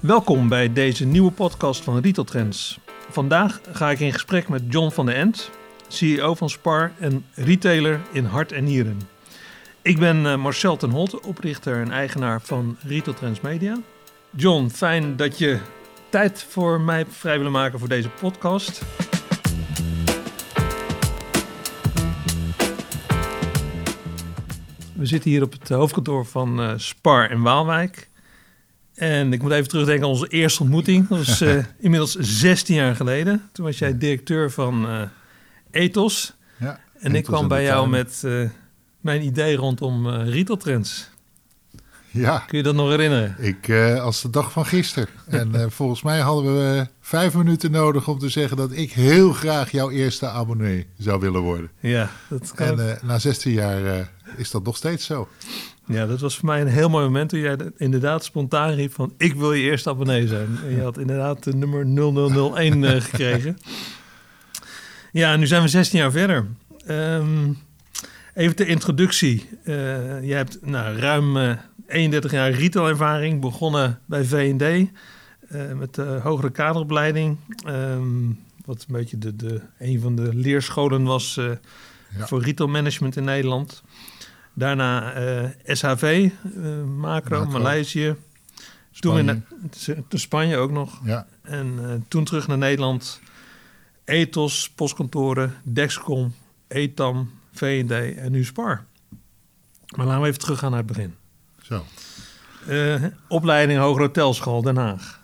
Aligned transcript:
Welkom 0.00 0.48
bij 0.48 0.72
deze 0.72 1.04
nieuwe 1.04 1.30
podcast 1.30 1.84
van 1.84 2.00
Retail 2.00 2.26
Trends. 2.26 2.78
Vandaag 3.10 3.60
ga 3.72 3.90
ik 3.90 4.00
in 4.00 4.12
gesprek 4.12 4.48
met 4.48 4.62
John 4.68 4.90
van 4.90 5.06
der 5.06 5.14
End, 5.14 5.50
CEO 5.88 6.34
van 6.34 6.50
Spar 6.50 6.92
en 6.98 7.24
retailer 7.34 8.00
in 8.12 8.24
hart 8.24 8.52
en 8.52 8.64
nieren. 8.64 9.00
Ik 9.82 9.98
ben 9.98 10.26
eh, 10.26 10.36
Marcel 10.36 10.76
ten 10.76 10.90
Holt, 10.90 11.20
oprichter 11.20 11.80
en 11.80 11.90
eigenaar 11.90 12.40
van 12.42 12.76
Retail 12.86 13.16
Trends 13.16 13.40
Media. 13.40 13.78
John, 14.36 14.68
fijn 14.68 15.16
dat 15.16 15.38
je 15.38 15.58
tijd 16.08 16.46
voor 16.48 16.80
mij 16.80 17.06
vrij 17.06 17.36
willen 17.36 17.52
maken 17.52 17.78
voor 17.78 17.88
deze 17.88 18.08
podcast. 18.08 18.82
We 24.94 25.06
zitten 25.06 25.30
hier 25.30 25.42
op 25.42 25.52
het 25.52 25.68
hoofdkantoor 25.68 26.26
van 26.26 26.60
uh, 26.60 26.72
Spar 26.76 27.30
in 27.30 27.42
Waalwijk. 27.42 28.10
En 28.94 29.32
ik 29.32 29.42
moet 29.42 29.52
even 29.52 29.68
terugdenken 29.68 30.04
aan 30.04 30.10
onze 30.10 30.28
eerste 30.28 30.62
ontmoeting. 30.62 31.08
Dat 31.08 31.18
was 31.18 31.42
uh, 31.42 31.64
inmiddels 31.78 32.14
16 32.14 32.74
jaar 32.74 32.96
geleden. 32.96 33.48
Toen 33.52 33.64
was 33.64 33.78
jij 33.78 33.98
directeur 33.98 34.50
van 34.50 34.90
uh, 34.90 35.02
Ethos. 35.70 36.34
Ja, 36.56 36.80
en 36.98 37.14
ik 37.14 37.24
kwam 37.24 37.48
bij 37.48 37.62
jou 37.62 37.88
met 37.88 38.22
uh, 38.24 38.48
mijn 39.00 39.24
idee 39.24 39.56
rondom 39.56 40.08
retail 40.08 40.58
trends. 40.58 41.12
Ja. 42.10 42.38
Kun 42.38 42.58
je 42.58 42.64
dat 42.64 42.74
nog 42.74 42.88
herinneren? 42.88 43.36
Ik, 43.38 43.70
als 44.00 44.22
de 44.22 44.30
dag 44.30 44.52
van 44.52 44.66
gisteren. 44.66 45.08
en 45.28 45.72
volgens 45.72 46.02
mij 46.02 46.20
hadden 46.20 46.54
we 46.54 46.86
vijf 47.00 47.34
minuten 47.34 47.70
nodig 47.70 48.08
om 48.08 48.18
te 48.18 48.28
zeggen 48.28 48.56
dat 48.56 48.72
ik 48.72 48.92
heel 48.92 49.32
graag 49.32 49.70
jouw 49.70 49.90
eerste 49.90 50.28
abonnee 50.28 50.86
zou 50.98 51.20
willen 51.20 51.40
worden. 51.40 51.70
Ja, 51.80 52.10
dat 52.28 52.52
kan. 52.52 52.80
En 52.80 52.98
na 53.02 53.18
16 53.18 53.52
jaar 53.52 54.10
is 54.36 54.50
dat 54.50 54.64
nog 54.64 54.76
steeds 54.76 55.04
zo. 55.04 55.28
Ja, 55.86 56.06
dat 56.06 56.20
was 56.20 56.36
voor 56.36 56.46
mij 56.46 56.60
een 56.60 56.66
heel 56.66 56.88
mooi 56.88 57.04
moment 57.04 57.28
toen 57.28 57.40
jij 57.40 57.56
inderdaad 57.76 58.24
spontaan 58.24 58.70
riep 58.70 58.92
van... 58.92 59.14
ik 59.18 59.34
wil 59.34 59.52
je 59.52 59.62
eerste 59.62 59.88
abonnee 59.88 60.26
zijn. 60.26 60.58
En 60.64 60.74
je 60.74 60.82
had 60.82 60.98
inderdaad 60.98 61.44
de 61.44 61.54
nummer 61.54 61.86
0001 61.86 62.82
uh, 62.82 62.90
gekregen. 62.90 63.56
Ja, 65.12 65.36
nu 65.36 65.46
zijn 65.46 65.62
we 65.62 65.68
16 65.68 65.98
jaar 65.98 66.10
verder. 66.10 66.46
Um, 66.88 67.58
even 68.34 68.56
de 68.56 68.66
introductie. 68.66 69.48
Uh, 69.64 69.74
je 70.24 70.34
hebt 70.34 70.58
nou, 70.62 70.98
ruim 70.98 71.36
uh, 71.36 71.52
31 71.86 72.32
jaar 72.32 72.50
retailervaring, 72.50 73.40
begonnen 73.40 74.00
bij 74.06 74.24
V&D... 74.24 74.90
met 75.76 75.94
de 75.94 76.18
hogere 76.22 76.50
kaderopleiding... 76.50 77.36
Um, 77.66 78.40
wat 78.64 78.84
een 78.88 78.94
beetje 78.94 79.18
de, 79.18 79.36
de, 79.36 79.60
een 79.78 80.00
van 80.00 80.16
de 80.16 80.34
leerscholen 80.34 81.04
was 81.04 81.34
ja. 81.34 82.26
voor 82.26 82.42
retailmanagement 82.42 83.16
in 83.16 83.24
Nederland... 83.24 83.82
Daarna 84.54 85.20
uh, 85.42 85.48
SHV, 85.64 86.02
uh, 86.56 86.84
macro, 86.84 87.38
macro, 87.38 87.44
Maleisië. 87.46 88.16
Spanje. 88.90 89.24
Toen 89.24 89.96
in 89.96 90.04
de, 90.08 90.18
Spanje 90.18 90.56
ook 90.56 90.70
nog. 90.70 91.00
Ja. 91.04 91.26
En 91.42 91.78
uh, 91.80 91.92
toen 92.08 92.24
terug 92.24 92.46
naar 92.46 92.58
Nederland. 92.58 93.20
Ethos, 94.04 94.70
postkantoren, 94.70 95.54
Dexcom, 95.62 96.34
Etam, 96.68 97.30
V&D 97.52 97.90
en 98.16 98.32
nu 98.32 98.44
Spar. 98.44 98.84
Maar 99.96 100.06
laten 100.06 100.22
we 100.22 100.28
even 100.28 100.40
teruggaan 100.40 100.70
naar 100.70 100.78
het 100.78 100.88
begin. 100.88 101.14
Zo. 101.62 101.84
opleiding 103.28 103.80
Hoger 103.80 104.02
Hotelschool 104.02 104.62
Den 104.62 104.76
Haag. 104.76 105.20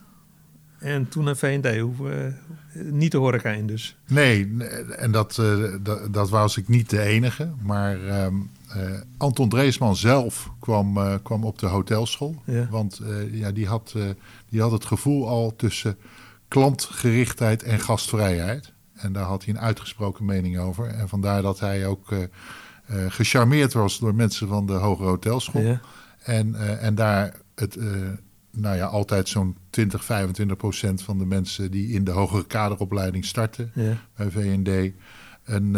En 0.78 1.08
toen 1.08 1.24
naar 1.24 1.36
V&D. 1.36 1.78
Hoe, 1.78 2.34
niet 2.72 3.12
de 3.12 3.18
horeca 3.18 3.50
in 3.50 3.66
dus. 3.66 3.96
Nee, 4.06 4.56
en 4.96 5.10
dat, 5.10 5.42
dat, 5.82 6.14
dat 6.14 6.30
was 6.30 6.56
ik 6.56 6.68
niet 6.68 6.90
de 6.90 7.00
enige. 7.00 7.52
Maar... 7.62 8.24
Um, 8.24 8.50
uh, 8.76 9.00
Anton 9.16 9.48
Dreesman 9.48 9.96
zelf 9.96 10.50
kwam, 10.58 10.96
uh, 10.96 11.14
kwam 11.22 11.44
op 11.44 11.58
de 11.58 11.66
hotelschool. 11.66 12.42
Ja. 12.44 12.68
Want 12.70 13.00
uh, 13.02 13.34
ja, 13.34 13.50
die, 13.50 13.66
had, 13.66 13.94
die 14.48 14.60
had 14.60 14.70
het 14.70 14.84
gevoel 14.84 15.28
al 15.28 15.56
tussen 15.56 15.96
klantgerichtheid 16.48 17.62
en 17.62 17.80
gastvrijheid. 17.80 18.72
En 18.92 19.12
daar 19.12 19.24
had 19.24 19.44
hij 19.44 19.54
een 19.54 19.60
uitgesproken 19.60 20.24
mening 20.24 20.58
over. 20.58 20.86
En 20.86 21.08
vandaar 21.08 21.42
dat 21.42 21.60
hij 21.60 21.86
ook 21.86 22.14
gecharmeerd 23.08 23.72
was 23.72 23.98
door 23.98 24.14
mensen 24.14 24.48
van 24.48 24.66
de 24.66 24.72
Hogere 24.72 25.08
Hotelschool. 25.08 25.62
Ja. 25.62 25.80
En, 26.22 26.78
en 26.80 26.94
daar 26.94 27.36
het, 27.54 27.78
nou 28.50 28.76
ja, 28.76 28.86
altijd 28.86 29.28
zo'n 29.28 29.56
20, 29.70 30.04
25 30.04 30.56
procent 30.56 31.02
van 31.02 31.18
de 31.18 31.26
mensen 31.26 31.70
die 31.70 31.88
in 31.88 32.04
de 32.04 32.10
hogere 32.10 32.46
kaderopleiding 32.46 33.24
starten 33.24 33.70
ja. 33.74 33.96
bij 34.16 34.30
VND 34.30 34.92
een, 35.44 35.74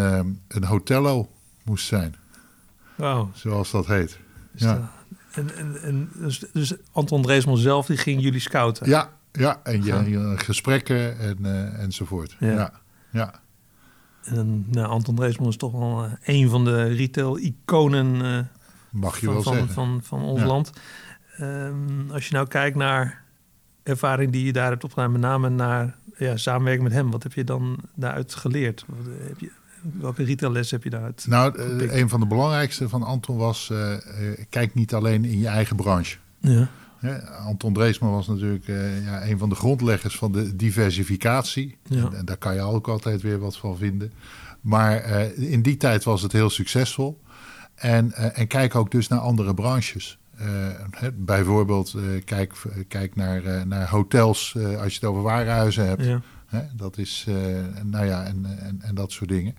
een 0.49 0.65
hotello 0.65 1.29
moest 1.65 1.87
zijn. 1.87 2.17
Wow. 3.03 3.29
Zoals 3.35 3.71
dat 3.71 3.87
heet. 3.87 4.19
Dus 4.53 4.63
ja. 4.63 4.91
En, 5.33 5.57
en, 5.57 5.83
en 5.83 6.11
dus, 6.15 6.45
dus 6.53 6.75
Anton 6.93 7.23
Dreesman 7.23 7.57
zelf, 7.57 7.87
die 7.87 7.97
ging 7.97 8.23
jullie 8.23 8.41
scouten? 8.41 8.89
Ja, 8.89 9.11
ja 9.33 9.61
en 9.63 9.85
je, 9.85 10.33
gesprekken 10.37 11.19
en, 11.19 11.39
uh, 11.41 11.83
enzovoort. 11.83 12.37
Ja. 12.39 12.51
ja. 12.53 12.73
ja. 13.11 13.35
En 14.25 14.67
nou, 14.71 14.89
Anton 14.89 15.15
Dreesman 15.15 15.49
is 15.49 15.57
toch 15.57 15.73
wel 15.73 16.05
uh, 16.05 16.13
een 16.25 16.49
van 16.49 16.65
de 16.65 16.83
retail-iconen 16.83 18.15
uh, 18.15 18.39
Mag 18.91 19.21
je 19.21 19.27
van, 19.27 19.35
wel 19.35 19.43
van, 19.43 19.55
zeggen. 19.55 19.73
van, 19.73 20.01
van 20.03 20.23
ons 20.23 20.41
ja. 20.41 20.47
land. 20.47 20.73
Um, 21.41 22.11
als 22.11 22.29
je 22.29 22.35
nou 22.35 22.47
kijkt 22.47 22.77
naar 22.77 23.23
ervaring 23.83 24.33
die 24.33 24.45
je 24.45 24.53
daar 24.53 24.71
hebt 24.71 24.85
opgedaan, 24.85 25.13
met 25.13 25.21
name 25.21 25.49
naar 25.49 25.97
ja, 26.17 26.37
samenwerking 26.37 26.85
met 26.85 26.93
hem, 26.93 27.11
wat 27.11 27.23
heb 27.23 27.33
je 27.33 27.45
dan 27.45 27.79
daaruit 27.95 28.35
geleerd? 28.35 28.85
Wat, 28.87 29.07
heb 29.21 29.39
je, 29.39 29.51
welke 29.83 30.25
retailles 30.25 30.71
heb 30.71 30.85
je 30.85 30.91
daaruit? 30.91 31.25
Nou, 31.29 31.59
uh, 31.59 31.97
een 32.01 32.09
van 32.09 32.21
de 32.21 32.27
belangrijkste 32.27 32.89
van 32.89 33.03
Anton 33.03 33.37
was: 33.37 33.69
uh, 33.73 33.91
uh, 33.91 33.97
kijk 34.49 34.75
niet 34.75 34.95
alleen 34.95 35.25
in 35.25 35.39
je 35.39 35.47
eigen 35.47 35.77
branche. 35.77 36.19
Ja. 36.41 36.69
Anton 37.47 37.73
Dreesman 37.73 38.13
was 38.13 38.29
natuurlijk 38.29 38.67
ja, 39.05 39.27
een 39.27 39.39
van 39.39 39.49
de 39.49 39.55
grondleggers 39.55 40.17
van 40.17 40.33
de 40.33 40.57
diversificatie. 40.57 41.77
Ja. 41.83 41.97
En, 41.97 42.15
en, 42.15 42.25
daar 42.25 42.37
kan 42.37 42.55
je 42.55 42.61
ook 42.61 42.89
altijd 42.89 43.23
weer 43.23 43.39
wat 43.39 43.57
van 43.57 43.77
vinden. 43.77 44.13
Maar 44.61 45.05
in 45.35 45.63
die 45.63 45.77
tijd 45.77 46.05
was 46.05 46.23
het 46.23 46.33
heel 46.33 46.51
succesvol. 46.51 47.21
En, 47.75 48.13
en 48.13 48.47
kijk 48.47 48.75
ook 48.75 48.91
dus 48.91 49.09
naar 49.09 49.19
andere 49.19 49.55
branches. 49.55 50.19
He, 50.91 51.13
bijvoorbeeld, 51.13 51.95
kijk, 52.25 52.53
kijk 52.89 53.17
naar, 53.17 53.67
naar 53.67 53.89
hotels 53.89 54.57
als 54.57 54.93
je 54.93 54.99
het 55.01 55.05
over 55.05 55.23
warenhuizen 55.23 55.87
hebt. 55.87 56.05
Ja. 56.05 56.21
Hè, 56.53 56.63
dat 56.77 56.99
is, 56.99 57.27
uh, 57.29 57.37
nou 57.83 58.07
ja, 58.07 58.25
en, 58.25 58.59
en, 58.59 58.83
en 58.83 58.95
dat 58.95 59.13
soort 59.13 59.31
dingen. 59.31 59.55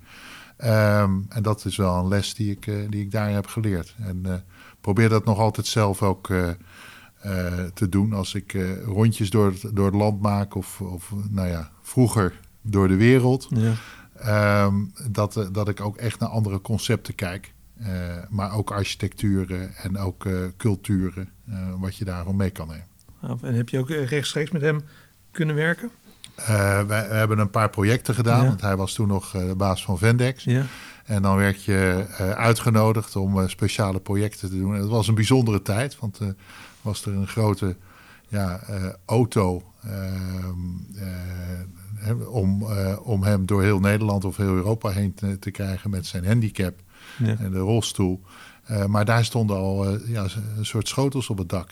Um, 0.64 1.26
en 1.30 1.42
dat 1.42 1.66
is 1.66 1.76
wel 1.76 1.98
een 1.98 2.08
les 2.08 2.34
die 2.34 2.52
ik, 2.52 2.66
uh, 2.66 2.90
die 2.90 3.02
ik 3.02 3.12
daar 3.12 3.30
heb 3.30 3.48
geleerd. 3.48 3.96
En 4.00 4.24
uh, 4.26 4.34
probeer 4.81 5.09
dat 5.09 5.26
nog 5.26 5.40
altijd 5.40 5.68
zelf 5.68 6.02
ook 6.02 6.28
te 7.74 7.90
doen 7.90 8.14
als 8.14 8.34
ik 8.34 8.58
rondjes 8.86 9.30
door 9.30 9.46
het, 9.46 9.76
door 9.76 9.86
het 9.86 9.96
land 9.96 10.22
maak 10.22 10.56
of, 10.56 10.82
of, 10.82 11.14
nou 11.30 11.48
ja, 11.48 11.70
vroeger 11.82 12.40
door 12.62 12.88
de 12.88 12.96
wereld. 12.96 13.48
Ja. 13.50 14.66
Um, 14.66 14.94
dat, 15.12 15.50
dat 15.52 15.68
ik 15.68 15.82
ook 15.82 15.98
echt 15.98 16.20
naar 16.20 16.30
andere 16.30 16.62
concepten 16.62 17.16
kijk. 17.16 17.53
maar 18.30 18.53
ook 18.53 18.72
architecturen 18.72 19.76
en 19.76 19.98
ook 19.98 20.28
culturen, 20.58 21.30
wat 21.78 21.96
je 21.96 22.06
daarom 22.06 22.36
mee 22.36 22.50
kan 22.50 22.68
nemen. 22.68 23.42
En 23.42 23.56
heb 23.56 23.70
je 23.70 23.80
ook 23.80 23.90
rechtstreeks 23.90 24.52
met 24.52 24.62
hem 24.62 24.82
kunnen 25.32 25.56
werken? 25.56 25.92
Uh, 26.40 26.82
wij 26.82 27.06
hebben 27.10 27.40
een 27.40 27.50
paar 27.50 27.70
projecten 27.70 28.16
gedaan, 28.16 28.42
Ja. 28.42 28.48
want 28.48 28.62
hij 28.62 28.76
was 28.76 28.94
toen 28.94 29.08
nog 29.08 29.34
uh, 29.36 29.48
de 29.48 29.56
baas 29.56 29.84
van 29.84 29.98
Vendex. 29.98 30.44
Ja. 30.44 30.66
En 31.06 31.22
dan 31.22 31.36
werd 31.36 31.64
je 31.64 32.06
uh, 32.22 32.30
uitgenodigd 32.32 33.16
om 33.16 33.48
speciale 33.50 34.00
projecten 34.00 34.50
te 34.50 34.60
doen. 34.60 34.74
En 34.76 34.80
het 34.82 34.90
was 34.90 35.08
een 35.08 35.16
bijzondere 35.16 35.62
tijd, 35.62 36.00
want 36.00 36.20
was 36.82 37.06
er 37.06 37.14
een 37.14 37.28
grote 37.28 37.76
ja, 38.28 38.60
auto 39.06 39.64
ehm, 39.84 40.58
om, 42.28 42.66
om 43.04 43.24
hem 43.24 43.46
door 43.46 43.62
heel 43.64 43.80
Nederland 43.80 44.26
of 44.26 44.38
heel 44.38 44.54
Europa 44.56 44.90
heen 44.90 45.14
te, 45.14 45.40
te 45.40 45.52
krijgen 45.52 45.90
met 45.90 46.06
zijn 46.06 46.26
handicap 46.26 46.74
Ja. 47.18 47.36
en 47.40 47.52
de 47.52 47.60
rolstoel. 47.60 48.22
maar 48.88 49.06
daar 49.06 49.26
stonden 49.26 49.58
al 49.58 49.90
ja, 50.08 50.26
een 50.58 50.66
soort 50.66 50.88
schotels 50.88 51.30
op 51.30 51.38
het 51.38 51.50
dak. 51.50 51.70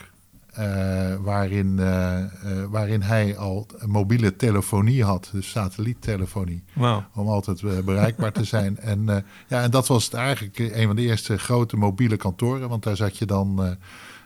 Uh, 0.58 1.14
waarin, 1.20 1.76
uh, 1.80 2.18
uh, 2.18 2.64
waarin 2.70 3.02
hij 3.02 3.36
al 3.36 3.66
mobiele 3.86 4.36
telefonie 4.36 5.04
had, 5.04 5.28
dus 5.32 5.50
satelliettelefonie, 5.50 6.64
Wow. 6.72 7.00
om 7.14 7.28
altijd 7.28 7.84
bereikbaar 7.84 8.32
te 8.32 8.44
zijn. 8.44 8.78
En, 8.92 9.24
ja, 9.48 9.62
en 9.62 9.70
dat 9.70 9.86
was 9.86 10.04
het 10.04 10.14
eigenlijk 10.14 10.58
een 10.58 10.86
van 10.86 10.96
de 10.96 11.02
eerste 11.02 11.38
grote 11.38 11.76
mobiele 11.76 12.16
kantoren, 12.16 12.68
want 12.68 12.82
daar 12.82 12.96
zat 12.96 13.18
je 13.18 13.26
dan 13.26 13.76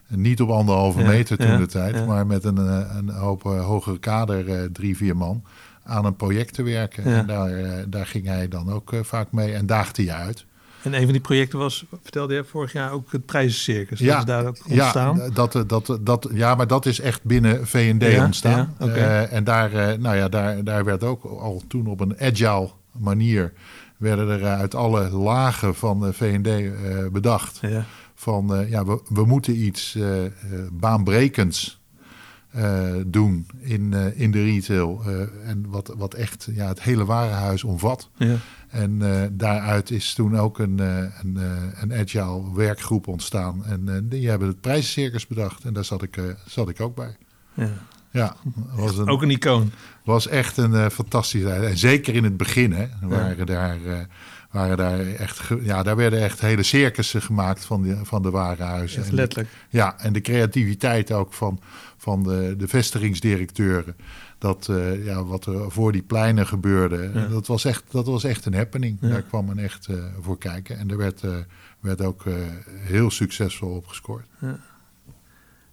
niet 0.09 0.41
op 0.41 0.51
anderhalve 0.51 1.01
Ja, 1.01 1.07
meter 1.07 1.37
toen 1.37 1.47
ja, 1.51 1.57
de 1.57 1.67
tijd, 1.67 1.95
ja. 1.95 2.05
maar 2.05 2.27
met 2.27 2.45
een, 2.45 2.57
een 2.97 3.09
hoop 3.09 3.43
hogere 3.43 3.99
kader, 3.99 4.73
drie, 4.73 4.97
vier 4.97 5.17
man, 5.17 5.43
aan 5.85 6.05
een 6.05 6.17
project 6.17 6.55
te 6.55 6.63
werken. 6.63 7.05
En 7.05 7.27
daar, 7.27 7.85
daar 7.91 8.07
ging 8.07 8.27
hij 8.27 8.49
dan 8.49 8.71
ook 8.73 8.93
vaak 9.03 9.33
mee 9.33 9.53
en 9.53 9.67
daagde 9.67 10.05
je 10.05 10.13
uit. 10.13 10.47
En 10.87 10.95
een 10.95 11.03
van 11.03 11.13
die 11.13 11.21
projecten 11.21 11.59
was, 11.59 11.85
vertelde 12.03 12.35
je 12.35 12.45
vorig 12.45 12.73
jaar 12.73 12.93
ook 12.93 13.13
het 13.13 13.27
prijzencircus. 13.27 13.99
Ja, 13.99 14.13
dat 14.13 14.19
is 14.19 14.25
daar 14.25 14.47
ook 14.47 14.57
ontstaan. 14.69 15.17
Ja, 15.17 15.29
dat, 15.31 15.65
dat, 15.67 15.99
dat, 16.01 16.29
ja, 16.33 16.55
maar 16.55 16.67
dat 16.67 16.87
is 16.87 17.01
echt 17.01 17.25
binnen 17.25 17.67
Ja, 17.99 18.25
ontstaan. 18.25 18.75
ja. 18.79 18.87
Eh, 18.87 19.33
en 19.33 19.45
daar, 19.45 19.73
eh, 19.73 19.99
nou 19.99 20.17
ja, 20.17 20.29
daar, 20.29 20.65
daar 20.65 20.85
werd 20.85 21.03
ook 21.03 21.25
al 21.25 21.63
toen 21.69 21.87
op 21.87 22.01
een 22.01 22.21
agile 22.21 22.71
manier... 22.93 23.53
werden 23.97 24.29
er 24.29 24.43
eh, 24.43 24.59
uit 24.59 24.75
alle 24.75 25.11
lagen 25.11 25.75
van 25.75 26.01
eh, 26.67 27.07
bedacht... 27.13 27.59
Ja. 27.63 27.85
van 28.15 28.67
ja, 28.69 28.85
we, 28.85 29.01
we 29.09 29.25
moeten 29.25 29.65
iets 29.65 29.99
baanbrekends 30.73 31.81
doen 33.07 33.47
in, 33.59 33.93
eh, 33.95 34.21
in 34.21 34.31
de 34.31 34.43
retail. 34.45 35.03
eh, 35.07 35.49
en 35.49 35.65
wat, 35.69 35.95
wat 35.97 36.15
echt 36.15 36.49
ja, 36.53 36.69
het 36.69 36.83
hele 36.83 37.05
warenhuis 37.05 37.65
omvat. 37.65 38.11
Ja. 38.17 38.37
En 38.69 39.03
eh, 39.03 39.29
daaruit 39.33 39.91
is 39.91 40.15
toen 40.15 40.39
ook 40.39 40.59
een, 40.59 40.81
eh, 40.81 40.97
een, 41.23 41.37
eh, 41.37 41.83
een 41.83 41.93
agile 41.93 42.55
werkgroep 42.55 43.07
ontstaan. 43.09 43.65
En 43.65 43.89
eh, 43.89 43.95
die 44.03 44.29
hebben 44.29 44.49
het 44.49 44.61
prijzencircus 44.61 45.27
bedacht. 45.27 45.65
En 45.65 45.73
daar 45.73 45.85
zat 45.85 46.03
ik, 46.03 46.17
eh, 46.17 46.25
zat 46.47 46.69
ik 46.69 46.81
ook 46.81 46.95
bij. 46.95 47.17
Ja. 47.55 47.71
Ja, 48.11 48.37
was 48.75 48.99
een, 48.99 49.09
Ook 49.09 49.23
een 49.23 49.31
icoon. 49.31 49.71
was 50.05 50.27
echt 50.29 50.57
een 50.57 50.75
eh, 50.75 50.87
fantastische 50.89 51.47
tijd. 51.47 51.63
En 51.63 51.79
zeker 51.79 52.15
in 52.15 52.25
het 52.25 52.37
begin 52.37 52.73
hè, 52.73 52.87
waren, 53.01 53.47
daar, 53.47 53.85
eh, 53.87 53.99
waren 54.57 54.77
daar 54.77 55.07
echt... 55.07 55.49
Ja, 55.63 55.83
daar 55.83 55.97
werden 55.97 56.23
echt 56.23 56.41
hele 56.41 56.63
circussen 56.63 57.23
gemaakt 57.23 57.65
van 57.65 57.83
de, 57.83 57.99
van 58.05 58.23
de 58.23 58.31
warenhuizen. 58.31 58.99
Echt 59.01 59.09
En- 59.09 59.15
letterlijk. 59.15 59.49
ja, 59.71 59.99
en 59.99 60.13
de 60.13 60.21
creativiteit 60.21 61.13
ook 61.13 61.33
van, 61.33 61.61
van 61.97 62.23
de, 62.23 62.55
de 62.59 62.69
vestigingsdirecteuren. 62.69 63.97
Dat, 64.39 64.69
eh, 64.69 65.05
ja, 65.05 65.25
wat 65.25 65.47
er 65.47 65.71
voor 65.71 65.93
die 65.93 66.03
pleinen 66.03 66.47
gebeurde, 66.47 67.11
Ja. 67.15 67.27
dat, 67.27 67.47
was 67.47 67.65
echt, 67.65 67.83
dat 67.91 68.07
was 68.07 68.25
echt 68.25 68.45
een 68.45 68.55
happening. 68.55 68.99
Ja. 69.01 69.09
Daar 69.09 69.23
kwam 69.23 69.45
men 69.47 69.59
echt 69.59 69.87
eh, 69.87 69.97
voor 70.21 70.39
kijken. 70.39 70.79
En 70.79 70.91
er 70.91 70.97
werd, 70.97 71.23
eh, 71.23 71.31
werd 71.81 72.01
ook 72.01 72.27
eh, 72.27 72.35
heel 72.69 73.11
succesvol 73.11 73.71
op 73.77 73.87
gescoord. 73.87 74.27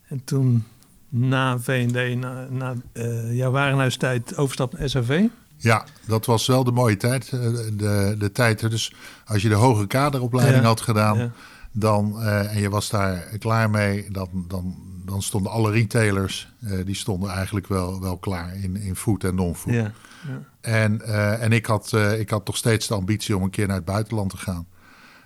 En 0.08 0.22
toen 0.24 0.64
na 1.10 1.60
V&D, 1.60 2.16
na, 2.20 2.48
na 2.50 2.74
eh, 2.92 3.36
jouw 3.36 3.52
warenhuistijd, 3.52 4.38
overstap 4.38 4.78
naar 4.78 4.90
SAV. 4.90 5.24
Ja, 5.64 5.86
dat 6.08 6.26
was 6.26 6.48
wel 6.48 6.64
de 6.64 6.72
mooie 6.72 6.98
tijd. 6.98 7.30
eh, 7.32 7.40
De, 7.74 8.16
de 8.18 8.32
tijd, 8.32 8.60
dus 8.70 8.94
als 9.26 9.42
je 9.42 9.50
de 9.50 9.56
hoge 9.56 9.88
kaderopleiding 9.88 10.62
Ja. 10.62 10.68
had 10.68 10.82
gedaan... 10.82 11.18
Ja. 11.18 11.32
dan, 11.72 12.22
eh, 12.22 12.56
en 12.56 12.62
je 12.62 12.70
was 12.70 12.90
daar 12.90 13.18
klaar 13.40 13.70
mee, 13.70 14.08
dan, 14.12 14.46
dan, 14.48 14.76
dan 15.06 15.22
stonden 15.22 15.52
alle 15.52 15.72
retailers... 15.72 16.48
eh, 16.66 16.86
die 16.86 16.96
stonden 16.96 17.30
eigenlijk 17.30 17.68
wel, 17.68 18.02
wel 18.02 18.18
klaar 18.18 18.56
in, 18.56 18.76
in 18.76 18.96
food 18.96 19.24
en 19.24 19.36
non-food. 19.36 19.74
Ja. 19.74 19.92
Ja. 20.28 20.42
En, 20.62 21.02
en 21.40 21.52
ik, 21.52 21.66
had, 21.66 21.92
ik 22.18 22.30
had 22.30 22.46
toch 22.46 22.58
steeds 22.58 22.88
de 22.88 22.94
ambitie 22.94 23.36
om 23.38 23.44
een 23.44 23.50
keer 23.50 23.68
naar 23.68 23.76
het 23.76 23.86
buitenland 23.86 24.30
te 24.30 24.38
gaan. 24.38 24.68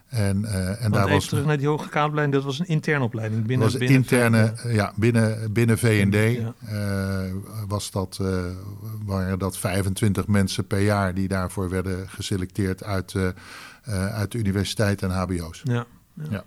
En, 0.10 0.46
eh, 0.46 0.84
en 0.84 0.92
daar 0.92 1.02
even 1.04 1.14
was, 1.16 1.26
terug 1.28 1.46
naar 1.46 1.58
die 1.58 1.68
hoge 1.68 1.90
kaderopleiding. 1.90 2.36
Dat 2.36 2.46
was 2.46 2.60
een 2.60 2.68
interne 2.68 3.04
opleiding. 3.04 3.46
Binnen, 3.46 3.68
was 3.68 3.78
binnen 3.78 3.98
interne, 3.98 4.54
ja, 4.68 4.94
binnen, 4.96 5.54
binnen 5.54 5.78
V&D 5.78 6.14
Ja. 6.16 6.54
eh, 6.68 7.32
was 7.68 7.92
dat, 7.92 8.18
eh, 8.22 8.46
waren 9.06 9.40
dat 9.40 9.58
25 9.58 10.28
mensen 10.28 10.68
per 10.68 10.80
jaar 10.82 11.14
die 11.14 11.28
daarvoor 11.28 11.70
werden 11.70 12.10
geselecteerd 12.10 12.84
uit, 12.84 13.16
uit 14.12 14.32
de 14.32 14.38
universiteit 14.38 15.02
en 15.02 15.10
hbo's. 15.12 15.62
Ja. 15.64 15.86
ja. 16.14 16.24
Ja. 16.30 16.44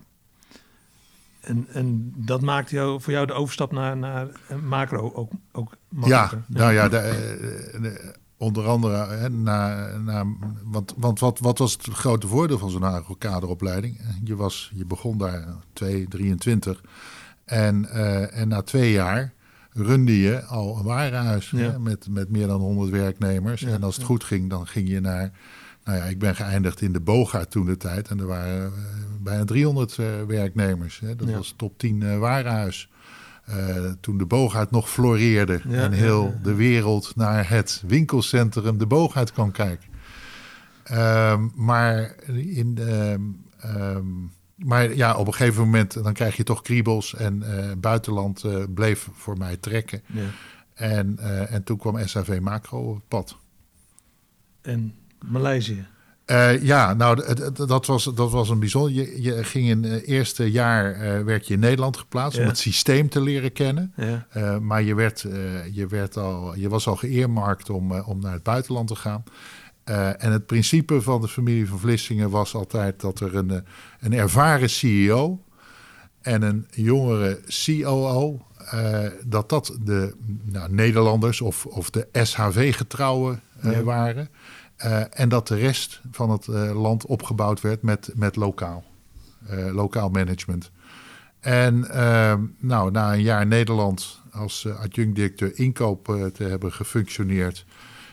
En, 1.41 1.67
en 1.73 2.12
dat 2.17 2.41
maakte 2.41 2.75
jou, 2.75 3.01
voor 3.01 3.12
jou 3.12 3.27
de 3.27 3.33
overstap 3.33 3.73
naar, 3.73 3.97
naar 3.97 4.29
macro 4.62 5.12
ook, 5.15 5.33
ook 5.53 5.71
Ja, 5.71 5.97
makkelijker. 5.99 6.43
nou 6.47 6.73
ja, 6.73 6.89
de, 6.89 6.99
de- 7.83 8.15
onder 8.41 8.67
andere, 8.67 9.07
hè, 9.07 9.31
na, 9.31 9.87
na, 9.97 10.27
want, 10.65 10.95
want 10.97 11.19
wat, 11.19 11.39
wat 11.39 11.59
was 11.59 11.73
het 11.73 11.83
grote 11.83 12.27
voordeel 12.27 12.59
van 12.59 12.71
zo'n 12.71 12.85
agrokaderopleiding? 12.85 14.01
Je, 14.25 14.37
was, 14.37 14.73
je 14.75 14.85
begon 14.85 15.19
daar 15.19 15.45
2, 15.73 16.09
23 16.09 16.81
en, 17.45 17.91
eh, 17.91 18.41
en 18.41 18.49
na 18.49 18.63
twee 18.63 18.93
jaar 18.93 19.33
runde 19.73 20.19
je 20.19 20.45
al 20.45 20.77
een 20.79 20.85
warenhuis 20.85 21.51
Ja. 21.51 21.59
hè, 21.59 21.79
met, 21.79 22.07
met 22.09 22.31
meer 22.31 22.47
dan 22.47 22.61
100 22.61 22.91
werknemers. 22.91 23.61
Ja, 23.61 23.69
en 23.69 23.83
als 23.83 23.95
het 23.95 24.03
ja. 24.03 24.09
goed 24.09 24.25
ging, 24.25 24.51
dan 24.51 24.67
ging 24.67 24.89
je 24.89 25.01
naar, 25.01 25.31
nou 25.85 25.99
ja, 25.99 26.05
ik 26.05 26.19
ben 26.19 26.37
geëindigd 26.37 26.81
in 26.81 26.93
de 26.93 27.01
Bogaert 27.01 27.51
toen 27.51 27.67
de 27.67 27.77
tijd 27.77 28.09
en 28.09 28.19
er 28.21 28.27
waren 28.27 28.67
eh, 28.67 28.73
bijna 29.23 29.45
300 29.45 29.99
eh, 29.99 30.07
werknemers. 30.27 31.01
Hè. 31.01 31.17
Dat 31.17 31.31
was 31.31 31.55
top 31.57 31.79
10 31.79 32.03
eh, 32.03 32.19
warenhuis. 32.19 32.90
Eh, 33.50 33.93
toen 34.00 34.19
de 34.19 34.26
Boogaard 34.26 34.70
nog 34.70 34.91
floreerde 34.91 35.61
Ja, 35.69 35.82
en 35.82 35.93
heel 35.93 36.25
ja, 36.25 36.31
ja. 36.31 36.38
de 36.43 36.55
wereld 36.55 37.12
naar 37.17 37.49
het 37.49 37.82
winkelcentrum 37.87 38.79
de 38.79 38.87
Boogaard 38.87 39.32
kwam 39.32 39.50
kijken. 39.52 39.88
Ehm, 40.82 41.49
maar, 41.55 42.14
in, 42.35 42.79
ehm, 42.79 43.20
ehm, 43.58 44.06
maar 44.56 44.94
ja, 44.94 45.17
op 45.17 45.26
een 45.26 45.35
gegeven 45.35 45.64
moment 45.64 46.05
dan 46.05 46.12
krijg 46.12 46.37
je 46.37 46.43
toch 46.43 46.62
kriebels 46.62 47.14
en 47.14 47.43
eh, 47.43 47.73
buitenland 47.79 48.44
eh, 48.44 48.64
bleef 48.75 49.08
voor 49.12 49.38
mij 49.38 49.56
trekken. 49.56 50.02
Ja. 50.06 50.29
En, 50.75 51.19
en 51.49 51.62
toen 51.62 51.79
kwam 51.79 52.06
SAV 52.06 52.38
Macro 52.41 52.91
op 52.91 53.02
pad. 53.08 53.37
En 54.61 54.94
Maleisië. 55.25 55.87
Eh, 56.31 56.62
ja, 56.62 56.94
nou, 56.94 57.35
dat 57.67 57.87
was, 57.87 58.05
dat 58.15 58.31
was 58.31 58.49
een 58.49 58.59
bijzonder. 58.59 58.93
Je, 58.93 59.23
je 59.23 59.44
ging 59.44 59.69
in 59.69 59.82
het 59.85 60.05
eerste 60.05 60.50
jaar 60.50 60.93
eh, 60.93 61.23
werd 61.25 61.47
je 61.47 61.55
in 61.55 61.61
Nederland 61.61 61.97
geplaatst 61.97 62.37
Ja. 62.37 62.43
om 62.43 62.49
het 62.49 62.59
systeem 62.59 63.09
te 63.09 63.21
leren 63.21 63.53
kennen. 63.53 63.93
Ja. 63.97 64.27
Eh, 64.31 64.59
maar 64.59 64.82
je, 64.82 64.94
werd, 64.94 65.25
eh, 65.25 65.67
je, 65.75 65.87
werd 65.87 66.17
al, 66.17 66.56
je 66.56 66.69
was 66.69 66.87
al 66.87 66.97
geëermarkt 66.97 67.71
om, 67.71 67.93
eh, 67.93 68.09
om 68.09 68.21
naar 68.21 68.32
het 68.32 68.43
buitenland 68.43 68.88
te 68.88 68.94
gaan. 68.97 69.25
Eh, 69.85 70.25
en 70.25 70.32
het 70.32 70.47
principe 70.47 71.03
van 71.03 71.21
de 71.21 71.29
familie 71.29 71.69
van 71.69 71.79
Vlissingen 71.79 72.31
was 72.31 72.55
altijd 72.55 73.00
dat 73.00 73.21
er 73.21 73.35
een, 73.37 73.50
eh, 73.50 73.56
een 74.00 74.12
ervaren 74.12 74.71
CEO 74.71 75.43
en 76.21 76.43
een 76.43 76.67
jongere 76.71 77.41
COO, 77.47 78.47
eh, 78.71 78.99
dat 79.26 79.49
dat 79.49 79.76
de 79.83 80.15
nou, 80.44 80.73
Nederlanders 80.73 81.41
of, 81.41 81.67
of 81.67 81.91
de 81.91 82.09
SHV-getrouwen 82.12 83.41
eh, 83.61 83.73
Ja. 83.73 83.83
waren. 83.83 84.29
Eh, 84.81 85.21
en 85.21 85.29
dat 85.29 85.49
de 85.49 85.56
rest 85.56 86.00
van 86.11 86.31
het 86.31 86.49
eh, 86.49 86.82
land 86.82 87.06
opgebouwd 87.06 87.61
werd 87.61 87.82
met, 87.82 88.11
met 88.15 88.37
lokaal, 88.37 88.85
eh, 89.47 89.75
lokaal 89.75 90.09
management. 90.09 90.71
En 91.41 91.91
ehm, 91.91 92.44
nou, 92.59 92.91
na 92.91 93.12
een 93.12 93.23
jaar 93.23 93.47
Nederland 93.47 94.21
als 94.32 94.65
uh, 94.65 94.81
adjunct-directeur 94.81 95.59
inkoop 95.59 96.31
te 96.35 96.44
hebben 96.44 96.73
gefunctioneerd 96.73 97.65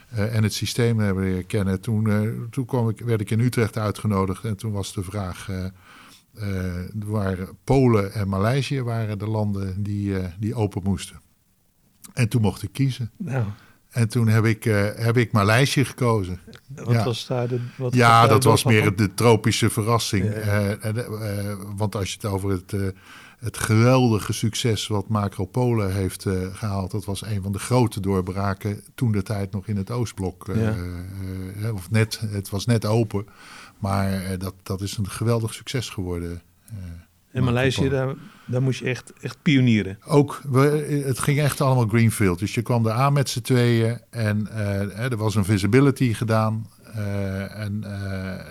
en 0.09 0.43
het 0.43 0.53
systeem 0.53 0.99
hebben 0.99 1.23
leren 1.23 1.45
kennen, 1.45 1.81
toen, 1.81 2.47
toen 2.49 2.65
kwam 2.65 2.89
ik, 2.89 2.99
werd 2.99 3.21
ik 3.21 3.31
in 3.31 3.39
Utrecht 3.39 3.77
uitgenodigd 3.77 4.43
en 4.43 4.57
toen 4.57 4.71
was 4.71 4.93
de 4.93 5.03
vraag, 5.03 5.49
er 5.49 6.91
waren 7.05 7.57
Polen 7.63 8.13
en 8.13 8.29
Maleisië 8.29 8.81
waren 8.81 9.19
de 9.19 9.27
landen 9.27 9.83
die, 9.83 10.15
die 10.39 10.55
open 10.55 10.83
moesten. 10.83 11.21
En 12.13 12.29
toen 12.29 12.41
mocht 12.41 12.63
ik 12.63 12.73
kiezen. 12.73 13.11
Nou, 13.17 13.45
En 13.89 14.09
toen 14.09 14.27
heb 14.27 14.45
ik, 14.45 14.65
eh, 14.65 14.85
heb 14.95 15.17
ik 15.17 15.31
Maleisië 15.31 15.85
gekozen. 15.85 16.39
wat 16.75 16.93
Ja. 16.93 17.03
was 17.03 17.27
daar 17.27 17.47
de... 17.47 17.59
Wat 17.77 17.93
Ja, 17.93 18.27
dat 18.27 18.43
was 18.43 18.63
meer 18.63 18.83
van? 18.83 18.95
de 18.95 19.13
tropische 19.13 19.69
verrassing. 19.69 20.23
Ja. 20.25 20.31
Eh, 20.31 20.97
eh, 20.97 21.57
want 21.75 21.95
als 21.95 22.09
je 22.09 22.15
het 22.21 22.25
over 22.25 22.49
het, 22.49 22.73
het 23.39 23.57
geweldige 23.57 24.33
succes 24.33 24.87
wat 24.87 25.07
Macropolen 25.07 25.93
heeft 25.93 26.25
eh, 26.25 26.33
gehaald, 26.51 26.91
dat 26.91 27.05
was 27.05 27.25
een 27.25 27.41
van 27.41 27.51
de 27.51 27.59
grote 27.59 27.99
doorbraken 27.99 28.83
toen 28.95 29.11
de 29.11 29.23
tijd 29.23 29.51
nog 29.51 29.67
in 29.67 29.77
het 29.77 29.91
Oostblok. 29.91 30.47
Ja. 30.55 30.75
of 31.73 31.91
net, 31.91 32.21
het 32.29 32.49
was 32.49 32.65
net 32.65 32.85
open, 32.85 33.27
maar 33.79 34.37
dat, 34.37 34.53
dat 34.63 34.81
is 34.81 34.97
een 34.97 35.09
geweldig 35.09 35.53
succes 35.53 35.89
geworden. 35.89 36.41
Eh. 37.31 37.37
En 37.37 37.43
Maleisië, 37.43 37.89
daar, 37.89 38.13
daar 38.45 38.61
moest 38.61 38.79
je 38.79 38.85
echt, 38.85 39.13
echt 39.21 39.37
pionieren. 39.41 39.97
Ook, 40.05 40.41
we, 40.49 41.03
het 41.05 41.19
ging 41.19 41.39
echt 41.39 41.61
allemaal 41.61 41.87
greenfield. 41.87 42.39
Dus 42.39 42.53
je 42.53 42.61
kwam 42.61 42.85
er 42.85 42.91
aan 42.91 43.13
met 43.13 43.29
z'n 43.29 43.41
tweeën 43.41 43.99
en 44.09 44.47
eh, 44.47 45.11
er 45.11 45.17
was 45.17 45.35
een 45.35 45.45
visibility 45.45 46.13
gedaan. 46.13 46.67
eh, 46.93 47.59
en, 47.59 47.83
eh, 47.83 48.45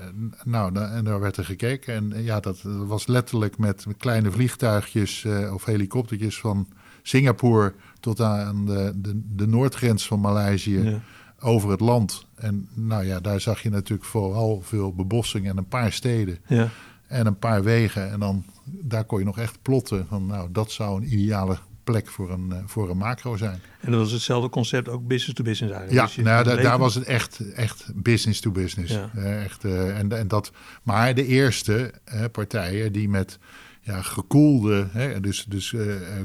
nou, 0.45 0.77
en 0.81 1.05
daar 1.05 1.21
werd 1.21 1.37
er 1.37 1.45
gekeken. 1.45 1.95
En 1.95 2.13
eh, 2.13 2.25
ja, 2.25 2.41
dat 2.41 2.61
was 2.63 3.07
letterlijk 3.07 3.59
met 3.59 3.87
kleine 3.99 4.31
vliegtuigjes 4.31 5.25
eh, 5.25 5.55
of 5.55 5.65
helikoptertjes 5.65 6.39
van 6.41 6.69
Singapore 7.03 7.75
tot 8.01 8.21
aan 8.21 8.67
de, 8.67 8.93
de, 8.97 9.21
de 9.37 9.47
noordgrens 9.47 10.07
van 10.07 10.21
Maleisië 10.21 10.83
Ja. 10.83 10.99
over 11.41 11.71
het 11.71 11.81
land. 11.81 12.27
En 12.35 12.69
nou 12.75 13.05
ja, 13.05 13.21
daar 13.21 13.41
zag 13.41 13.63
je 13.63 13.71
natuurlijk 13.71 14.09
vooral 14.09 14.61
veel 14.65 14.93
bebossing 14.95 15.49
en 15.49 15.57
een 15.57 15.69
paar 15.69 15.93
steden 15.93 16.39
Ja. 16.47 16.69
En 17.07 17.27
een 17.27 17.39
paar 17.39 17.63
wegen. 17.63 18.11
En 18.11 18.21
dan 18.21 18.45
daar 18.65 19.05
kon 19.05 19.19
je 19.19 19.25
nog 19.25 19.39
echt 19.39 19.63
plotten 19.63 20.07
van 20.09 20.27
nou, 20.27 20.49
dat 20.53 20.71
zou 20.73 21.03
een 21.03 21.13
ideale 21.13 21.59
plek 21.85 22.09
voor 22.09 22.31
een, 22.31 22.53
eh, 22.53 22.59
voor 22.67 22.91
een 22.91 22.97
macro 22.97 23.37
zijn. 23.37 23.61
En 23.81 23.91
dat 23.91 24.01
was 24.01 24.11
hetzelfde 24.13 24.49
concept, 24.49 24.89
ook 24.89 25.07
business 25.07 25.35
to 25.35 25.45
business 25.45 25.75
eigenlijk. 25.77 26.09
Ja, 26.09 26.15
Dus 26.17 26.25
nou, 26.25 26.45
da- 26.45 26.51
leven- 26.51 26.65
daar 26.65 26.79
was 26.79 26.95
het 26.95 27.05
echt, 27.05 27.53
echt 27.53 27.91
business 27.95 28.41
to 28.41 28.51
business. 28.51 28.93
Ja. 28.93 29.11
Eh, 29.15 29.45
echt, 29.45 29.65
eh, 29.65 29.99
en, 29.99 30.13
en 30.19 30.29
dat, 30.29 30.53
maar 30.83 31.15
de 31.15 31.27
eerste 31.27 31.93
eh, 32.05 32.25
partijen 32.33 32.93
die 32.93 33.09
met 33.09 33.39
ja, 33.81 34.03
gekoelde, 34.03 34.87
hè, 34.91 35.21
dus, 35.21 35.45
dus 35.49 35.75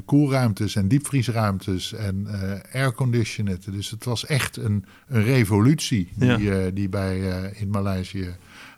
koelruimtes 0.04 0.76
en 0.76 0.88
diepvriesruimtes 0.88 1.92
en 1.92 2.26
eh 2.26 2.80
airconditioned. 2.80 3.72
Dus 3.72 3.90
het 3.90 4.04
was 4.04 4.26
echt 4.26 4.56
een, 4.56 4.84
een 5.08 5.22
revolutie 5.22 6.12
die, 6.16 6.38
Ja. 6.42 6.70
die 6.70 6.88
bij, 6.88 7.18
in 7.54 7.68
Maleisië 7.70 8.28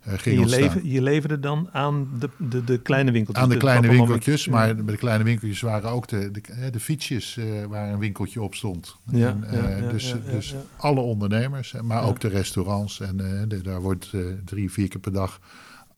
ging 0.06 0.34
je, 0.36 0.40
ontstaan. 0.40 0.62
lever, 0.62 0.86
je 0.86 1.02
leverde 1.02 1.40
dan 1.40 1.68
aan 1.72 2.08
de, 2.18 2.28
de, 2.48 2.64
de 2.64 2.78
kleine 2.78 3.10
winkeltjes. 3.10 3.44
Aan 3.44 3.50
de 3.50 3.56
kleine 3.56 3.88
winkeltjes, 3.88 4.48
maar 4.48 4.74
bij 4.74 4.94
de 4.94 5.00
kleine 5.00 5.24
winkeltjes 5.24 5.60
waren 5.60 5.90
ook 5.90 6.08
de, 6.08 6.30
de, 6.30 6.40
eh, 6.40 6.72
de 6.72 6.80
fietsjes 6.80 7.36
eh, 7.36 7.64
waar 7.64 7.92
een 7.92 7.98
winkeltje 7.98 8.42
op 8.42 8.54
stond. 8.54 8.96
Ja, 9.10 9.28
En, 9.28 9.46
ja, 9.50 9.68
eh, 9.68 9.90
dus 9.90 10.08
ja, 10.08 10.30
dus 10.30 10.54
alle 10.76 11.00
ondernemers, 11.00 11.74
eh, 11.74 11.80
maar 11.80 12.04
ook 12.04 12.20
de 12.20 12.28
restaurants. 12.28 13.00
En 13.00 13.48
eh, 13.50 13.62
daar 13.62 13.80
wordt 13.80 14.10
eh, 14.12 14.20
drie, 14.44 14.70
vier 14.70 14.88
keer 14.88 15.00
per 15.00 15.12
dag, 15.12 15.40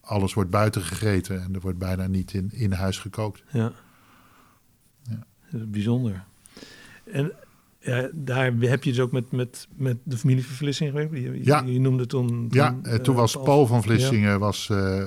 alles 0.01 0.35
wordt 0.35 0.51
buiten 0.51 0.83
gegeten. 0.83 1.43
En 1.43 1.55
er 1.55 1.61
wordt 1.61 1.79
bijna 1.79 2.07
niet 2.07 2.33
in, 2.33 2.49
in 2.53 2.73
huis 2.73 2.99
gekookt. 2.99 3.43
Ja. 3.51 3.73
Ja. 5.03 5.27
Dat 5.51 5.61
is 5.61 5.71
bijzonder. 5.71 6.25
En 7.13 7.33
ja, 7.87 8.09
daar 8.15 8.53
heb 8.59 8.85
je 8.85 8.91
dus 8.91 9.01
ook 9.01 9.13
met, 9.13 9.33
met, 9.33 9.69
met 9.77 9.97
de 10.03 10.17
familie 10.17 10.47
van 10.47 10.55
Vlissingen 10.55 10.93
gewerkt. 10.93 11.15
Je, 11.17 11.45
Ja. 11.45 11.63
je 11.67 11.81
noemde 11.81 12.07
toen... 12.07 12.47
Ja, 12.51 12.69
toen, 12.71 12.85
eh, 12.85 12.95
eh, 12.95 13.01
toen 13.01 13.15
was 13.15 13.33
Paul- 13.45 13.67
van 13.67 13.83
Vlissingen 13.83 14.39
was, 14.39 14.69
eh, 14.71 15.05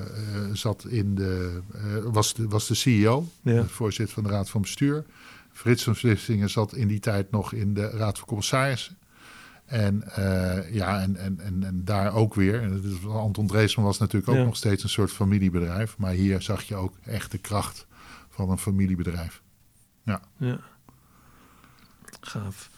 zat 0.52 0.86
in 0.88 1.14
de, 1.14 1.60
was, 2.04 2.34
de, 2.34 2.48
was 2.48 2.66
de 2.66 2.74
CEO, 2.74 3.26
Ja. 3.42 3.60
de 3.62 3.68
voorzitter 3.68 4.14
van 4.14 4.22
de 4.22 4.30
Raad 4.30 4.50
van 4.50 4.60
Bestuur. 4.60 5.04
Frits 5.52 5.82
van 5.84 5.96
Vlissingen 5.96 6.50
zat 6.50 6.74
in 6.74 6.88
die 6.88 7.00
tijd 7.00 7.30
nog 7.30 7.52
in 7.52 7.74
de 7.74 7.90
Raad 7.90 8.18
van 8.18 8.26
Commissarissen. 8.26 8.98
En, 9.66 10.04
ja, 10.72 11.00
en, 11.02 11.16
en, 11.16 11.40
en, 11.40 11.64
en 11.64 11.80
daar 11.84 12.14
ook 12.14 12.34
weer. 12.34 12.62
En 12.62 12.82
Anton 13.08 13.46
Dreesman 13.46 13.84
was 13.84 13.98
natuurlijk 13.98 14.30
ook 14.32 14.36
Ja. 14.38 14.44
nog 14.44 14.56
steeds 14.56 14.82
een 14.82 14.88
soort 14.88 15.10
familiebedrijf. 15.12 15.96
Maar 15.98 16.12
hier 16.12 16.42
zag 16.42 16.62
je 16.62 16.74
ook 16.74 16.94
echt 17.04 17.30
de 17.30 17.38
kracht 17.38 17.86
van 18.28 18.50
een 18.50 18.58
familiebedrijf. 18.58 19.42
Ja. 20.04 20.20
Gaaf. 22.20 22.70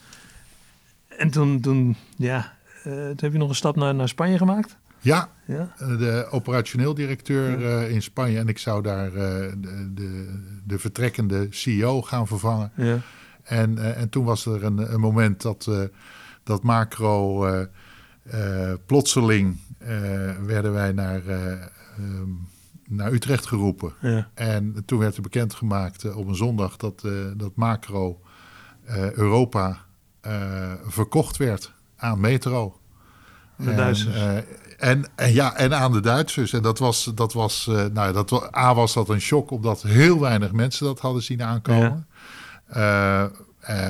En 1.08 1.30
toen, 1.30 1.60
toen 1.60 1.96
ja, 2.16 2.52
eh, 2.82 2.92
toen 2.92 3.16
heb 3.16 3.32
je 3.32 3.38
nog 3.38 3.48
een 3.48 3.54
stap 3.54 3.76
naar, 3.76 3.94
naar 3.94 4.08
Spanje 4.08 4.38
gemaakt. 4.38 4.76
Ja, 5.00 5.28
Ja, 5.46 5.74
de 5.78 6.26
operationeel 6.30 6.94
directeur 6.94 7.60
Ja. 7.60 7.80
eh, 7.82 7.90
in 7.90 8.02
Spanje. 8.02 8.38
En 8.38 8.48
ik 8.48 8.58
zou 8.58 8.82
daar 8.82 9.06
eh, 9.06 9.52
de, 9.58 9.90
de, 9.94 10.38
de 10.64 10.78
vertrekkende 10.78 11.46
CEO 11.50 12.02
gaan 12.02 12.26
vervangen. 12.26 12.72
ja, 12.76 12.98
En, 13.42 13.78
eh, 13.78 14.00
en 14.00 14.08
toen 14.08 14.24
was 14.24 14.46
er 14.46 14.64
een, 14.64 14.92
een 14.92 15.00
moment 15.00 15.42
dat, 15.42 15.66
eh, 15.68 15.80
dat 16.42 16.62
macro 16.62 17.46
eh, 17.46 17.62
eh, 18.70 18.74
plotseling 18.86 19.56
eh, 19.78 19.88
werden 20.46 20.72
wij 20.72 20.92
naar, 20.92 21.26
eh, 21.26 21.52
ehm, 21.52 22.30
naar 22.88 23.12
Utrecht 23.12 23.46
geroepen. 23.46 23.92
ja, 24.00 24.28
En 24.34 24.82
toen 24.86 24.98
werd 24.98 25.16
er 25.16 25.22
bekendgemaakt 25.22 26.04
eh, 26.04 26.16
op 26.16 26.28
een 26.28 26.34
zondag 26.34 26.76
dat, 26.76 27.02
eh, 27.04 27.12
dat 27.36 27.56
macro 27.56 28.20
eh, 28.24 28.30
Europa 29.14 29.78
eh, 30.20 30.72
verkocht 30.86 31.36
werd 31.36 31.72
aan 31.96 32.20
Metro. 32.20 32.76
De 33.56 33.70
En, 33.70 33.76
Duitsers. 33.76 34.14
eh, 34.16 34.36
en, 34.78 35.04
en 35.14 35.32
ja, 35.32 35.56
en 35.56 35.74
aan 35.74 35.92
de 35.92 36.00
Duitsers. 36.00 36.52
En 36.52 36.62
dat 36.62 36.78
was, 36.78 37.10
dat 37.14 37.32
was, 37.32 37.66
eh, 37.68 37.84
nou, 37.92 38.12
dat, 38.12 38.56
A 38.56 38.74
was 38.74 38.92
dat 38.94 39.08
een 39.08 39.20
shock, 39.20 39.50
omdat 39.50 39.82
heel 39.82 40.20
weinig 40.20 40.52
mensen 40.52 40.86
dat 40.86 41.00
hadden 41.00 41.22
zien 41.22 41.42
aankomen. 41.42 42.06
Eh, 42.66 43.22
eh, 43.22 43.30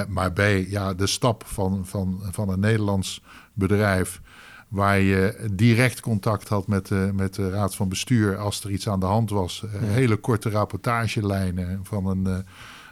maar 0.09 0.33
B, 0.33 0.41
ja, 0.69 0.95
de 0.95 1.07
stap 1.07 1.45
van, 1.47 1.87
van, 1.87 2.23
van 2.31 2.49
een 2.49 2.61
Nederlands 2.61 3.23
bedrijf. 3.53 4.21
Waar 4.69 4.99
je 5.01 5.49
direct 5.53 6.01
contact 6.01 6.49
had 6.49 6.67
met 6.67 6.87
de, 6.87 7.11
met 7.15 7.35
de 7.35 7.51
raad 7.51 7.75
van 7.75 7.89
bestuur 7.89 8.37
als 8.37 8.65
er 8.65 8.71
iets 8.71 8.89
aan 8.89 9.01
de 9.01 9.07
hand 9.07 9.31
was. 9.31 9.63
Eh, 9.65 9.81
Hele 9.89 10.17
korte 10.17 10.51
rapportagelijnen 10.51 11.81
van 11.83 12.07
een, 12.07 12.27
eh, 12.27 12.37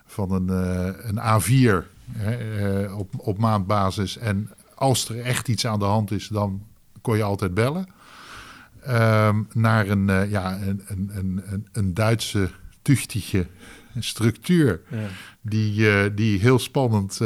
van 0.07 0.33
een, 0.33 0.49
eh, 0.49 1.09
een 1.09 1.19
A4 1.19 1.87
hè, 2.13 2.85
eh, 2.85 2.99
op, 2.99 3.13
op 3.17 3.39
maandbasis. 3.39 4.17
En 4.19 4.51
als 4.75 5.09
er 5.09 5.21
echt 5.21 5.49
iets 5.49 5.67
aan 5.67 5.79
de 5.79 5.85
hand 5.85 6.11
is, 6.11 6.29
dan 6.29 6.63
kon 7.01 7.17
je 7.17 7.23
altijd 7.23 7.55
bellen. 7.55 7.87
Ehm, 8.83 9.43
naar 9.53 9.89
een, 9.89 10.11
eh, 10.11 10.31
ja, 10.31 10.59
een, 10.61 10.83
een, 10.87 11.11
een, 11.15 11.43
een, 11.47 11.67
een 11.73 11.95
Duitse 11.95 12.51
tuchtige 12.83 13.47
structuur. 13.99 14.81
ja. 14.89 15.07
Die, 15.41 15.91
eh, 15.91 16.11
die 16.15 16.41
heel 16.41 16.59
spannend 16.59 17.19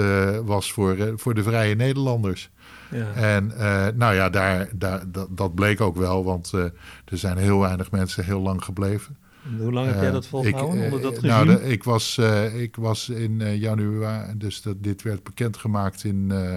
was 0.45 0.73
voor, 0.73 1.13
voor 1.17 1.35
de 1.35 1.43
Vrije 1.43 1.75
Nederlanders. 1.75 2.51
ja. 2.91 3.13
En 3.13 3.53
nou 3.97 4.15
ja, 4.15 4.31
daar, 4.31 4.69
daar, 4.75 5.11
dat, 5.11 5.37
dat 5.37 5.55
bleek 5.55 5.81
ook 5.81 5.97
wel, 5.97 6.25
want 6.25 6.53
er 6.53 6.73
zijn 7.19 7.37
heel 7.37 7.59
weinig 7.59 7.91
mensen 7.91 8.25
heel 8.25 8.41
lang 8.41 8.65
gebleven. 8.65 9.17
Hoe 9.59 9.73
lang 9.73 9.87
heb 9.87 9.95
jij 9.95 10.07
Eh, 10.07 10.13
dat 10.13 10.27
volgehouden 10.27 10.79
ik, 10.79 10.85
onder 10.85 10.99
eh, 10.99 11.05
dat 11.05 11.23
regime? 11.23 11.45
nou, 11.45 11.47
de- 11.63 11.69
ik, 11.71 11.85
was, 11.85 12.19
eh, 12.19 12.61
ik 12.63 12.77
was 12.77 13.09
in 13.09 13.41
eh, 13.41 13.61
januari, 13.61 14.33
dus 14.39 14.63
dat, 14.63 14.83
dit 14.83 15.03
werd 15.03 15.23
bekendgemaakt 15.23 16.05
in, 16.05 16.31
eh, 16.31 16.55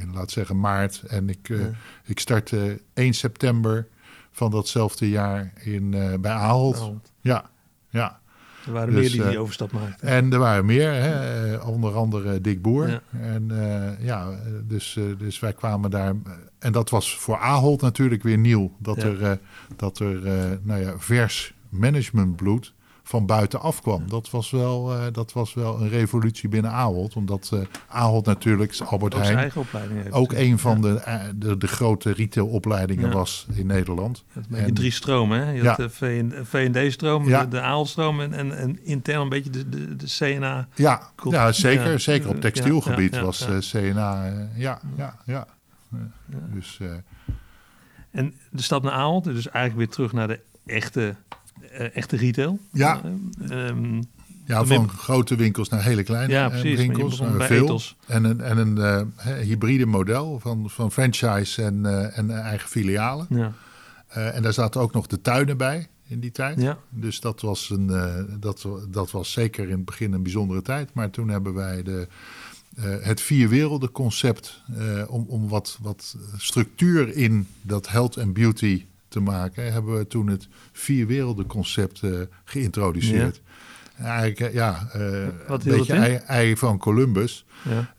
in, 0.00 0.12
laat 0.14 0.30
zeggen, 0.30 0.60
maart. 0.60 1.02
En 1.08 1.28
ik, 1.28 1.48
eh, 1.48 1.58
Ja. 1.60 1.70
ik 2.04 2.18
startte 2.20 2.80
1 2.94 3.12
september 3.14 3.86
van 4.32 4.50
datzelfde 4.50 5.08
jaar 5.08 5.52
in, 5.60 5.94
eh, 5.94 6.14
bij 6.20 6.32
Ahold. 6.32 6.92
Ja, 7.20 7.50
ja. 7.88 8.18
er 8.66 8.72
waren 8.72 8.94
Dus, 8.94 9.00
meer 9.00 9.10
die 9.10 9.22
die 9.22 9.30
eh, 9.36 9.40
overstap 9.40 9.72
maakten. 9.72 10.08
En 10.08 10.32
er 10.32 10.38
waren 10.38 10.64
meer, 10.64 10.92
hè, 10.92 11.52
eh, 11.54 11.68
onder 11.68 11.94
andere 11.94 12.40
Dick 12.40 12.62
Boer. 12.62 12.88
Ja. 12.88 13.00
En 13.20 13.50
eh, 13.50 14.04
ja, 14.04 14.30
eh, 14.30 14.36
dus, 14.64 14.96
eh, 14.96 15.04
dus 15.18 15.38
wij 15.40 15.52
kwamen 15.52 15.90
daar. 15.90 16.08
eh, 16.24 16.32
En 16.58 16.72
dat 16.72 16.90
was 16.90 17.16
voor 17.18 17.36
Ahold 17.38 17.80
natuurlijk 17.80 18.22
weer 18.22 18.38
nieuw. 18.38 18.76
Dat 18.78 18.96
Ja. 18.96 19.02
er, 19.02 19.22
eh, 19.22 19.32
dat 19.76 19.98
er 19.98 20.26
eh, 20.26 20.50
nou 20.62 20.80
ja, 20.80 20.94
vers 20.98 21.54
managementbloed 21.70 22.74
van 23.02 23.26
buitenaf 23.26 23.82
kwam. 23.82 24.08
Dat, 24.08 24.30
was 24.30 24.50
wel, 24.50 24.94
eh, 24.94 25.06
dat 25.12 25.32
was 25.32 25.54
wel 25.54 25.80
een 25.80 25.88
revolutie 25.88 26.48
binnen 26.48 26.70
Ahold. 26.70 27.16
Omdat 27.16 27.50
eh 27.52 27.60
Ahold 27.88 28.26
natuurlijk, 28.26 28.76
Albert 28.84 29.14
ook 29.14 29.22
Heijn, 29.22 29.38
heeft. 29.38 30.12
ook 30.12 30.32
een 30.32 30.58
van 30.58 30.76
Ja. 30.76 30.82
de, 30.92 30.98
eh, 31.00 31.20
de, 31.36 31.56
de 31.56 31.66
grote 31.66 32.12
retailopleidingen 32.12 33.08
Ja. 33.08 33.14
was 33.14 33.46
in 33.54 33.66
Nederland. 33.66 34.24
En- 34.50 34.74
drie 34.74 34.90
stromen. 34.90 35.46
Hè? 35.46 35.50
Je 35.50 35.62
Ja. 35.62 35.68
had 35.68 35.76
de 35.76 35.90
V&D-stroom, 36.44 37.24
de, 37.24 37.48
de 37.48 37.60
AAL-stroom 37.60 38.20
en, 38.20 38.32
en, 38.32 38.56
en 38.58 38.84
intern 38.84 39.20
een 39.20 39.28
beetje 39.28 39.50
de, 39.50 39.68
de, 39.68 39.96
de 39.96 40.06
CNA. 40.18 40.68
Ja, 40.74 41.10
ja 41.30 41.52
zeker. 41.52 42.00
Zeker 42.00 42.28
op 42.28 42.40
textielgebied 42.40 43.18
was 43.20 43.46
CNA. 43.58 44.32
ja, 44.56 44.80
ja, 44.96 45.16
ja. 45.24 45.46
Dus 46.54 46.80
En 48.10 48.34
de 48.50 48.62
stap 48.62 48.82
naar 48.82 48.92
Ahold, 48.92 49.24
dus 49.24 49.48
eigenlijk 49.48 49.76
weer 49.76 49.88
terug 49.96 50.12
naar 50.12 50.28
de 50.28 50.40
echte, 50.66 51.14
echte 51.92 52.16
retail. 52.16 52.58
Ja. 52.72 53.00
Eh, 53.48 53.68
ehm, 53.68 54.02
ja, 54.44 54.64
van 54.64 54.88
grote 54.88 55.36
winkels 55.36 55.68
naar 55.68 55.82
hele 55.82 56.02
kleine 56.02 56.32
Ja, 56.32 56.44
eh, 56.44 56.50
precies, 56.50 56.76
winkels. 56.78 57.20
eh, 57.20 57.40
veel. 57.40 57.80
En 58.06 58.24
een, 58.24 58.40
en 58.40 58.58
een 58.58 58.78
eh, 58.78 59.32
hybride 59.38 59.86
model 59.86 60.38
van, 60.40 60.70
van 60.70 60.92
franchise 60.92 61.62
en, 61.62 61.86
eh, 61.86 62.18
en 62.18 62.30
eigen 62.42 62.68
filialen. 62.68 63.26
ja. 63.30 63.52
Eh, 64.08 64.36
en 64.36 64.42
daar 64.42 64.52
zaten 64.52 64.80
ook 64.80 64.92
nog 64.92 65.06
de 65.06 65.20
tuinen 65.20 65.56
bij 65.56 65.88
in 66.06 66.20
die 66.20 66.30
tijd. 66.30 66.60
Ja. 66.60 66.78
Dus 66.88 67.20
dat 67.20 67.40
was, 67.40 67.70
een, 67.70 67.90
eh, 67.90 68.14
dat, 68.40 68.68
dat 68.88 69.10
was 69.10 69.32
zeker 69.32 69.64
in 69.64 69.70
het 69.76 69.84
begin 69.84 70.12
een 70.12 70.22
bijzondere 70.22 70.62
tijd. 70.62 70.94
Maar 70.94 71.10
toen 71.10 71.28
hebben 71.28 71.54
wij 71.54 71.82
de, 71.82 72.08
eh, 72.76 72.84
het 73.00 73.20
vier 73.20 73.48
werelden 73.48 73.90
concept 73.92 74.62
eh, 74.78 75.02
om, 75.08 75.24
om 75.28 75.48
wat, 75.48 75.78
wat 75.80 76.16
structuur 76.36 77.16
in 77.16 77.46
dat 77.62 77.88
health 77.88 78.16
en 78.16 78.32
beauty 78.32 78.84
te 79.10 79.20
maken, 79.20 79.72
hebben 79.72 79.98
we 79.98 80.06
toen 80.06 80.26
het 80.26 80.48
vier 80.72 81.06
werelden 81.06 81.46
concept 81.46 82.02
eh, 82.02 82.10
geïntroduceerd. 82.44 83.42
Eigenlijk, 83.98 84.40
eh, 84.40 84.54
ja, 84.54 84.88
eh, 84.92 85.28
Wat 85.48 85.64
een 85.64 85.76
beetje 85.76 85.92
ei, 85.92 86.14
ei 86.14 86.56
van 86.56 86.78
Columbus. 86.78 87.44
Ja. 87.68 87.94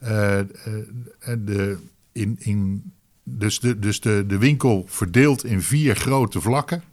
En 1.20 1.46
de, 1.46 1.78
in, 2.12 2.36
in, 2.40 2.92
dus 3.24 3.60
de, 3.60 3.80
dus 3.80 4.00
de, 4.00 4.24
de 4.28 4.38
winkel 4.38 4.86
verdeeld 4.88 5.44
in 5.44 5.62
vier 5.62 5.96
grote 5.96 6.42
vlakken. 6.42 6.84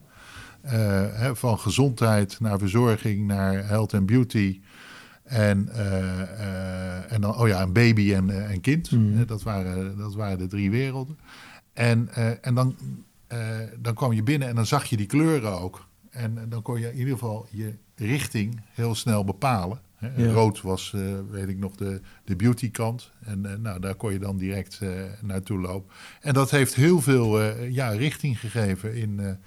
Hè, 0.60 1.36
van 1.36 1.58
gezondheid 1.58 2.40
naar 2.40 2.58
verzorging 2.58 3.26
naar 3.26 3.68
health 3.68 3.94
and 3.94 4.06
beauty. 4.06 4.60
En, 5.22 5.68
en 7.08 7.20
dan, 7.20 7.36
oh 7.36 7.48
ja, 7.48 7.62
een 7.62 7.72
baby 7.72 8.14
en, 8.14 8.48
en 8.48 8.60
kind. 8.60 8.90
Eh, 8.92 8.98
dat, 9.26 9.42
waren, 9.42 9.96
dat 9.96 10.14
waren 10.14 10.38
de 10.38 10.46
drie 10.46 10.70
werelden. 10.70 11.18
En, 11.72 12.08
en 12.42 12.54
dan, 12.54 12.76
eh, 13.28 13.58
dan 13.78 13.94
kwam 13.94 14.12
je 14.12 14.22
binnen 14.22 14.48
en 14.48 14.54
dan 14.54 14.66
zag 14.66 14.84
je 14.84 14.96
die 14.96 15.06
kleuren 15.06 15.60
ook. 15.60 15.86
En 16.10 16.38
eh, 16.38 16.44
dan 16.48 16.62
kon 16.62 16.80
je 16.80 16.90
in 16.90 16.98
ieder 16.98 17.12
geval 17.12 17.46
je 17.50 17.74
richting 17.94 18.60
heel 18.72 18.94
snel 18.94 19.24
bepalen. 19.24 19.80
Hè. 19.94 20.08
Ja. 20.16 20.32
Rood 20.32 20.60
was, 20.60 20.92
eh, 20.94 21.00
weet 21.30 21.48
ik 21.48 21.58
nog, 21.58 21.76
de, 21.76 22.00
de 22.24 22.36
beauty 22.36 22.70
kant. 22.70 23.12
En 23.24 23.62
nou, 23.62 23.80
daar 23.80 23.94
kon 23.94 24.12
je 24.12 24.18
dan 24.18 24.38
direct 24.38 24.80
naartoe 25.20 25.58
lopen. 25.60 25.94
En 26.20 26.34
dat 26.34 26.50
heeft 26.50 26.74
heel 26.74 27.00
veel 27.00 27.42
ja, 27.62 27.88
richting 27.88 28.40
gegeven 28.40 28.94
in, 28.94 29.38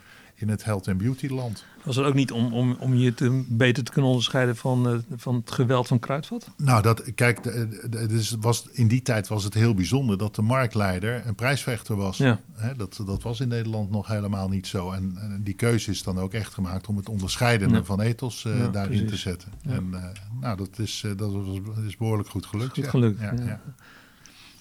in 0.41 0.49
het 0.49 0.63
health 0.63 0.87
and 0.87 0.97
beauty 0.97 1.27
land. 1.27 1.65
Was 1.83 1.95
het 1.95 2.05
ook 2.05 2.13
niet 2.13 2.31
om, 2.31 2.53
om, 2.53 2.75
om 2.79 2.95
je 2.95 3.13
te, 3.13 3.43
beter 3.47 3.83
te 3.83 3.91
kunnen 3.91 4.09
onderscheiden 4.09 4.55
van, 4.55 4.87
eh, 4.89 4.95
van 5.15 5.35
het 5.35 5.51
geweld 5.51 5.87
van 5.87 5.99
Kruidvat? 5.99 6.49
Nou, 6.57 6.81
dat, 6.81 7.13
kijk, 7.15 7.43
de- 7.43 7.87
de- 7.89 8.07
dus 8.07 8.35
was, 8.39 8.67
in 8.71 8.87
die 8.87 9.01
tijd 9.01 9.27
was 9.27 9.43
het 9.43 9.53
heel 9.53 9.73
bijzonder 9.73 10.17
dat 10.17 10.35
de 10.35 10.41
marktleider 10.41 11.21
een 11.25 11.35
prijsvechter 11.35 11.95
was. 11.95 12.17
Ja. 12.17 12.39
Dat, 12.77 13.01
dat 13.05 13.23
was 13.23 13.39
in 13.39 13.47
Nederland 13.47 13.91
nog 13.91 14.07
helemaal 14.07 14.49
niet 14.49 14.67
zo. 14.67 14.91
En, 14.91 15.17
en 15.19 15.41
die 15.43 15.53
keuze 15.53 15.91
is 15.91 16.03
dan 16.03 16.19
ook 16.19 16.33
echt 16.33 16.53
gemaakt 16.53 16.87
om 16.87 16.97
het 16.97 17.09
onderscheidende 17.09 17.75
Ja. 17.75 17.83
van 17.83 18.01
ethos 18.01 18.45
eh, 18.45 18.59
Ja, 18.59 18.67
daarin 18.67 19.07
te 19.07 19.15
zetten. 19.17 19.51
En 19.65 19.87
eh, 19.93 20.03
nou, 20.41 20.57
dat 20.57 20.79
is, 20.79 21.03
dat 21.17 21.31
was, 21.31 21.45
is 21.87 21.97
behoorlijk 21.97 22.29
goed 22.29 22.45
gelukt. 22.45 22.73
Goed 22.73 22.87
gelukt, 22.87 23.19
Ja, 23.19 23.33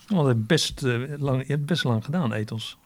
ja. 0.09 0.35
best, 0.35 0.81
lang, 1.19 1.41
je 1.47 1.53
hebt 1.53 1.67
best 1.67 1.85
lang 1.85 2.05
gedaan, 2.05 2.33
Ethos. 2.33 2.79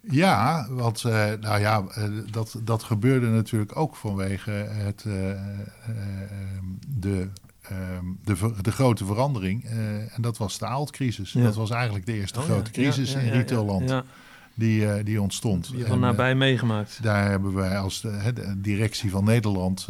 Ja, 0.00 0.66
want 0.70 1.04
eh, 1.04 1.30
nou 1.40 1.60
ja, 1.60 1.84
eh, 1.94 2.04
dat, 2.30 2.60
dat 2.64 2.82
gebeurde 2.82 3.26
natuurlijk 3.26 3.76
ook 3.76 3.96
vanwege 3.96 4.50
het, 4.50 5.04
eh, 5.06 5.12
de, 6.88 7.28
ehm, 7.62 8.04
de, 8.24 8.52
de 8.62 8.72
grote 8.72 9.04
verandering. 9.04 9.64
en 10.14 10.22
dat 10.22 10.38
was 10.38 10.58
de 10.58 10.66
aaldcrisis. 10.66 11.32
Ja. 11.32 11.42
Dat 11.42 11.54
was 11.54 11.70
eigenlijk 11.70 12.06
de 12.06 12.12
eerste 12.12 12.38
Oh, 12.38 12.44
grote 12.44 12.70
ja, 12.72 12.82
crisis 12.82 13.12
ja, 13.12 13.18
in 13.18 13.30
retailland 13.32 14.02
Die, 14.54 15.02
die 15.02 15.20
ontstond. 15.22 15.70
die 15.72 15.86
van 15.86 16.00
nabij 16.00 16.34
meegemaakt. 16.34 17.02
daar 17.02 17.30
hebben 17.30 17.54
wij 17.54 17.78
als 17.78 18.00
de, 18.00 18.54
directie 18.56 19.10
van 19.10 19.24
Nederland 19.24 19.88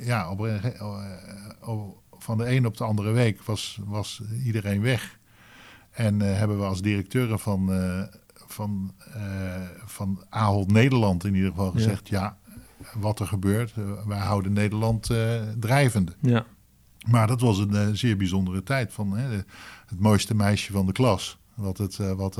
ja, 0.00 0.30
op, 0.30 0.46
eh, 0.46 0.54
op- 1.60 2.04
van 2.18 2.38
de 2.38 2.50
een 2.50 2.66
op 2.66 2.76
de 2.76 2.84
andere 2.84 3.10
week 3.10 3.42
was, 3.42 3.78
was 3.84 4.22
iedereen 4.44 4.80
weg. 4.82 5.18
En 5.90 6.20
hebben 6.20 6.58
we 6.58 6.64
als 6.64 6.82
directeuren 6.82 7.38
van, 7.38 7.70
van, 8.56 8.94
uh, 9.16 9.22
van 9.84 10.24
Ahold 10.28 10.72
Nederland 10.72 11.24
in 11.24 11.34
ieder 11.34 11.50
geval 11.50 11.70
gezegd... 11.70 12.08
ja, 12.08 12.36
wat 12.94 13.20
er 13.20 13.26
gebeurt, 13.26 13.74
wij 14.06 14.18
houden 14.18 14.52
Nederland 14.52 15.10
drijvende. 15.60 16.12
Ja. 16.20 16.44
Maar 17.06 17.26
dat 17.26 17.40
was 17.40 17.58
een 17.58 17.96
zeer 17.96 18.16
bijzondere 18.16 18.62
tijd 18.62 18.92
van 18.92 19.16
hè, 19.16 19.36
het 19.86 20.00
mooiste 20.00 20.34
meisje 20.34 20.72
van 20.72 20.86
de 20.86 20.92
klas. 20.92 21.38
Wat, 21.54 21.78
het, 21.78 21.96
wat 21.96 22.38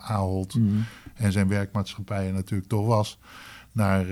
Ahold 0.00 0.54
mm. 0.54 0.84
en 1.14 1.32
zijn 1.32 1.48
werkmaatschappijen 1.48 2.34
natuurlijk 2.34 2.68
toch 2.68 2.86
was. 2.86 3.18
Naar 3.72 4.06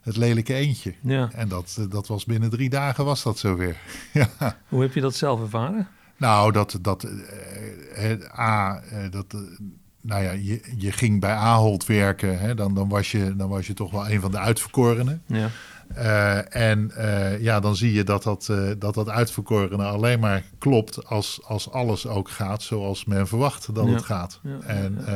het 0.00 0.16
lelijke 0.16 0.54
eentje. 0.54 0.94
Ja. 1.02 1.30
En 1.32 1.48
dat, 1.48 1.86
dat 1.88 2.06
was 2.06 2.24
binnen 2.24 2.50
drie 2.50 2.70
dagen 2.70 3.04
was 3.04 3.22
dat 3.22 3.38
zo 3.38 3.56
weer. 3.56 3.76
ja. 4.12 4.58
Hoe 4.68 4.82
heb 4.82 4.94
je 4.94 5.00
dat 5.00 5.14
zelf 5.14 5.40
ervaren? 5.40 5.88
Nou, 6.16 6.52
dat, 6.52 6.78
dat 6.80 7.04
uh, 7.04 8.38
A, 8.38 8.82
uh, 8.92 9.10
dat, 9.10 9.36
nou 10.06 10.22
ja, 10.22 10.30
je, 10.30 10.60
je 10.76 10.92
ging 10.92 11.20
bij 11.20 11.34
Ahold 11.34 11.86
werken, 11.86 12.38
hè, 12.38 12.54
dan, 12.54 12.74
dan, 12.74 12.88
was 12.88 13.10
je, 13.10 13.36
dan 13.36 13.48
was 13.48 13.66
je 13.66 13.74
toch 13.74 13.90
wel 13.90 14.10
een 14.10 14.20
van 14.20 14.30
de 14.30 14.38
uitverkorenen. 14.38 15.22
Ja. 15.26 15.48
en 16.42 16.92
ja, 17.40 17.60
dan 17.60 17.76
zie 17.76 17.92
je 17.92 18.04
dat 18.04 18.22
dat, 18.22 18.52
dat 18.78 18.94
dat 18.94 19.08
uitverkorene 19.08 19.84
alleen 19.84 20.20
maar 20.20 20.42
klopt 20.58 21.06
als, 21.06 21.40
als 21.44 21.70
alles 21.70 22.06
ook 22.06 22.30
gaat 22.30 22.62
zoals 22.62 23.04
men 23.04 23.28
verwacht 23.28 23.74
dat 23.74 23.86
Ja. 23.86 23.92
het 23.92 24.04
gaat. 24.04 24.40
Ja, 24.42 24.58
En, 24.66 25.06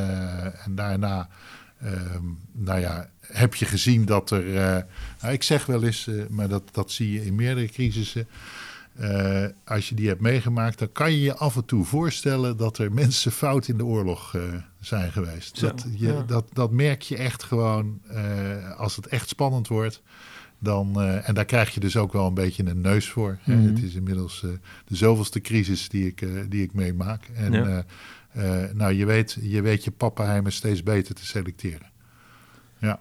en 0.65 0.75
daarna, 0.75 1.29
ehm, 1.81 2.25
nou 2.53 2.81
ja, 2.81 3.09
heb 3.21 3.55
je 3.55 3.65
gezien 3.65 4.05
dat 4.05 4.31
er, 4.31 4.45
nou, 5.21 5.33
ik 5.35 5.43
zeg 5.43 5.67
wel 5.67 5.83
eens, 5.85 6.09
maar 6.29 6.49
dat, 6.49 6.63
dat 6.73 6.91
zie 6.91 7.13
je 7.13 7.25
in 7.27 7.35
meerdere 7.35 7.67
crisissen. 7.69 8.29
Uh, 9.01 9.45
als 9.65 9.89
je 9.89 9.95
die 9.95 10.09
hebt 10.09 10.21
meegemaakt, 10.21 10.79
dan 10.79 10.93
kan 10.93 11.13
je 11.13 11.21
je 11.21 11.37
af 11.37 11.57
en 11.57 11.65
toe 11.65 11.85
voorstellen 11.85 12.57
dat 12.57 12.79
er 12.79 12.93
mensen 12.93 13.33
fout 13.33 13.69
in 13.69 13.77
de 13.77 13.85
oorlog 13.85 14.35
uh, 14.35 14.43
zijn 14.81 15.13
geweest. 15.13 15.59
Zo, 15.59 15.67
dat, 15.67 15.87
je, 15.97 16.07
ja. 16.07 16.23
dat, 16.23 16.45
dat 16.53 16.71
merk 16.71 17.03
je 17.03 17.17
echt 17.17 17.43
gewoon 17.43 18.01
uh, 18.13 18.79
als 18.79 18.97
het 18.97 19.07
echt 19.07 19.29
spannend 19.29 19.69
wordt. 19.69 20.03
Dan, 20.59 21.01
en 21.01 21.35
daar 21.35 21.45
krijg 21.45 21.75
je 21.75 21.81
dus 21.81 21.97
ook 21.97 22.13
wel 22.13 22.27
een 22.27 22.35
beetje 22.35 22.65
een 22.65 22.81
neus 22.81 23.09
voor. 23.09 23.39
Mhm. 23.45 23.59
Hè. 23.59 23.67
Het 23.67 23.83
is 23.83 23.95
inmiddels 23.95 24.41
de 24.85 24.97
zoveelste 24.97 25.41
crisis 25.41 25.89
die 25.89 26.07
ik, 26.07 26.27
die 26.49 26.63
ik 26.63 26.73
meemaak. 26.73 27.29
En 27.35 27.53
Ja. 27.53 27.85
nou, 28.73 28.93
je 28.93 29.05
weet, 29.05 29.39
je 29.41 29.63
weet 29.63 29.85
je 29.85 29.91
pappenheimen 29.91 30.53
steeds 30.53 30.83
beter 30.83 31.15
te 31.15 31.27
selecteren. 31.27 31.91
Ja. 32.79 33.01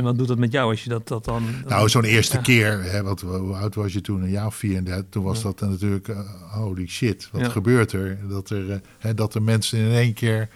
En 0.00 0.06
wat 0.06 0.18
doet 0.18 0.28
dat 0.28 0.38
met 0.38 0.52
jou 0.52 0.70
als 0.70 0.84
je 0.84 0.88
dat, 0.90 1.08
dat 1.08 1.24
dan... 1.24 1.42
Nou, 1.68 1.88
zo'n 1.88 2.04
eerste 2.04 2.36
Ja. 2.36 2.42
keer, 2.42 2.82
hè, 2.82 3.02
wat, 3.02 3.20
hoe 3.20 3.54
oud 3.54 3.74
was 3.74 3.92
je 3.92 4.00
toen? 4.00 4.22
Een 4.22 4.30
jaar 4.30 4.46
of 4.46 4.54
34. 4.54 5.06
Toen 5.10 5.22
was 5.24 5.36
Ja. 5.42 5.42
dat 5.42 5.60
natuurlijk, 5.60 6.08
eh, 6.08 6.18
holy 6.52 6.86
shit, 6.88 7.28
wat 7.32 7.40
Ja. 7.40 7.48
gebeurt 7.48 7.92
er? 7.92 8.18
Dat 8.28 8.50
er, 8.50 8.70
eh, 8.70 8.76
hè, 8.98 9.14
dat 9.14 9.34
er 9.34 9.42
mensen 9.42 9.78
in 9.78 9.90
één 9.92 10.12
keer 10.12 10.48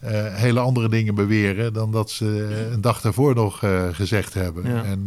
eh, 0.00 0.34
hele 0.34 0.60
andere 0.60 0.88
dingen 0.88 1.14
beweren 1.14 1.72
dan 1.72 1.92
dat 1.92 2.10
ze 2.10 2.26
een 2.72 2.80
dag 2.80 3.00
daarvoor 3.00 3.34
nog 3.34 3.58
gezegd 3.92 4.34
hebben. 4.34 4.84
En 4.84 5.04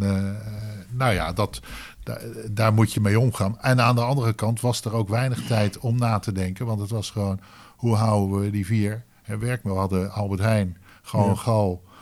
nou 0.91 1.13
ja, 1.13 1.33
dat, 1.33 1.59
da- 2.03 2.19
daar 2.51 2.73
moet 2.73 2.93
je 2.93 2.99
mee 3.01 3.19
omgaan. 3.19 3.57
En 3.61 3.81
aan 3.81 3.95
de 3.95 4.01
andere 4.01 4.33
kant 4.33 4.61
was 4.61 4.81
er 4.85 4.93
ook 4.93 5.09
weinig 5.09 5.45
tijd 5.47 5.77
om 5.79 5.97
na 5.97 6.19
te 6.19 6.31
denken, 6.31 6.65
want 6.65 6.79
het 6.79 6.89
was 6.89 7.09
gewoon, 7.11 7.39
hoe 7.75 7.95
houden 7.95 8.39
we 8.39 8.49
die 8.51 8.65
vier? 8.65 9.03
Hè, 9.21 9.37
werk, 9.37 9.63
we 9.63 9.69
hadden 9.69 10.11
Albert 10.11 10.41
Heijn, 10.41 10.77
gewoon. 11.01 11.37
Gal, 11.37 11.83
eh, 11.85 11.93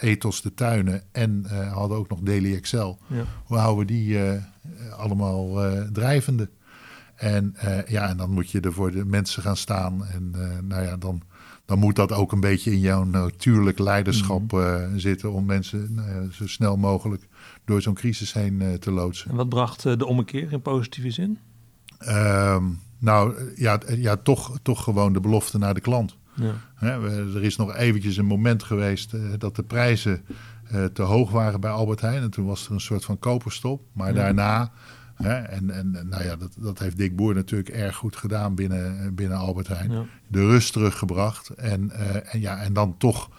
Ethos 0.00 0.42
de 0.42 0.54
Tuinen 0.54 1.02
en 1.12 1.46
eh, 1.48 1.72
hadden 1.72 1.98
ook 1.98 2.08
nog 2.08 2.20
Daily 2.20 2.54
Excel. 2.54 2.98
Ja. 3.06 3.24
Hoe 3.44 3.56
houden 3.56 3.86
we 3.86 3.92
die 3.92 4.24
eh, 4.24 4.42
allemaal 4.98 5.64
eh, 5.64 5.82
drijvende? 5.82 6.48
En 7.18 7.54
eh, 7.56 7.86
ja, 7.86 8.08
en 8.08 8.16
dan 8.16 8.30
moet 8.30 8.50
je 8.50 8.60
er 8.60 8.72
voor 8.72 8.90
de 8.92 9.04
mensen 9.04 9.42
gaan 9.42 9.56
staan. 9.56 10.04
En 10.06 10.30
eh, 10.34 10.58
nou 10.62 10.82
ja, 10.82 10.96
dan, 10.96 11.22
dan 11.64 11.78
moet 11.78 11.96
dat 11.96 12.12
ook 12.12 12.32
een 12.32 12.40
beetje 12.40 12.72
in 12.72 12.80
jouw 12.80 13.04
natuurlijk 13.04 13.78
leiderschap 13.78 14.52
eh, 14.52 14.82
zitten 14.96 15.32
om 15.32 15.44
mensen 15.44 15.94
nou 15.94 16.08
ja, 16.10 16.30
zo 16.30 16.46
snel 16.46 16.76
mogelijk 16.76 17.28
door 17.64 17.82
zo'n 17.82 17.94
crisis 17.94 18.32
heen 18.32 18.60
eh, 18.60 18.72
te 18.72 18.90
loodsen. 18.90 19.30
En 19.30 19.36
wat 19.36 19.48
bracht 19.48 19.86
eh, 19.86 19.96
de 19.96 20.06
ommekeer 20.06 20.52
in 20.52 20.62
positieve 20.62 21.10
zin? 21.10 21.38
Ehm, 21.98 22.64
nou 22.98 23.52
ja, 23.56 23.80
ja 23.96 24.16
toch, 24.16 24.58
toch 24.62 24.84
gewoon 24.84 25.12
de 25.12 25.20
belofte 25.20 25.58
naar 25.58 25.74
de 25.74 25.80
klant. 25.80 26.16
Ja. 26.40 26.54
Er 26.80 27.42
is 27.42 27.56
nog 27.56 27.74
eventjes 27.74 28.16
een 28.16 28.24
moment 28.26 28.62
geweest 28.62 29.14
eh, 29.14 29.20
dat 29.38 29.56
de 29.56 29.62
prijzen 29.62 30.24
eh, 30.70 30.84
te 30.84 31.02
hoog 31.02 31.30
waren 31.30 31.60
bij 31.60 31.70
Albert 31.70 32.00
Heijn. 32.00 32.22
En 32.22 32.30
toen 32.30 32.46
was 32.46 32.66
er 32.66 32.72
een 32.72 32.80
soort 32.80 33.04
van 33.04 33.18
koperstop. 33.18 33.82
Maar 33.92 34.08
Ja. 34.08 34.14
daarna, 34.14 34.72
hè, 35.14 35.34
en, 35.34 35.70
en 35.70 35.90
nou 36.08 36.24
ja, 36.24 36.36
dat, 36.36 36.52
dat 36.58 36.78
heeft 36.78 36.96
Dick 36.96 37.16
Boer 37.16 37.34
natuurlijk 37.34 37.68
erg 37.68 37.96
goed 37.96 38.16
gedaan 38.16 38.54
binnen, 38.54 39.00
eh, 39.00 39.12
binnen 39.12 39.38
Albert 39.38 39.68
Heijn. 39.68 39.90
Ja. 39.90 40.04
De 40.26 40.46
rust 40.46 40.72
teruggebracht. 40.72 41.48
En, 41.48 41.90
en, 41.90 42.40
ja, 42.40 42.58
en 42.62 42.72
dan 42.72 42.96
toch, 42.98 43.30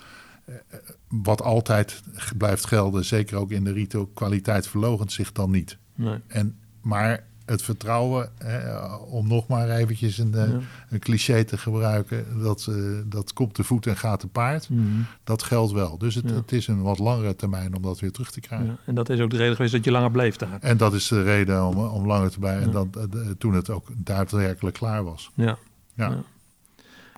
wat 1.08 1.42
altijd 1.42 2.02
blijft 2.38 2.66
gelden, 2.66 3.06
zeker 3.06 3.38
ook 3.38 3.52
in 3.52 3.64
de 3.64 3.72
retail, 3.74 4.06
kwaliteit 4.08 4.68
verlogent 4.68 5.12
zich 5.12 5.32
dan 5.32 5.52
niet. 5.52 5.78
Nee. 5.96 6.20
En, 6.28 6.58
maar 6.82 7.24
het 7.50 7.62
vertrouwen, 7.62 8.30
hè, 8.38 8.86
om 8.96 9.28
nog 9.28 9.48
maar 9.48 9.70
eventjes 9.70 10.18
een, 10.18 10.34
eh, 10.34 10.48
Ja. 10.52 10.60
een 10.90 11.00
cliché 11.00 11.44
te 11.44 11.58
gebruiken, 11.58 12.26
dat, 12.42 12.66
eh, 12.70 12.76
dat 13.06 13.34
komt 13.34 13.54
te 13.54 13.64
voet 13.64 13.88
en 13.88 13.98
gaat 13.98 14.20
te 14.20 14.28
paard. 14.28 14.70
Mhm. 14.70 14.84
Dat 15.24 15.44
geldt 15.44 15.72
wel. 15.72 15.98
Dus 15.98 16.16
het, 16.16 16.30
Ja. 16.30 16.36
het 16.36 16.52
is 16.52 16.68
een 16.68 16.82
wat 16.82 17.00
langere 17.00 17.36
termijn 17.36 17.76
om 17.76 17.82
dat 17.82 18.00
weer 18.00 18.12
terug 18.12 18.32
te 18.32 18.40
krijgen. 18.40 18.68
Ja. 18.68 18.78
En 18.86 18.96
dat 18.96 19.10
is 19.10 19.20
ook 19.20 19.30
de 19.30 19.38
reden 19.38 19.56
geweest 19.56 19.74
dat 19.74 19.84
je 19.86 19.92
langer 19.92 20.12
bleef 20.12 20.36
daar. 20.36 20.58
En 20.62 20.78
dat 20.78 20.94
is 20.94 21.08
de 21.08 21.24
reden 21.24 21.66
om, 21.66 21.78
om 21.78 22.06
langer 22.08 22.30
te 22.32 22.40
blijven. 22.40 22.64
En 22.64 22.72
dat, 22.72 22.88
eh, 22.96 23.20
toen 23.38 23.54
het 23.54 23.70
ook 23.70 23.88
daadwerkelijk 23.96 24.76
klaar 24.76 25.04
was. 25.04 25.32
Ja. 25.34 25.58
Ja. 25.94 26.24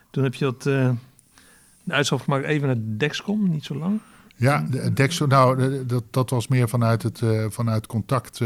Toen 0.10 0.24
heb 0.24 0.34
je 0.34 0.46
dat, 0.46 0.65
eh, 0.65 0.89
de 1.84 1.94
uitstap 1.94 2.22
gemaakt 2.22 2.46
even 2.46 2.67
naar 2.67 2.78
Dexcom, 2.98 3.50
niet 3.50 3.65
zo 3.65 3.76
lang. 3.76 4.00
Ja, 4.36 4.65
de, 4.72 4.94
Dexo, 4.94 5.26
nou, 5.26 5.58
de- 5.58 5.86
dat, 5.86 6.04
dat 6.12 6.30
was 6.30 6.48
meer 6.48 6.70
vanuit, 6.70 7.04
het, 7.04 7.22
vanuit 7.50 7.88
contact. 7.88 8.39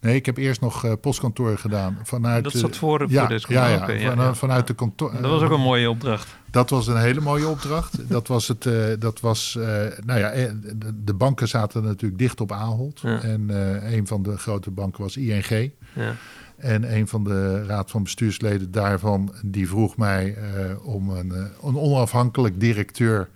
Nee, 0.00 0.14
ik 0.14 0.26
heb 0.26 0.36
eerst 0.36 0.60
nog 0.60 0.84
eh, 0.84 0.92
postkantoor 1.00 1.58
gedaan. 1.58 1.98
Vanuit, 2.02 2.44
Dat 2.44 2.54
eh, 2.54 2.60
zat 2.60 2.76
voor, 2.76 3.04
ja, 3.08 3.26
voor. 3.28 3.52
Ja, 3.52 3.68
ja, 3.68 3.76
Oké, 3.82 3.92
ja, 3.92 4.12
ja. 4.14 4.34
vanuit 4.34 4.66
de 4.66 4.74
kantoor. 4.74 5.12
Dat 5.12 5.30
was 5.30 5.42
ook 5.42 5.50
een 5.50 5.60
mooie 5.60 5.90
opdracht. 5.90 6.36
Dat 6.50 6.70
was 6.70 6.86
een 6.86 7.00
hele 7.00 7.20
mooie 7.20 7.48
opdracht. 7.48 7.98
dat 8.08 8.28
was 8.28 8.48
het. 8.48 8.66
eh, 8.66 8.74
dat 8.98 9.20
was, 9.20 9.56
eh, 9.56 9.64
nou 10.04 10.18
ja, 10.20 10.30
eh, 10.30 10.50
de, 10.94 11.14
banken 11.14 11.48
zaten 11.48 11.82
natuurlijk 11.82 12.20
dicht 12.20 12.40
op 12.40 12.52
Ahold. 12.52 13.00
Ja. 13.00 13.20
En 13.22 13.50
eh, 13.82 13.92
een 13.96 14.06
van 14.06 14.22
de 14.22 14.36
grote 14.38 14.70
banken 14.70 15.02
was 15.02 15.16
ING. 15.16 15.70
Ja. 15.92 16.14
En 16.56 16.94
een 16.96 17.08
van 17.08 17.24
de 17.24 17.64
raad 17.66 17.90
van 17.90 18.02
bestuursleden 18.02 18.70
daarvan, 18.70 19.32
die 19.44 19.68
vroeg 19.68 19.96
mij 19.96 20.34
eh, 20.34 20.86
om 20.86 21.10
een, 21.10 21.32
eh, 21.32 21.44
een 21.62 21.76
onafhankelijk 21.78 22.60
directeur. 22.60 23.28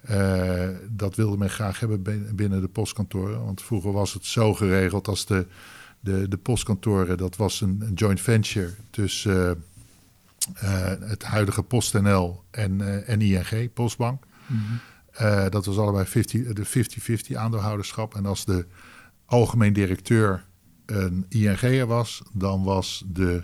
eh, 0.00 0.68
dat 0.90 1.14
wilde 1.14 1.36
men 1.36 1.50
graag 1.50 1.80
hebben 1.80 2.02
bin- 2.02 2.28
binnen 2.34 2.60
de 2.60 2.68
postkantoren. 2.68 3.44
Want 3.44 3.62
vroeger 3.62 3.92
was 3.92 4.12
het 4.12 4.24
zo 4.26 4.54
geregeld 4.54 5.08
als 5.08 5.26
de, 5.26 5.46
de, 6.04 6.28
de 6.28 6.36
postkantoren, 6.36 7.16
dat 7.16 7.36
was 7.36 7.60
een, 7.60 7.82
een 7.86 7.94
joint 7.94 8.20
venture 8.20 8.70
tussen 8.90 9.64
eh, 10.54 10.92
eh, 10.92 11.00
het 11.00 11.22
huidige 11.22 11.62
PostNL 11.62 12.42
en, 12.50 12.80
eh, 12.80 13.08
en 13.08 13.20
ING, 13.20 13.72
Postbank. 13.72 14.22
Mhm. 14.46 14.62
Dat 15.50 15.66
was 15.66 15.78
allebei 15.78 16.06
50, 16.06 16.52
de 16.52 16.64
50-50 16.64 17.36
aandeelhouderschap. 17.36 18.14
En 18.14 18.26
als 18.26 18.44
de 18.44 18.66
algemeen 19.26 19.72
directeur 19.72 20.44
een 20.86 21.26
ING'er 21.28 21.86
was, 21.86 22.22
dan 22.32 22.64
was 22.64 23.04
de 23.06 23.42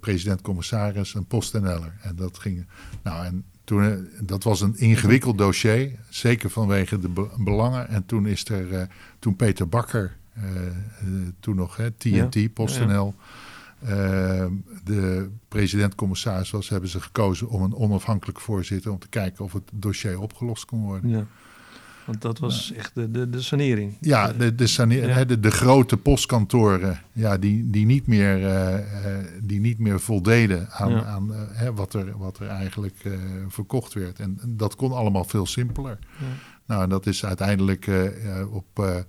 president-commissaris 0.00 1.14
een 1.14 1.26
PostNL'er. 1.26 1.94
En 2.02 2.16
dat 2.16 2.38
ging. 2.38 2.66
Nou, 3.02 3.24
en 3.24 3.44
toen, 3.64 4.08
dat 4.20 4.44
was 4.44 4.60
een 4.60 4.76
ingewikkeld 4.76 5.38
dossier, 5.38 5.98
zeker 6.08 6.50
vanwege 6.50 6.98
de 6.98 7.08
be- 7.08 7.30
belangen. 7.38 7.88
En 7.88 8.06
toen 8.06 8.26
is 8.26 8.48
er, 8.48 8.88
toen 9.18 9.36
Peter 9.36 9.68
Bakker, 9.68 10.16
toen 11.40 11.56
nog 11.56 11.76
hè, 11.76 11.90
TNT, 11.90 12.34
Ja, 12.34 12.48
PostNL, 12.54 13.14
eh, 13.78 14.46
de 14.84 15.28
president-commissaris 15.48 16.50
was, 16.50 16.68
hebben 16.68 16.88
ze 16.88 17.00
gekozen 17.00 17.48
om 17.48 17.62
een 17.62 17.74
onafhankelijk 17.74 18.40
voorzitter 18.40 18.90
om 18.90 18.98
te 18.98 19.08
kijken 19.08 19.44
of 19.44 19.52
het 19.52 19.70
dossier 19.72 20.20
opgelost 20.20 20.64
kon 20.64 20.82
worden. 20.82 21.10
ja. 21.10 21.26
Want 22.06 22.22
dat 22.22 22.38
was 22.38 22.72
echt 22.72 22.94
de, 22.94 23.10
de, 23.10 23.30
de 23.30 23.40
sanering. 23.42 23.96
Ja, 24.00 24.32
de, 24.32 24.54
de, 24.54 24.66
sane- 24.66 24.94
Ja. 24.94 25.06
hè, 25.06 25.26
de, 25.26 25.40
de 25.40 25.50
grote 25.50 25.96
postkantoren 25.96 27.00
ja, 27.12 27.38
die, 27.38 27.70
die, 27.70 27.86
niet 27.86 28.06
meer, 28.06 28.44
eh, 28.44 28.74
eh, 29.18 29.24
die 29.42 29.60
niet 29.60 29.78
meer 29.78 30.00
voldeden 30.00 30.70
aan, 30.70 30.90
Ja. 30.90 31.04
aan 31.04 31.34
eh, 31.34 31.40
hè, 31.52 31.72
wat, 31.74 31.94
er, 31.94 32.18
wat 32.18 32.38
er 32.38 32.46
eigenlijk 32.48 32.94
eh, 33.04 33.12
verkocht 33.48 33.92
werd. 33.92 34.18
En 34.18 34.38
dat 34.46 34.76
kon 34.76 34.92
allemaal 34.92 35.24
veel 35.24 35.46
simpeler. 35.46 35.98
Ja. 36.18 36.26
Nou, 36.66 36.82
en 36.82 36.88
dat 36.88 37.06
is 37.06 37.24
uiteindelijk 37.24 37.86
eh, 37.86 38.40
eh, 38.40 38.54
op 38.54 38.66
eh 38.74 38.96
eh, 38.96 39.02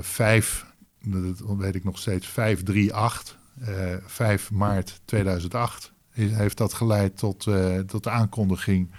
5, 0.00 0.66
dat 1.04 1.56
weet 1.58 1.74
ik 1.74 1.84
nog 1.84 1.98
steeds, 1.98 2.26
538, 2.26 3.36
eh 3.60 3.94
5 4.06 4.50
maart 4.50 5.00
2008, 5.04 5.92
is- 6.14 6.30
heeft 6.32 6.56
dat 6.56 6.72
geleid 6.72 7.16
tot, 7.16 7.46
eh, 7.46 7.78
tot 7.78 8.04
de 8.04 8.10
aankondiging 8.10 8.90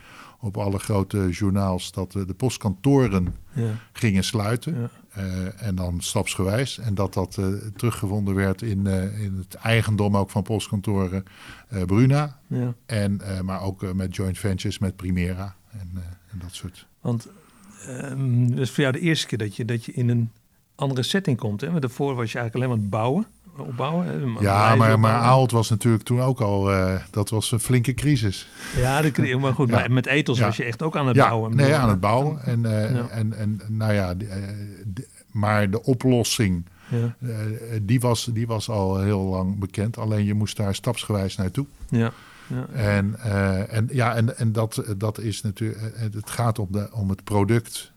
op 0.42 0.58
alle 0.58 0.80
grote 0.80 1.30
journaals 1.30 1.92
dat 1.92 2.12
de 2.12 2.34
postkantoren 2.38 3.36
Ja. 3.54 3.72
gingen 3.94 4.24
sluiten. 4.24 4.80
Ja. 4.82 4.90
Eh, 5.10 5.68
en 5.68 5.76
dan 5.76 6.02
stapsgewijs. 6.02 6.78
En 6.78 6.94
dat 6.96 7.14
dat 7.14 7.38
eh, 7.38 7.48
teruggevonden 7.76 8.36
werd 8.36 8.62
in, 8.62 8.88
eh, 8.88 9.22
in 9.24 9.38
het 9.38 9.54
eigendom 9.56 10.18
ook 10.18 10.30
van 10.30 10.44
postkantoren 10.44 11.24
eh, 11.68 11.84
Bruna. 11.84 12.40
Ja. 12.48 12.74
En, 12.86 13.22
eh, 13.22 13.42
maar 13.42 13.62
ook 13.62 13.84
eh, 13.84 13.92
met 13.92 14.16
joint 14.16 14.38
ventures 14.38 14.80
met 14.80 14.96
Primera 14.96 15.56
en, 15.72 15.90
eh, 15.96 16.02
en 16.32 16.40
dat 16.40 16.54
soort. 16.54 16.88
Want 17.02 17.28
ehm 17.88 18.48
dat 18.50 18.60
is 18.60 18.70
voor 18.72 18.82
jou 18.84 18.94
de 18.94 19.00
eerste 19.00 19.28
keer 19.28 19.38
dat 19.38 19.56
je, 19.56 19.66
dat 19.66 19.86
je 19.86 19.92
in 19.94 20.10
een 20.10 20.32
andere 20.80 21.04
setting 21.04 21.38
komt. 21.38 21.62
Hè? 21.62 21.70
Want 21.70 21.82
daarvoor 21.82 22.16
was 22.16 22.32
je 22.32 22.38
eigenlijk 22.40 22.56
alleen 22.56 22.68
maar 22.68 22.78
aan 22.78 22.82
het 22.84 22.90
bouwen, 22.90 23.26
opbouwen. 23.70 24.06
Hè? 24.06 24.42
Ja, 24.44 24.76
maar, 24.76 25.00
maar. 25.00 25.14
Aalt 25.20 25.52
was 25.52 25.70
natuurlijk 25.70 26.04
toen 26.04 26.22
ook 26.22 26.42
al, 26.42 26.72
eh, 26.72 26.96
dat 27.12 27.30
was 27.30 27.52
een 27.52 27.60
flinke 27.60 27.94
crisis. 27.94 28.48
Ja, 28.78 29.10
kreeg- 29.12 29.40
maar 29.40 29.54
goed, 29.54 29.70
Ja. 29.70 29.76
maar 29.76 29.92
met 29.92 30.06
Ethos 30.06 30.38
Ja. 30.38 30.46
was 30.46 30.58
je 30.58 30.64
echt 30.64 30.82
ook 30.82 30.96
aan 30.98 31.08
het 31.08 31.16
ja, 31.16 31.28
bouwen. 31.28 31.56
nee, 31.56 31.76
aan 31.76 31.90
het 31.90 32.00
bouwen. 32.00 32.44
En, 32.44 32.66
eh, 32.66 33.18
en, 33.18 33.34
en 33.38 33.62
nou 33.68 33.94
ja, 33.94 34.14
eh, 34.18 34.36
maar 35.32 35.70
de 35.70 35.84
oplossing, 35.84 36.66
die, 37.82 38.00
was, 38.00 38.30
die 38.34 38.48
was 38.48 38.70
al 38.70 39.00
heel 39.00 39.22
lang 39.22 39.60
bekend. 39.60 39.98
Alleen 39.98 40.26
je 40.26 40.34
moest 40.34 40.58
daar 40.58 40.76
stapsgewijs 40.76 41.36
naartoe. 41.36 41.66
ja, 41.90 42.12
ja. 42.48 42.66
En, 42.74 43.16
en, 43.70 43.90
ja, 43.92 44.16
en, 44.16 44.38
en 44.38 44.52
dat, 44.52 44.84
dat 44.98 45.20
is 45.20 45.42
natuurlijk, 45.42 45.80
het 46.14 46.30
gaat 46.30 46.60
om, 46.60 46.68
de, 46.72 46.90
om 46.94 47.10
het 47.10 47.24
product 47.24 47.92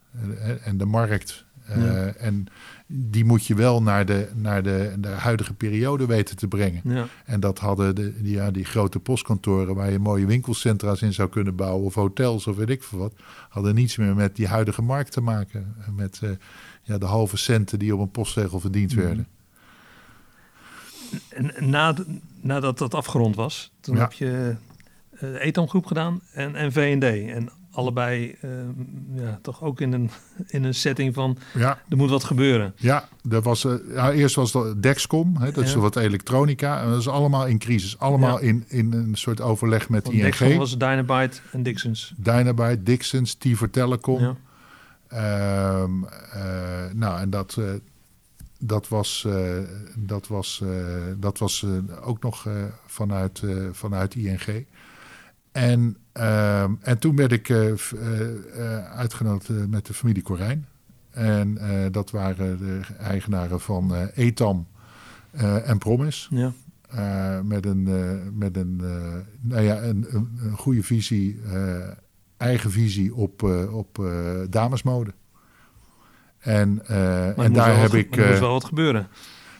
en 0.64 0.76
de 0.78 0.84
markt. 0.84 1.44
Eh, 1.66 1.76
Ja. 1.84 2.06
En 2.12 2.46
die 2.86 3.24
moet 3.24 3.46
je 3.46 3.54
wel 3.54 3.82
naar, 3.82 4.06
de, 4.06 4.28
naar 4.34 4.62
de, 4.62 4.94
de 4.98 5.08
huidige 5.08 5.54
periode 5.54 6.06
weten 6.06 6.36
te 6.36 6.48
brengen. 6.48 6.80
ja. 6.84 7.06
En 7.24 7.40
dat 7.40 7.58
hadden 7.58 7.94
de, 7.94 8.22
die, 8.22 8.34
ja, 8.34 8.50
die 8.50 8.64
grote 8.64 8.98
postkantoren 8.98 9.74
waar 9.74 9.90
je 9.90 9.98
mooie 9.98 10.26
winkelcentra's 10.26 11.02
in 11.02 11.12
zou 11.12 11.28
kunnen 11.28 11.56
bouwen, 11.56 11.84
of 11.84 11.94
hotels 11.94 12.46
of 12.46 12.56
weet 12.56 12.70
ik 12.70 12.82
veel 12.82 12.98
wat, 12.98 13.14
hadden 13.48 13.74
niets 13.74 13.96
meer 13.96 14.14
met 14.14 14.36
die 14.36 14.46
huidige 14.46 14.82
markt 14.82 15.12
te 15.12 15.20
maken. 15.20 15.74
Met 15.96 16.20
eh, 16.22 16.30
ja, 16.82 16.98
de 16.98 17.06
halve 17.06 17.36
centen 17.36 17.78
die 17.78 17.94
op 17.94 18.00
een 18.00 18.10
postzegel 18.10 18.60
verdiend 18.60 18.94
Mhm. 18.94 19.04
werden. 19.04 19.26
En 21.28 21.52
na, 21.70 21.94
nadat 22.40 22.78
dat 22.78 22.94
afgerond 22.94 23.36
was, 23.36 23.72
toen 23.80 23.94
Ja. 23.96 24.00
heb 24.00 24.12
je 24.12 24.56
uh, 25.22 25.44
Etam 25.44 25.68
groep 25.68 25.86
gedaan 25.86 26.20
en, 26.32 26.54
en 26.56 26.72
V&D. 26.72 27.04
En 27.30 27.48
allebei 27.72 28.36
eh, 28.40 28.50
ja, 29.14 29.38
toch 29.42 29.62
ook 29.62 29.80
in 29.80 29.92
een, 29.92 30.10
in 30.46 30.64
een 30.64 30.74
setting 30.74 31.14
van 31.14 31.38
Ja, 31.54 31.78
er 31.88 31.96
moet 31.96 32.10
wat 32.10 32.24
gebeuren. 32.24 32.74
Ja, 32.76 33.08
er 33.30 33.42
was, 33.42 33.64
eh, 33.64 33.74
ja, 33.94 34.12
eerst 34.12 34.34
was 34.34 34.52
dat 34.52 34.82
Dexcom, 34.82 35.36
hè, 35.36 35.52
dat 35.52 35.64
is 35.64 35.74
wat 35.74 35.96
elektronica. 35.96 36.82
En 36.82 36.88
dat 36.88 37.00
is 37.00 37.08
allemaal 37.08 37.46
in 37.46 37.58
crisis. 37.58 37.98
Allemaal 37.98 38.40
in, 38.40 38.64
in 38.68 38.92
een 38.92 39.14
soort 39.14 39.40
overleg 39.40 39.88
met 39.88 40.04
Want 40.04 40.16
ING. 40.16 40.24
Dexcom 40.24 40.56
was 40.56 40.78
Dynabyte 40.78 41.40
en 41.52 41.62
Dixons. 41.62 42.14
Dynabyte, 42.16 42.82
Dixons, 42.82 43.34
Tiver 43.34 43.70
Telecom. 43.70 44.36
Ehm, 45.08 46.04
eh, 46.32 46.92
nou, 46.92 47.20
en 47.20 47.30
dat, 47.30 47.56
eh, 47.58 47.64
dat 48.58 48.88
was, 48.88 49.26
dat 49.96 50.26
was, 50.26 50.64
dat 51.18 51.38
was 51.38 51.66
ook 52.02 52.22
nog 52.22 52.48
vanuit, 52.86 53.42
vanuit 53.72 54.14
ING. 54.14 54.66
En, 55.52 55.96
ehm, 56.12 56.72
en 56.80 56.98
toen 56.98 57.16
werd 57.16 57.32
ik 57.32 57.48
eh, 57.48 57.70
eh, 57.70 57.76
eh, 58.54 58.92
uitgenodigd 58.92 59.68
met 59.68 59.86
de 59.86 59.94
familie 59.94 60.22
Corijn. 60.22 60.66
En 61.10 61.58
dat 61.92 62.10
waren 62.10 62.58
de 62.58 62.80
eigenaren 62.98 63.60
van 63.60 63.94
Etam 64.14 64.66
en 65.64 65.78
Promis. 65.78 66.28
Ja. 66.30 66.52
Met 67.42 67.66
een, 67.66 67.88
met 68.38 68.56
een, 68.56 68.76
nou 69.40 69.62
ja, 69.62 69.82
een, 69.82 70.06
een, 70.10 70.52
goede 70.56 70.82
visie, 70.82 71.40
eigen 72.36 72.70
visie 72.70 73.14
op, 73.14 73.42
op 73.72 74.10
damesmode. 74.50 75.14
En, 76.38 76.86
en 77.36 77.52
daar 77.52 77.78
heb 77.78 77.94
ik. 77.94 78.16
er 78.16 78.26
moest 78.26 78.40
wel 78.40 78.52
wat 78.52 78.64
gebeuren. 78.64 79.08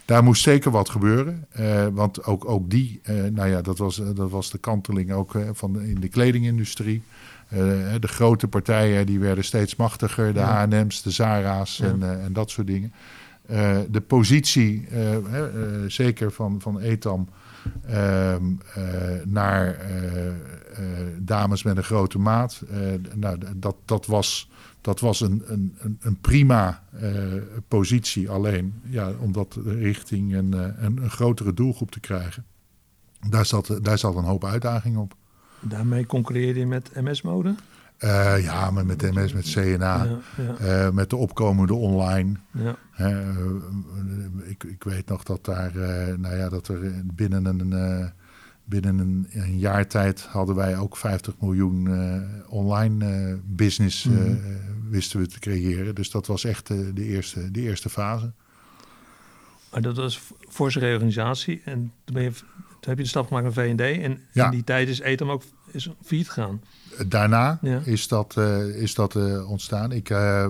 Daar 0.05 0.23
moest 0.23 0.43
zeker 0.43 0.71
wat 0.71 0.89
gebeuren. 0.91 1.47
eh, 1.51 1.87
want 1.93 2.25
ook, 2.25 2.49
ook 2.49 2.71
die, 2.71 3.01
eh, 3.03 3.15
nou 3.33 3.49
ja, 3.49 3.61
dat 3.63 3.79
was, 3.79 3.97
dat 4.15 4.31
was 4.31 4.51
de 4.51 4.59
kanteling 4.59 5.13
ook 5.13 5.35
eh, 5.35 5.43
van 5.53 5.73
de, 5.73 5.89
in 5.89 6.01
de 6.01 6.09
kledingindustrie. 6.09 7.03
Eh, 7.49 7.59
de 8.01 8.09
grote 8.09 8.49
partijen 8.49 9.07
die 9.07 9.19
werden 9.21 9.45
steeds 9.45 9.77
machtiger. 9.77 10.33
De 10.35 10.39
Ja. 10.41 10.67
H&M's, 10.69 11.03
de 11.03 11.11
Zara's 11.11 11.77
Ja. 11.77 11.87
en, 11.87 12.03
eh, 12.03 12.25
en 12.25 12.33
dat 12.33 12.51
soort 12.51 12.67
dingen. 12.67 12.93
Eh, 13.47 13.77
de 13.91 14.01
positie, 14.01 14.87
eh, 14.91 15.15
eh, 15.15 15.45
eh, 15.45 15.51
zeker 15.87 16.33
van, 16.33 16.61
van 16.61 16.81
Etam, 16.81 17.29
ehm, 17.87 18.43
eh, 18.75 18.83
naar 19.25 19.75
eh, 19.75 20.27
eh, 20.27 20.35
dames 21.19 21.63
met 21.63 21.77
een 21.77 21.83
grote 21.85 22.19
maat. 22.19 22.63
eh, 22.71 22.79
nou, 23.15 23.39
dat, 23.57 23.77
dat 23.85 24.07
was, 24.07 24.51
dat 24.83 25.01
was 25.01 25.21
een, 25.21 25.43
een, 25.47 25.75
een- 25.79 25.99
een 26.01 26.21
prima 26.21 26.83
eh, 27.01 27.13
positie. 27.69 28.31
Alleen 28.31 28.75
ja, 28.85 29.11
om 29.19 29.33
dat 29.33 29.59
richting 29.65 30.35
een, 30.35 30.55
eh, 30.55 30.61
een, 30.77 30.97
een 31.03 31.11
grotere 31.11 31.55
doelgroep 31.55 31.91
te 31.91 32.01
krijgen. 32.01 32.45
Daar 33.29 33.47
zat, 33.47 33.79
daar 33.83 33.99
zat 33.99 34.17
een 34.17 34.25
hoop 34.25 34.45
uitdaging 34.45 34.97
op. 34.97 35.15
Daarmee 35.61 36.07
concurreerde 36.07 36.59
je 36.59 36.67
met 36.67 36.91
MS-mode. 36.95 37.55
Eh, 37.99 38.43
ja, 38.45 38.71
maar 38.71 38.87
met 38.87 39.03
MS, 39.15 39.33
met 39.33 39.45
CNA, 39.51 40.05
Ja, 40.05 40.19
ja, 40.61 40.91
met 40.91 41.11
de 41.11 41.17
opkomende 41.17 41.75
online. 41.75 42.37
ja. 42.51 42.77
Ik, 44.45 44.65
ik 44.65 44.85
weet 44.85 45.09
nog 45.09 45.23
dat 45.23 45.45
daar, 45.45 45.73
nou 46.19 46.37
ja, 46.37 46.49
dat 46.49 46.69
er 46.69 46.93
binnen 47.15 47.45
een, 47.45 47.73
binnen 48.81 48.99
een, 48.99 49.27
een 49.31 49.59
jaar 49.59 49.87
tijd 49.87 50.21
hadden 50.21 50.55
wij 50.55 50.77
ook 50.79 50.97
50 50.97 51.35
miljoen 51.41 51.87
eh, 51.95 52.21
online 52.53 53.05
eh, 53.07 53.35
business 53.45 54.07
eh, 54.07 54.13
Mhm. 54.13 54.37
wisten 54.91 55.21
we 55.21 55.27
te 55.27 55.39
creëren. 55.39 55.95
Dus 55.95 56.11
dat 56.11 56.27
was 56.27 56.45
echt 56.45 56.71
eh, 56.71 56.79
de, 56.95 57.05
eerste, 57.05 57.51
de 57.51 57.61
eerste 57.61 57.89
fase. 57.89 58.33
Maar 59.71 59.83
dat 59.83 59.97
was 59.97 60.21
voor 60.49 60.73
zijn 60.73 60.85
reorganisatie. 60.85 61.63
En 61.65 61.93
toen, 62.05 62.15
ben 62.15 62.23
je, 62.23 62.31
toen 62.31 62.79
heb 62.81 62.97
je 62.97 63.03
de 63.03 63.09
stap 63.09 63.27
gemaakt 63.27 63.45
naar 63.45 63.53
V&D. 63.67 63.81
En 64.03 64.19
Ja. 64.33 64.45
in 64.45 64.51
die 64.51 64.65
tijd 64.65 64.89
is 64.89 65.01
Etam 65.01 65.31
ook 65.31 65.43
is 65.71 65.89
failliet 66.05 66.29
gegaan. 66.31 66.61
Daarna 67.09 67.59
Ja. 67.63 67.81
is 67.85 68.09
dat, 68.09 68.35
eh, 68.37 68.67
is 68.69 68.95
dat 68.95 69.17
eh, 69.17 69.51
ontstaan. 69.51 69.93
Ik, 69.93 70.11
eh, 70.11 70.47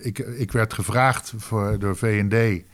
ik, 0.00 0.18
ik 0.18 0.52
werd 0.52 0.72
gevraagd 0.72 1.32
voor, 1.36 1.78
door 1.78 1.96
V&D 1.96 2.64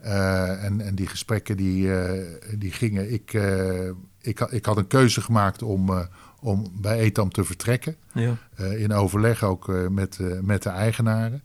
eh, 0.00 0.64
en, 0.64 0.80
en 0.80 0.94
die 0.94 1.06
gesprekken 1.06 1.56
die, 1.56 1.94
eh, 1.94 2.22
die 2.58 2.72
gingen. 2.72 3.12
Ik, 3.12 3.32
eh, 3.32 3.88
ik, 4.20 4.40
ik 4.40 4.64
had 4.64 4.76
een 4.76 4.86
keuze 4.86 5.20
gemaakt 5.20 5.62
om, 5.62 6.08
om 6.40 6.72
bij 6.80 6.98
Etam 6.98 7.30
te 7.30 7.44
vertrekken. 7.44 7.96
Ja. 8.12 8.36
In 8.56 8.92
overleg 8.92 9.42
ook 9.42 9.88
met, 9.90 10.18
met 10.42 10.62
de 10.62 10.68
eigenaren. 10.68 11.42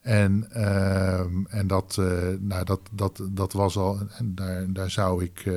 En, 0.00 0.46
ehm, 0.52 1.44
en 1.48 1.66
dat, 1.66 2.00
nou, 2.40 2.64
dat, 2.64 2.80
dat, 2.92 3.22
dat 3.30 3.52
was 3.52 3.76
al. 3.76 3.98
En 4.18 4.34
daar, 4.34 4.72
daar 4.72 4.90
zou 4.90 5.24
ik 5.24 5.50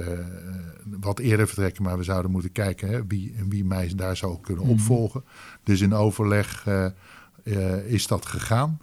wat 1.00 1.20
eerder 1.20 1.48
vertrekken, 1.48 1.84
maar 1.84 1.98
we 1.98 2.04
zouden 2.04 2.32
moeten 2.32 2.52
kijken 2.52 2.90
hè, 2.90 3.06
wie, 3.08 3.36
wie 3.50 3.66
mij 3.66 3.92
daar 3.96 4.18
zou 4.18 4.38
kunnen 4.42 4.64
Mhm. 4.64 4.74
opvolgen. 4.74 5.24
Dus 5.64 5.82
in 5.82 5.94
overleg 5.94 6.68
is 7.86 8.08
dat 8.08 8.26
gegaan. 8.26 8.80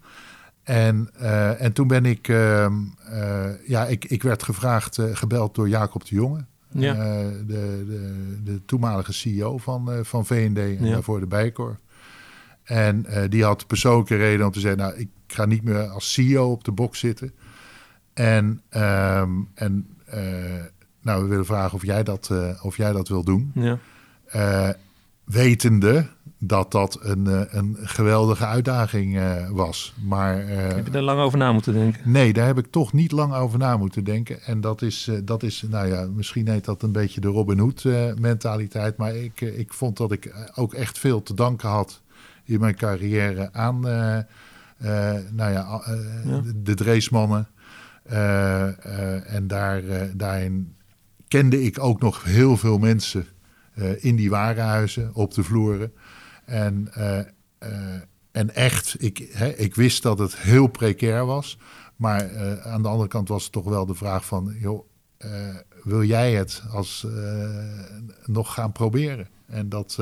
En, 0.63 1.11
eh, 1.19 1.63
en 1.63 1.73
toen 1.73 1.87
ben 1.87 2.05
ik, 2.07 2.29
ehm, 2.29 2.75
eh, 3.11 3.69
ja, 3.69 3.87
ik, 3.87 4.05
ik 4.05 4.23
werd 4.23 4.43
gevraagd, 4.43 4.99
eh, 4.99 5.07
gebeld 5.13 5.55
door 5.55 5.69
Jacob 5.69 6.05
de 6.09 6.15
Jonge. 6.15 6.45
Ja. 6.75 6.95
de, 6.95 7.85
de, 7.87 8.41
de 8.45 8.65
toenmalige 8.65 9.13
CEO 9.13 9.59
van, 9.59 9.91
van 10.03 10.27
V&D 10.27 10.59
en 10.59 10.85
Ja. 10.85 10.93
daarvoor 10.93 11.21
de 11.21 11.27
Bijkorf. 11.27 11.77
En 12.63 13.07
die 13.29 13.45
had 13.45 13.67
persoonlijke 13.67 14.17
reden 14.17 14.47
om 14.47 14.53
te 14.53 14.61
zeggen, 14.61 14.81
nou, 14.81 14.95
ik 14.95 15.09
ga 15.27 15.45
niet 15.45 15.63
meer 15.63 15.87
als 15.87 16.13
CEO 16.13 16.51
op 16.51 16.65
de 16.65 16.73
box 16.73 16.99
zitten. 16.99 17.33
En, 18.15 18.63
ehm, 18.69 19.31
en 19.55 19.87
nou, 21.03 21.23
we 21.23 21.29
willen 21.29 21.47
vragen 21.47 21.75
of 21.75 21.85
jij 21.85 22.03
dat, 22.03 22.31
of 22.63 22.77
jij 22.77 22.93
dat 22.93 23.09
wil 23.09 23.25
doen. 23.25 23.53
Ja. 23.55 23.79
Wetende 25.25 26.07
dat 26.45 26.71
dat 26.71 26.99
een, 27.03 27.27
eh, 27.27 27.41
een 27.49 27.77
geweldige 27.83 28.47
uitdaging 28.47 29.17
eh, 29.19 29.51
was. 29.51 29.95
Maar 30.05 30.39
eh, 30.49 30.57
Heb 30.75 30.85
je 30.85 30.91
daar 30.91 31.03
lang 31.03 31.21
over 31.21 31.39
na 31.39 31.53
moeten 31.53 31.73
denken? 31.73 32.11
nee, 32.11 32.33
daar 32.33 32.47
heb 32.47 32.59
ik 32.59 32.67
toch 32.71 32.93
niet 32.93 33.13
lang 33.13 33.35
over 33.35 33.59
na 33.59 33.77
moeten 33.77 34.05
denken. 34.05 34.43
En 34.43 34.61
dat 34.61 34.83
is, 34.83 35.11
dat 35.25 35.43
is 35.43 35.65
nou 35.69 35.87
ja, 35.87 36.07
misschien 36.15 36.49
heet 36.49 36.65
dat 36.65 36.83
een 36.83 36.93
beetje 36.93 37.21
de 37.21 37.29
Robin 37.29 37.59
Hood 37.59 37.85
mentaliteit. 38.19 38.97
Maar 38.97 39.15
ik, 39.15 39.41
ik 39.41 39.73
vond 39.73 39.97
dat 39.97 40.13
ik 40.13 40.35
ook 40.55 40.75
echt 40.75 40.99
veel 40.99 41.23
te 41.23 41.35
danken 41.35 41.69
had 41.69 42.01
in 42.45 42.61
mijn 42.61 42.77
carrière 42.77 43.53
aan 43.53 43.81
nou 43.81 45.53
ja, 45.53 45.83
Ja. 46.25 46.43
de, 46.63 46.75
Dreesmannen. 46.75 47.49
En 49.27 49.45
daar, 49.47 49.83
daarin 50.17 50.75
kende 51.29 51.63
ik 51.63 51.79
ook 51.79 52.01
nog 52.01 52.25
heel 52.25 52.57
veel 52.57 52.79
mensen 52.79 53.27
in 53.99 54.17
die 54.17 54.31
warenhuizen, 54.31 55.15
op 55.15 55.35
de 55.35 55.43
vloeren. 55.43 55.93
En, 56.45 56.89
eh, 56.93 57.19
eh, 57.19 58.01
en 58.31 58.55
echt, 58.55 58.97
ik, 58.99 59.29
hè, 59.33 59.49
ik 59.49 59.75
wist 59.75 60.03
dat 60.03 60.19
het 60.19 60.37
heel 60.37 60.67
precair 60.67 61.27
was. 61.27 61.59
Maar 61.97 62.27
eh, 62.29 62.67
aan 62.67 62.83
de 62.83 62.89
andere 62.89 63.09
kant 63.09 63.29
was 63.29 63.43
het 63.43 63.53
toch 63.53 63.65
wel 63.65 63.87
de 63.87 63.95
vraag 63.95 64.25
van... 64.25 64.55
Joh, 64.59 64.87
eh, 65.17 65.57
wil 65.83 66.03
jij 66.03 66.33
het 66.33 66.63
als, 66.71 67.07
nog 68.25 68.55
gaan 68.55 68.73
proberen? 68.73 69.29
En 69.47 69.69
dat, 69.69 69.99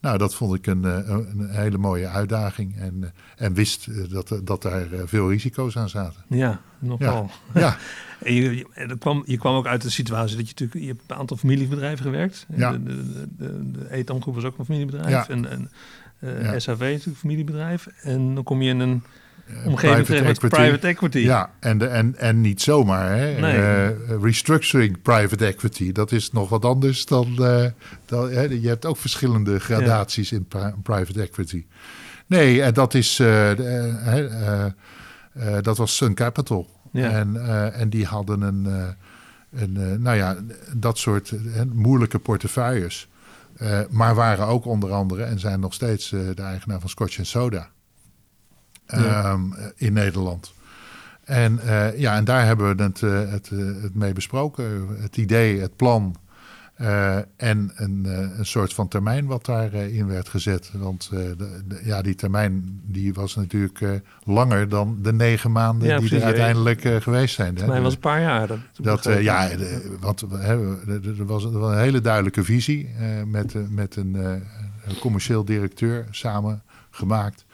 nou, 0.00 0.18
dat 0.18 0.34
vond 0.34 0.54
ik 0.54 0.66
een, 0.66 0.84
een 0.84 1.48
hele 1.50 1.78
mooie 1.78 2.08
uitdaging. 2.08 2.76
En, 2.76 3.12
en 3.36 3.54
wist 3.54 4.10
dat, 4.10 4.40
dat 4.44 4.62
daar 4.62 4.86
veel 5.04 5.30
risico's 5.30 5.76
aan 5.76 5.88
zaten. 5.88 6.22
Ja, 6.28 6.60
nogal. 6.78 7.30
Ja. 7.54 7.60
ja. 7.60 7.76
En 8.20 8.34
je, 8.34 8.56
je, 8.56 8.96
kwam, 8.98 9.22
je 9.26 9.38
kwam 9.38 9.54
ook 9.54 9.66
uit 9.66 9.82
de 9.82 9.90
situatie 9.90 10.36
dat 10.36 10.48
je 10.48 10.54
natuurlijk... 10.58 10.80
Je 10.80 10.92
hebt 10.92 11.10
een 11.10 11.16
aantal 11.16 11.36
familiebedrijven 11.36 12.04
gewerkt. 12.04 12.46
Ja. 12.56 12.72
De, 12.72 12.82
de, 13.36 14.04
de, 14.04 14.18
was 14.24 14.44
ook 14.44 14.58
een 14.58 14.64
familiebedrijf. 14.64 15.28
En, 15.28 15.50
en 15.50 15.70
uh, 16.20 16.52
SAV 16.56 16.80
natuurlijk 16.80 17.18
familiebedrijf. 17.18 17.86
En 17.86 18.34
dan 18.34 18.44
kom 18.44 18.62
je 18.62 18.70
in 18.70 18.80
een 18.80 19.02
omgeving 19.64 20.06
private 20.06 20.28
equity. 20.28 20.56
private 20.56 20.86
equity. 20.86 21.18
Ja, 21.18 21.50
en, 21.60 21.78
de, 21.78 21.86
en, 21.86 22.18
en 22.18 22.40
niet 22.40 22.62
zomaar. 22.62 23.16
Hè? 23.16 23.40
Nee. 23.40 23.56
Eh, 23.56 24.22
restructuring 24.22 25.02
private 25.02 25.46
equity, 25.46 25.92
dat 25.92 26.12
is 26.12 26.32
nog 26.32 26.48
wat 26.48 26.64
anders 26.64 27.06
dan... 27.06 27.44
eh, 27.44 27.64
dan 28.06 28.30
hè? 28.30 28.42
Je 28.42 28.68
hebt 28.68 28.86
ook 28.86 28.96
verschillende 28.96 29.58
gradaties 29.58 30.32
in 30.32 30.44
pri- 30.44 30.74
private 30.82 31.20
equity. 31.22 31.64
Nee, 32.26 32.62
en 32.62 32.74
dat 32.74 32.94
is... 32.94 33.18
eh, 33.18 33.50
eh, 33.50 34.18
eh, 34.18 34.64
eh, 35.32 35.62
dat 35.62 35.76
was 35.76 35.96
Sun 35.96 36.14
Capital. 36.14 36.68
Ja. 36.92 37.10
En, 37.10 37.46
eh, 37.46 37.80
en 37.80 37.88
die 37.90 38.04
hadden 38.06 38.40
een... 38.40 38.66
eh, 38.66 38.88
een 39.62 39.76
eh, 39.76 39.98
nou 39.98 40.16
ja, 40.16 40.36
dat 40.76 40.98
soort 40.98 41.30
eh, 41.30 41.62
moeilijke 41.72 42.18
portefeuilles. 42.18 43.08
Eh, 43.56 43.80
maar 43.90 44.14
waren 44.14 44.46
ook 44.46 44.64
onder 44.64 44.92
andere 44.92 45.22
en 45.22 45.38
zijn 45.38 45.60
nog 45.60 45.74
steeds 45.74 46.12
eh, 46.12 46.20
de 46.34 46.42
eigenaar 46.42 46.80
van 46.80 46.88
Scotch 46.88 47.18
Soda 47.22 47.68
Ja. 48.90 49.22
ehm, 49.24 49.40
in 49.76 49.92
Nederland. 49.92 50.52
En, 51.24 51.58
eh, 51.58 51.98
ja, 51.98 52.16
en 52.16 52.24
daar 52.24 52.44
hebben 52.46 52.76
we 52.76 52.82
het, 52.82 53.02
eh, 53.02 53.30
het, 53.32 53.50
eh, 53.52 53.58
het 53.82 53.94
mee 53.94 54.12
besproken. 54.12 54.86
Het 55.00 55.16
idee, 55.16 55.60
het 55.60 55.76
plan 55.76 56.16
en 57.36 57.72
een, 57.74 58.04
een 58.38 58.46
soort 58.46 58.74
van 58.74 58.88
termijn 58.88 59.26
wat 59.26 59.44
daarin 59.44 59.90
in 59.92 60.06
werd 60.06 60.28
gezet. 60.28 60.70
Want 60.74 61.10
de, 61.10 61.34
de- 61.68 61.80
ja, 61.84 62.02
die 62.02 62.14
termijn 62.14 62.80
die 62.84 63.14
was 63.14 63.36
natuurlijk 63.36 64.02
langer 64.24 64.68
dan 64.68 64.98
de 65.02 65.12
negen 65.12 65.52
maanden 65.52 65.88
Ja, 65.88 65.98
die 65.98 66.06
precies, 66.08 66.18
er 66.18 66.24
uiteindelijk 66.32 67.02
geweest 67.02 67.34
zijn. 67.34 67.56
hè. 67.56 67.66
Mij 67.66 67.80
was 67.80 67.94
een 67.94 68.00
paar 68.00 68.20
jaar. 68.20 68.46
Dat, 68.46 68.58
Dat, 68.76 69.04
ja, 69.22 69.48
de- 69.48 69.96
want 70.00 70.20
er 70.20 71.24
was 71.26 71.44
een, 71.44 71.78
hele 71.78 72.00
duidelijke 72.00 72.44
visie 72.44 72.90
met, 73.26 73.54
met 73.70 73.96
een, 73.96 74.14
een 74.14 74.98
commercieel 75.00 75.44
directeur 75.44 76.06
samen 76.10 76.62
gemaakt. 76.90 77.44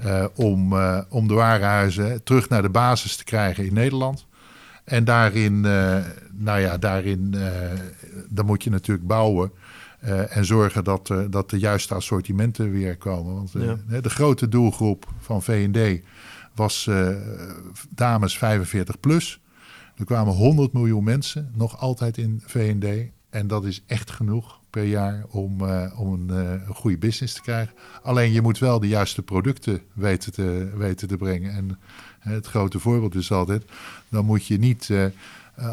Eh, 0.00 0.24
om, 0.34 0.72
eh, 0.72 1.00
om 1.08 1.28
de 1.28 1.34
warenhuizen 1.34 2.22
terug 2.22 2.48
naar 2.48 2.62
de 2.62 2.68
basis 2.70 3.16
te 3.16 3.24
krijgen 3.24 3.64
in 3.66 3.74
Nederland. 3.74 4.26
En 4.84 5.04
daarin, 5.04 5.64
eh, 5.64 5.96
nou 6.32 6.60
ja, 6.60 6.78
daarin 6.78 7.34
dan 8.28 8.46
moet 8.46 8.64
je 8.64 8.70
natuurlijk 8.70 9.06
bouwen. 9.06 9.52
en 10.30 10.44
zorgen 10.44 10.84
dat, 10.84 11.14
dat 11.30 11.50
de 11.50 11.58
juiste 11.58 11.94
assortimenten 11.94 12.70
weer 12.70 12.96
komen. 12.96 13.34
Want 13.34 13.52
Ja. 13.88 14.00
de 14.00 14.10
grote 14.10 14.48
doelgroep 14.48 15.06
van 15.18 15.42
V&D 15.42 16.04
was 16.54 16.90
dames 17.88 18.38
45 18.38 19.00
plus. 19.00 19.40
Er 19.96 20.04
kwamen 20.04 20.34
100 20.34 20.72
miljoen 20.72 21.04
mensen 21.04 21.52
nog 21.54 21.78
altijd 21.80 22.18
in 22.18 22.42
V&D. 22.46 23.10
En 23.30 23.46
dat 23.46 23.64
is 23.64 23.82
echt 23.86 24.10
genoeg 24.10 24.59
per 24.70 24.84
jaar 24.84 25.24
om, 25.28 25.60
eh, 25.60 26.00
om 26.00 26.12
een, 26.12 26.30
eh, 26.30 26.68
een 26.68 26.74
goede 26.74 26.98
business 26.98 27.34
te 27.34 27.40
krijgen. 27.40 27.74
Alleen 28.02 28.32
je 28.32 28.42
moet 28.42 28.58
wel 28.58 28.80
de 28.80 28.88
juiste 28.88 29.22
producten 29.22 29.80
weten 29.92 30.32
te, 30.32 30.70
weten 30.76 31.08
te 31.08 31.16
brengen. 31.16 31.52
En 31.52 31.78
eh, 32.20 32.32
het 32.32 32.46
grote 32.46 32.78
voorbeeld 32.78 33.14
is 33.14 33.32
altijd... 33.32 33.64
dan 34.08 34.24
moet 34.24 34.46
je 34.46 34.58
niet 34.58 34.92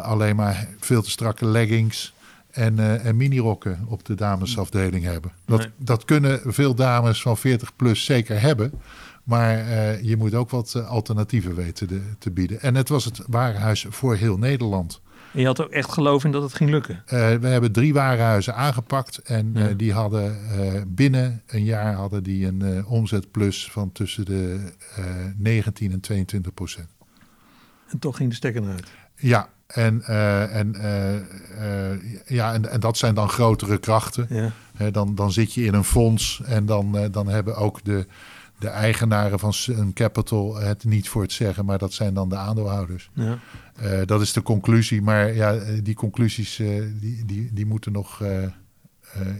alleen 0.01 0.35
maar 0.35 0.67
veel 0.79 1.01
te 1.01 1.09
strakke 1.09 1.45
leggings... 1.45 2.13
en, 2.51 2.79
eh 2.79 3.05
en 3.05 3.17
minirokken 3.17 3.85
op 3.87 4.05
de 4.05 4.15
damesafdeling 4.15 5.03
hebben. 5.03 5.31
Dat, 5.45 5.59
Nee. 5.59 5.69
dat 5.77 6.05
kunnen 6.05 6.41
veel 6.45 6.75
dames 6.75 7.21
van 7.21 7.37
40 7.37 7.75
plus 7.75 8.05
zeker 8.05 8.41
hebben... 8.41 8.71
Maar 9.23 9.57
je 10.03 10.17
moet 10.17 10.33
ook 10.33 10.49
wat 10.49 10.85
alternatieven 10.85 11.55
weten 11.55 11.87
te, 11.87 12.01
te 12.19 12.31
bieden. 12.31 12.61
En 12.61 12.75
het 12.75 12.89
was 12.89 13.05
het 13.05 13.21
warenhuis 13.27 13.85
voor 13.89 14.15
heel 14.15 14.37
Nederland. 14.37 15.01
En 15.37 15.43
je 15.43 15.49
had 15.49 15.61
ook 15.61 15.71
echt 15.71 15.91
geloof 15.91 16.23
in 16.23 16.31
dat 16.31 16.41
het 16.43 16.53
ging 16.53 16.69
lukken. 16.69 17.03
Eh, 17.05 17.35
we 17.35 17.47
hebben 17.47 17.71
drie 17.71 17.93
warenhuizen 17.93 18.55
aangepakt. 18.55 19.17
En 19.17 19.51
Ja. 19.53 19.67
eh, 19.67 19.73
die 19.77 19.93
hadden 19.93 20.37
eh, 20.51 20.81
binnen 20.87 21.41
een 21.47 21.63
jaar 21.63 21.93
hadden 21.93 22.23
die 22.23 22.45
een 22.47 22.85
omzetplus 22.85 23.71
van 23.71 23.91
tussen 23.91 24.25
de 24.25 24.59
eh 24.95 25.03
19 25.37 25.91
en 25.91 25.99
22 25.99 26.53
procent. 26.53 26.87
En 27.89 27.99
toch 27.99 28.17
ging 28.17 28.29
de 28.29 28.35
stekker 28.35 28.63
eruit. 28.63 28.87
Ja, 29.15 29.49
en, 29.67 30.03
en, 30.49 30.75
ja 32.25 32.53
en, 32.53 32.69
en 32.71 32.79
dat 32.79 32.97
zijn 32.97 33.15
dan 33.15 33.29
grotere 33.29 33.77
krachten. 33.77 34.27
Ja. 34.29 34.89
Dan, 34.91 35.15
dan 35.15 35.31
zit 35.31 35.53
je 35.53 35.63
in 35.63 35.73
een 35.73 35.83
fonds 35.83 36.41
en 36.45 36.65
dan, 36.65 37.07
dan 37.11 37.27
hebben 37.27 37.55
ook 37.55 37.83
de, 37.83 38.05
de 38.59 38.67
eigenaren 38.67 39.39
van 39.39 39.53
Sun 39.53 39.93
Capital 39.93 40.55
het 40.55 40.83
niet 40.83 41.09
voor 41.09 41.21
het 41.21 41.31
zeggen, 41.31 41.65
maar 41.65 41.77
dat 41.77 41.93
zijn 41.93 42.13
dan 42.13 42.29
de 42.29 42.35
aandeelhouders. 42.35 43.09
Ja. 43.13 43.37
Eh, 43.75 43.99
dat 44.05 44.21
is 44.21 44.33
de 44.33 44.41
conclusie, 44.41 45.01
maar 45.01 45.33
ja, 45.35 45.53
eh, 45.53 45.79
die 45.83 45.95
conclusies 45.95 46.59
eh, 46.59 46.67
die, 46.99 47.25
die, 47.25 47.49
die 47.53 47.65
moeten 47.65 47.91
nog 47.91 48.21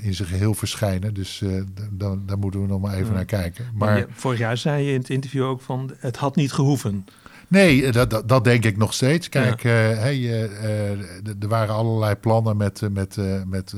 in 0.02 0.14
zijn 0.14 0.28
geheel 0.28 0.54
verschijnen. 0.54 1.14
Dus 1.14 1.44
dan, 1.92 2.24
daar 2.26 2.38
moeten 2.38 2.62
we 2.62 2.68
nog 2.68 2.82
maar 2.82 2.94
even 2.94 3.08
Ja. 3.08 3.14
naar 3.14 3.26
kijken. 3.26 3.66
Maar 3.74 4.06
vorig 4.10 4.40
jaar 4.40 4.58
zei 4.58 4.84
je 4.86 4.92
in 4.94 5.00
het 5.00 5.10
interview 5.10 5.44
ook 5.44 5.62
van 5.62 5.92
het 6.00 6.18
had 6.18 6.36
niet 6.36 6.52
gehoeven. 6.52 7.06
Nee, 7.48 7.92
dat, 7.92 8.10
dat, 8.10 8.30
dat 8.30 8.44
denk 8.44 8.64
ik 8.66 8.78
nog 8.78 8.94
steeds. 8.94 9.30
Kijk, 9.30 9.62
hey, 9.64 10.50
d- 11.24 11.44
er 11.44 11.48
waren 11.48 11.76
allerlei 11.76 12.16
plannen 12.16 12.58
met, 12.58 12.82
met, 12.92 13.18
met, 13.48 13.74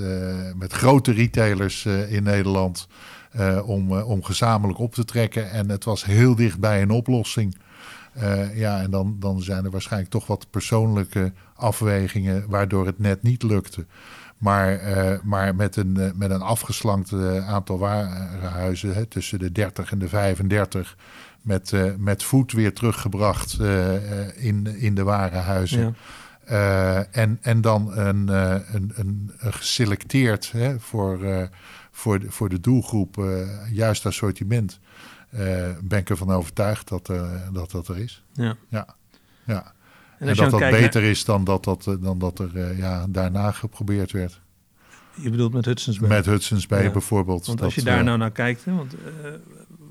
met 0.56 0.74
grote 0.74 1.12
retailers 1.12 1.86
in 1.86 2.24
Nederland 2.24 2.88
om, 3.66 3.98
eh, 3.98 4.10
om 4.10 4.24
gezamenlijk 4.24 4.80
op 4.80 4.94
te 4.94 5.06
trekken. 5.06 5.52
En 5.52 5.70
het 5.70 5.84
was 5.84 6.06
heel 6.06 6.36
dicht 6.36 6.60
bij 6.60 6.82
een 6.82 6.92
oplossing. 6.92 7.58
Eh, 8.14 8.58
ja, 8.58 8.82
en 8.82 8.92
dan, 8.92 9.16
dan 9.20 9.42
zijn 9.42 9.66
er 9.66 9.72
waarschijnlijk 9.72 10.12
toch 10.12 10.28
wat 10.28 10.48
persoonlijke 10.50 11.34
afwegingen 11.56 12.46
waardoor 12.48 12.86
het 12.86 13.00
net 13.00 13.24
niet 13.24 13.44
lukte. 13.44 13.86
Maar, 14.38 14.74
eh, 14.76 15.20
maar 15.24 15.56
met, 15.56 15.76
een, 15.76 15.98
eh, 15.98 16.12
met 16.16 16.32
een 16.32 16.42
afgeslankt 16.42 17.12
eh, 17.12 17.48
aantal 17.48 17.78
warenhuizen 17.78 18.94
hè, 18.94 19.06
tussen 19.06 19.40
de 19.40 19.52
30 19.52 19.92
en 19.92 20.00
de 20.00 20.08
35 20.08 20.96
met, 21.42 21.74
eh, 21.74 21.84
met 21.98 22.24
voet 22.24 22.52
weer 22.52 22.74
teruggebracht 22.74 23.60
eh, 23.60 23.96
eh, 23.96 24.46
in, 24.46 24.68
in 24.78 24.96
de 24.96 25.04
warenhuizen. 25.04 25.82
Ja. 25.82 25.94
Eh, 26.50 27.18
en, 27.18 27.38
en 27.42 27.62
dan 27.62 27.98
een, 27.98 28.30
eh, 28.30 28.56
een, 28.74 28.92
een, 28.96 29.32
een 29.38 29.54
geselecteerd 29.54 30.52
hè, 30.52 30.80
voor, 30.80 31.24
eh, 31.24 31.44
voor, 31.92 32.20
de, 32.20 32.32
voor 32.32 32.50
de 32.50 32.60
doelgroep 32.60 33.24
juist 33.72 34.06
assortiment. 34.06 34.80
ben 35.82 36.00
ik 36.00 36.10
ervan 36.10 36.32
overtuigd 36.32 36.88
dat, 36.88 37.12
dat 37.54 37.72
dat 37.72 37.88
er 37.88 37.98
is. 37.98 38.24
Ja. 38.34 38.56
Ja. 38.68 38.88
ja. 39.44 39.74
En 40.20 40.28
dat 40.28 40.36
dat 40.52 40.60
kijkt 40.60 40.80
beter 40.80 41.04
is 41.04 41.26
dan 41.26 41.44
dat, 41.44 41.64
dat, 41.64 41.84
dan 42.02 42.20
dat 42.20 42.40
er 42.40 42.78
ja, 42.78 43.06
daarna 43.10 43.52
geprobeerd 43.52 44.12
werd. 44.12 44.42
je 45.14 45.30
bedoelt 45.30 45.54
met 45.54 45.66
Hudson's 45.66 46.00
Bay. 46.00 46.10
Met 46.10 46.26
Hudson's 46.26 46.68
Bay 46.68 46.84
Ja. 46.84 46.92
bijvoorbeeld. 46.92 47.46
Want 47.46 47.58
Dat, 47.58 47.66
als 47.68 47.76
je 47.76 47.84
daar 47.84 48.04
nou 48.04 48.18
naar 48.18 48.32
kijkt, 48.32 48.66
hè, 48.66 48.76
want 48.76 48.94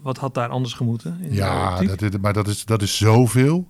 wat 0.02 0.18
had 0.18 0.34
daar 0.34 0.48
anders 0.48 0.74
gemoeten? 0.74 1.18
In 1.20 1.32
Ja, 1.34 1.80
dat, 1.80 2.02
is- 2.02 2.18
maar 2.20 2.32
dat 2.32 2.48
is, 2.48 2.64
dat 2.64 2.82
is 2.82 2.96
zoveel. 2.96 3.68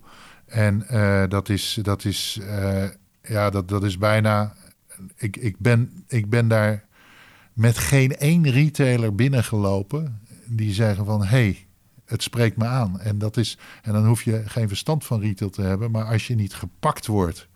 En 0.49 0.87
eh, 0.87 1.23
dat 1.29 1.49
is, 1.49 1.79
dat 1.81 2.05
is, 2.05 2.39
eh, 2.47 2.83
ja, 3.21 3.49
dat, 3.49 3.67
dat 3.67 3.83
is 3.83 3.97
bijna. 3.97 4.53
Ik, 5.15 5.37
ik, 5.37 5.55
ben, 5.59 6.03
ik 6.07 6.29
ben 6.29 6.47
daar 6.47 6.85
met 7.53 7.77
geen 7.77 8.15
één 8.17 8.49
retailer 8.49 9.15
binnengelopen 9.15 10.19
die 10.45 10.73
zeggen 10.73 11.05
van 11.05 11.21
hé, 11.21 11.27
hey, 11.27 11.67
het 12.05 12.23
spreekt 12.23 12.57
me 12.57 12.65
aan. 12.65 12.99
En, 12.99 13.17
dat 13.17 13.37
is, 13.37 13.57
en 13.81 13.93
dan 13.93 14.05
hoef 14.07 14.23
je 14.23 14.43
geen 14.45 14.67
verstand 14.67 15.05
van 15.05 15.19
retail 15.21 15.49
te 15.49 15.61
hebben, 15.61 15.91
maar 15.91 16.05
als 16.05 16.27
je 16.27 16.35
niet 16.35 16.53
gepakt 16.53 17.05
wordt. 17.07 17.47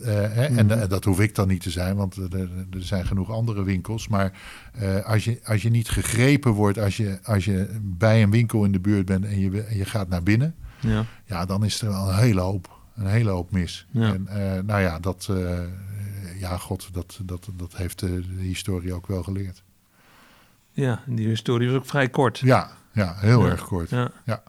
eh, 0.00 0.06
hè, 0.14 0.44
en, 0.44 0.66
Mhm. 0.66 0.70
eh, 0.78 0.88
dat 0.88 1.04
hoef 1.04 1.20
ik 1.20 1.34
dan 1.34 1.48
niet 1.48 1.62
te 1.62 1.70
zijn, 1.70 1.96
want 1.96 2.16
er, 2.16 2.34
er- 2.34 2.50
zijn 2.78 3.06
genoeg 3.06 3.30
andere 3.30 3.62
winkels. 3.62 4.08
Maar 4.08 4.32
als, 5.04 5.24
je, 5.24 5.40
als 5.44 5.62
je 5.62 5.70
niet 5.70 5.88
gegrepen 5.88 6.52
wordt, 6.52 6.78
als 6.78 6.96
je, 6.96 7.18
als 7.22 7.44
je 7.44 7.68
bij 7.82 8.22
een 8.22 8.30
winkel 8.30 8.64
in 8.64 8.72
de 8.72 8.80
buurt 8.80 9.06
bent 9.06 9.24
en 9.24 9.38
je, 9.40 9.62
en 9.62 9.76
je 9.76 9.84
gaat 9.84 10.08
naar 10.08 10.22
binnen, 10.22 10.54
ja. 10.80 11.04
Ja, 11.26 11.46
dan 11.46 11.64
is 11.64 11.80
er 11.82 11.88
wel 11.88 12.08
een 12.08 12.16
hele 12.18 12.40
hoop, 12.40 12.78
een 12.94 13.06
hele 13.06 13.30
hoop 13.30 13.50
mis. 13.50 13.86
Ja. 13.90 14.12
En 14.12 14.26
eh, 14.28 14.62
nou 14.62 14.80
ja, 14.80 14.98
dat, 14.98 15.26
eh, 15.30 15.58
ja, 16.40 16.56
god, 16.56 16.88
dat, 16.92 17.18
dat, 17.22 17.48
dat 17.56 17.76
heeft 17.76 17.98
de, 17.98 18.22
historie 18.38 18.92
ook 18.92 19.06
wel 19.06 19.22
geleerd. 19.22 19.62
ja, 20.72 21.02
die 21.06 21.28
historie 21.28 21.68
was 21.68 21.76
ook 21.76 21.86
vrij 21.86 22.08
kort. 22.08 22.38
Ja, 22.38 22.70
ja 22.92 23.14
heel 23.16 23.44
Ja. 23.44 23.50
erg 23.50 23.64
kort. 23.66 23.90
Ja. 23.90 24.10
Ja. 24.24 24.42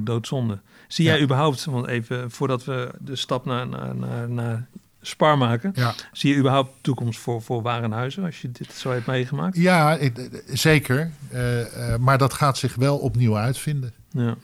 Doodzonde. 0.00 0.58
Zie 0.88 1.04
jij 1.04 1.22
überhaupt, 1.22 1.64
want 1.64 1.86
even 1.86 2.30
voordat 2.30 2.64
we 2.64 2.92
de 2.98 3.16
stap 3.16 3.44
naar, 3.44 3.66
naar, 3.68 3.96
naar, 3.96 4.28
naar 4.28 4.66
Spar 5.02 5.38
maken, 5.38 5.72
Ja, 5.74 5.94
zie 6.12 6.32
je 6.32 6.38
überhaupt 6.38 6.70
toekomst 6.80 7.18
voor, 7.20 7.42
voor 7.42 7.62
warenhuizen 7.62 8.24
als 8.24 8.40
je 8.40 8.50
dit 8.52 8.72
zo 8.72 8.90
hebt 8.90 9.06
meegemaakt? 9.06 9.56
ja 9.56 9.96
ik- 9.96 10.18
eh, 10.18 10.24
zeker. 10.46 11.10
Eh, 11.30 11.92
eh, 11.92 11.98
maar 12.00 12.18
dat 12.18 12.32
gaat 12.32 12.58
zich 12.58 12.74
wel 12.74 12.98
opnieuw 12.98 13.36
uitvinden. 13.36 13.92
Ja, 14.10 14.36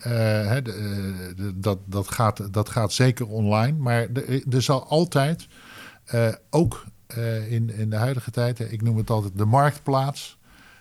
hè, 0.49 0.62
de- 0.62 1.33
de- 1.37 1.59
dat, 1.59 1.79
dat, 1.85 2.09
gaat, 2.11 2.53
dat 2.53 2.69
gaat 2.69 2.92
zeker 2.92 3.27
online. 3.27 3.77
Maar 3.79 4.07
er, 4.14 4.42
er 4.51 4.62
zal 4.62 4.87
altijd 4.88 5.47
ook 6.51 6.85
in, 7.49 7.71
in 7.71 7.90
de 7.90 7.97
huidige 7.97 8.31
tijd, 8.31 8.73
ik 8.73 8.83
noem 8.83 8.97
het 8.97 9.11
altijd 9.11 9.38
de 9.38 9.45
marktplaats. 9.45 10.38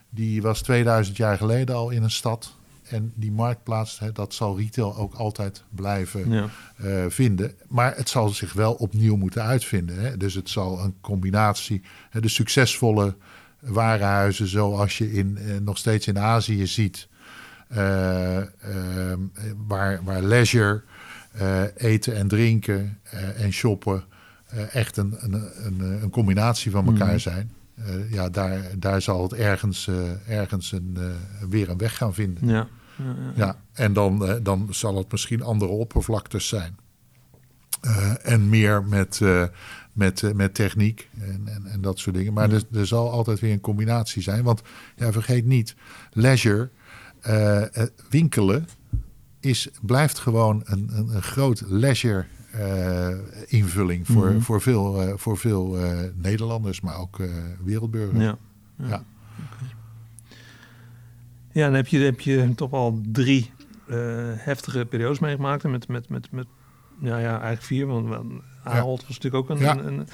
Die 0.10 0.42
was 0.42 0.62
2000 0.62 1.18
jaar 1.18 1.38
geleden 1.38 1.76
al 1.76 1.90
in 1.90 2.04
een 2.04 2.12
stad. 2.12 2.56
En 2.89 3.12
die 3.15 3.32
marktplaats, 3.32 4.00
hè, 4.00 4.12
dat 4.12 4.34
zal 4.34 4.58
retail 4.58 4.95
ook 4.98 5.13
altijd 5.13 5.63
blijven 5.69 6.32
Ja. 6.32 6.48
eh, 6.76 7.06
vinden. 7.08 7.52
Maar 7.67 7.95
het 7.95 8.10
zal 8.10 8.30
zich 8.30 8.54
wel 8.54 8.74
opnieuw 8.74 9.15
moeten 9.15 9.41
uitvinden. 9.43 10.00
Hè. 10.00 10.17
Dus 10.17 10.34
het 10.34 10.50
zal 10.50 10.80
een 10.84 10.95
combinatie, 11.02 11.82
hè, 12.10 12.19
de 12.21 12.28
succesvolle 12.28 13.15
warenhuizen 13.60 14.48
zoals 14.48 14.98
je 14.98 15.13
in, 15.13 15.38
eh, 15.38 15.58
nog 15.62 15.78
steeds 15.78 16.08
in 16.08 16.19
Azië 16.19 16.67
ziet. 16.67 17.08
eh, 17.67 18.38
ehm, 18.38 19.19
waar, 19.67 20.04
waar 20.04 20.21
leisure, 20.21 20.84
eten 21.76 22.15
en 22.15 22.28
drinken 22.28 23.00
en 23.38 23.52
shoppen 23.54 24.04
echt 24.71 24.98
een, 24.98 25.15
een, 25.19 25.34
een, 25.65 25.80
een 26.04 26.10
combinatie 26.10 26.71
van 26.71 26.86
elkaar 26.88 27.08
Mhm. 27.08 27.17
zijn. 27.17 27.52
Eh, 27.76 28.12
ja, 28.12 28.30
daar, 28.30 28.62
daar 28.78 29.02
zal 29.02 29.24
het 29.24 29.34
ergens, 29.34 29.88
eh, 29.88 30.30
ergens 30.40 30.72
een, 30.72 30.98
eh, 31.00 31.48
weer 31.50 31.70
een 31.70 31.78
weg 31.78 31.98
gaan 31.98 32.14
vinden. 32.14 32.48
Ja. 32.48 32.68
Ja, 32.98 33.06
ja. 33.06 33.32
Ja, 33.36 33.62
en 33.74 33.94
dan, 33.94 34.40
dan 34.44 34.68
zal 34.70 34.98
het 34.98 35.12
misschien 35.12 35.42
andere 35.42 35.72
oppervlaktes 35.72 36.48
zijn. 36.48 36.78
En 38.22 38.50
meer 38.50 38.84
met, 38.84 39.22
met, 39.94 40.36
met 40.36 40.54
techniek 40.54 41.10
en, 41.20 41.42
en, 41.46 41.66
en 41.66 41.82
dat 41.82 42.00
soort 42.00 42.16
dingen. 42.16 42.34
Maar 42.34 42.52
er, 42.52 42.64
er 42.74 42.88
zal 42.88 43.12
altijd 43.12 43.40
weer 43.40 43.52
een 43.52 43.60
combinatie 43.60 44.22
zijn. 44.22 44.44
Want 44.44 44.62
ja, 44.96 45.12
vergeet 45.12 45.46
niet, 45.46 45.76
leisure, 46.12 46.70
winkelen, 48.10 48.68
is, 49.40 49.70
blijft 49.82 50.20
gewoon 50.20 50.62
een, 50.66 50.90
een, 50.94 51.16
een 51.16 51.24
groot 51.24 51.64
leisure 51.68 52.26
invulling 53.48 54.08
voor, 54.08 54.30
Mhm. 54.32 54.39
voor 54.39 54.62
veel, 54.62 55.02
eh, 55.02 55.13
voor 55.15 55.38
veel 55.38 55.78
eh, 55.80 56.00
Nederlanders, 56.15 56.82
maar 56.82 56.98
ook 57.00 57.20
eh, 57.20 57.28
wereldburgers. 57.63 58.24
Ja. 58.24 58.38
Ja. 58.78 58.88
Ja. 58.88 59.04
Ja, 61.52 61.65
dan 61.65 61.74
heb 61.74 61.88
je, 61.88 62.00
heb 62.00 62.20
je 62.20 62.56
toch 62.56 62.72
al 62.72 63.02
drie 63.12 63.52
eh, 63.88 63.98
heftige 64.36 64.86
periodes 64.86 65.20
meegemaakt. 65.20 65.63
En 65.63 65.72
met, 65.72 65.88
met, 65.88 66.10
met, 66.10 66.32
met 66.32 66.48
ja, 67.00 67.18
ja, 67.18 67.30
eigenlijk 67.32 67.62
vier. 67.62 67.86
Want 67.86 68.08
Ahold 68.63 69.02
was 69.08 69.18
natuurlijk 69.20 69.36
ook 69.36 69.50
een, 69.50 69.58
Ja, 69.63 69.78
een, 69.78 70.08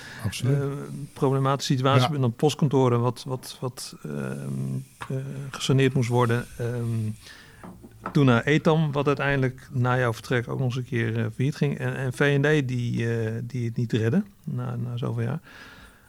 eh, 0.44 0.68
problematische 1.14 1.74
situatie. 1.74 2.02
Ja. 2.02 2.10
Met 2.10 2.22
een 2.22 2.34
postkantoren 2.34 3.02
wat, 3.02 3.24
wat, 3.28 3.58
wat 3.60 3.96
eh, 4.04 5.18
gesaneerd 5.52 5.94
moest 5.94 6.10
worden. 6.10 6.46
Ehm, 6.58 7.10
toen 8.12 8.26
naar 8.26 8.44
Etam, 8.44 8.92
wat 8.92 9.08
uiteindelijk 9.08 9.68
na 9.72 9.98
jouw 9.98 10.14
vertrek 10.14 10.48
ook 10.48 10.58
nog 10.58 10.68
eens 10.68 10.76
een 10.76 10.86
keer 10.86 11.18
uh, 11.18 11.26
failliet 11.36 11.56
ging. 11.56 11.78
En, 11.78 11.96
en 11.96 12.14
V&D 12.14 12.68
die, 12.68 13.16
eh, 13.16 13.32
die 13.44 13.66
het 13.66 13.78
niet 13.78 13.92
redde 13.92 14.24
na, 14.44 14.76
na 14.76 14.98
zoveel 14.98 15.24
jaar. 15.24 15.40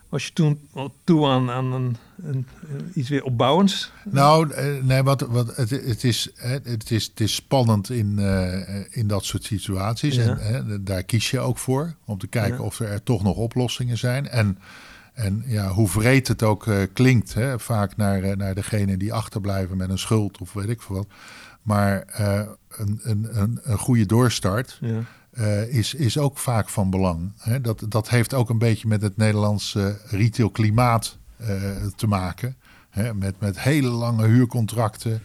Was 0.09 0.27
je 0.27 0.33
toen 0.33 0.69
toe 1.05 1.27
aan, 1.27 1.51
aan 1.51 1.73
een, 1.73 1.97
een, 2.23 2.47
iets 2.95 3.09
weer 3.09 3.25
opbouwends? 3.25 3.93
Nou, 4.05 4.51
eh, 4.51 4.83
nee, 4.83 5.03
wat, 5.03 5.21
wat, 5.21 5.57
het, 5.57 5.71
het, 5.71 6.05
is, 6.05 6.31
het, 6.37 6.91
is, 6.91 7.05
het 7.05 7.21
is 7.21 7.35
spannend 7.35 7.91
in, 7.91 8.19
eh, 8.19 8.97
in 8.97 9.07
dat 9.07 9.25
soort 9.25 9.45
situaties. 9.45 10.15
Ja. 10.15 10.23
En 10.23 10.39
hè, 10.39 10.83
daar 10.83 11.03
kies 11.03 11.31
je 11.31 11.41
ook 11.41 11.59
voor. 11.59 11.95
Om 12.05 12.19
te 12.19 12.27
kijken 12.27 12.59
Ja. 12.59 12.63
of 12.63 12.81
er, 12.81 12.89
er 12.89 13.03
toch 13.03 13.23
nog 13.23 13.37
oplossingen 13.37 13.99
zijn. 13.99 14.29
En, 14.29 14.59
en 15.13 15.43
ja, 15.47 15.69
hoe 15.69 15.89
vreed 15.89 16.29
het 16.29 16.43
ook 16.43 16.67
eh, 16.67 16.77
klinkt. 16.93 17.35
Hè, 17.35 17.59
vaak 17.59 17.97
naar, 17.97 18.23
eh, 18.23 18.37
naar 18.37 18.55
degene 18.55 18.97
die 18.97 19.13
achterblijven 19.13 19.77
met 19.77 19.91
een 19.91 19.99
schuld 19.99 20.39
of 20.39 20.53
weet 20.53 20.69
ik 20.69 20.83
veel 20.83 20.97
wat. 20.97 21.07
Maar 21.63 22.01
eh, 22.03 22.41
een, 22.69 23.01
een, 23.03 23.29
een, 23.41 23.59
een 23.63 23.79
goede 23.79 24.07
doorstart 24.07 24.79
Ja. 24.81 25.01
eh, 25.33 25.63
is, 25.75 25.95
is 25.95 26.19
ook 26.19 26.39
vaak 26.39 26.69
van 26.69 26.91
belang. 26.91 27.33
Hè? 27.39 27.61
Dat, 27.61 27.85
dat 27.89 28.09
heeft 28.09 28.35
ook 28.35 28.51
een 28.51 28.59
beetje 28.59 28.89
met 28.89 29.03
het 29.03 29.17
Nederlandse 29.17 29.99
retailklimaat 30.07 31.19
eh, 31.37 31.47
te 31.97 32.07
maken. 32.07 32.57
Hè? 32.91 33.15
Met, 33.15 33.41
met 33.41 33.61
hele 33.61 33.89
lange 33.89 34.27
huurcontracten. 34.27 35.23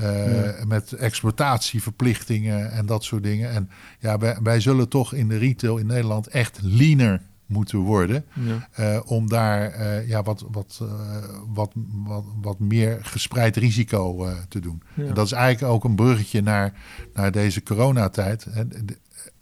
Ja. 0.00 0.54
Met 0.66 0.92
exploitatieverplichtingen 0.92 2.70
en 2.72 2.86
dat 2.86 3.04
soort 3.04 3.22
dingen. 3.22 3.50
En 3.50 3.70
ja, 3.98 4.18
wij, 4.18 4.38
wij 4.42 4.60
zullen 4.60 4.88
toch 4.88 5.12
in 5.12 5.28
de 5.28 5.38
retail 5.38 5.76
in 5.76 5.86
Nederland 5.86 6.26
echt 6.26 6.58
leaner 6.62 7.20
moeten 7.52 7.78
worden. 7.78 8.24
Ja. 8.32 8.68
eh, 8.72 9.00
om 9.04 9.28
daar 9.28 9.70
eh, 9.70 10.08
ja, 10.08 10.22
wat, 10.22 10.44
wat, 10.50 10.78
eh, 10.82 10.88
wat, 11.54 11.72
wat, 12.04 12.24
wat 12.42 12.58
meer 12.58 12.98
gespreid 13.02 13.56
risico 13.56 14.28
te 14.48 14.60
doen. 14.60 14.82
Ja. 14.94 15.04
En 15.04 15.14
dat 15.14 15.26
is 15.26 15.32
eigenlijk 15.32 15.72
ook 15.74 15.84
een 15.84 15.94
bruggetje 15.94 16.42
naar, 16.42 16.72
naar 17.14 17.32
deze 17.32 17.62
coronatijd. 17.62 18.46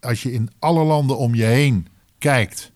Als 0.01 0.23
je 0.23 0.33
in 0.33 0.51
alle 0.59 0.85
landen 0.85 1.19
om 1.19 1.35
je 1.35 1.45
heen 1.45 1.87
kijkt 2.19 2.73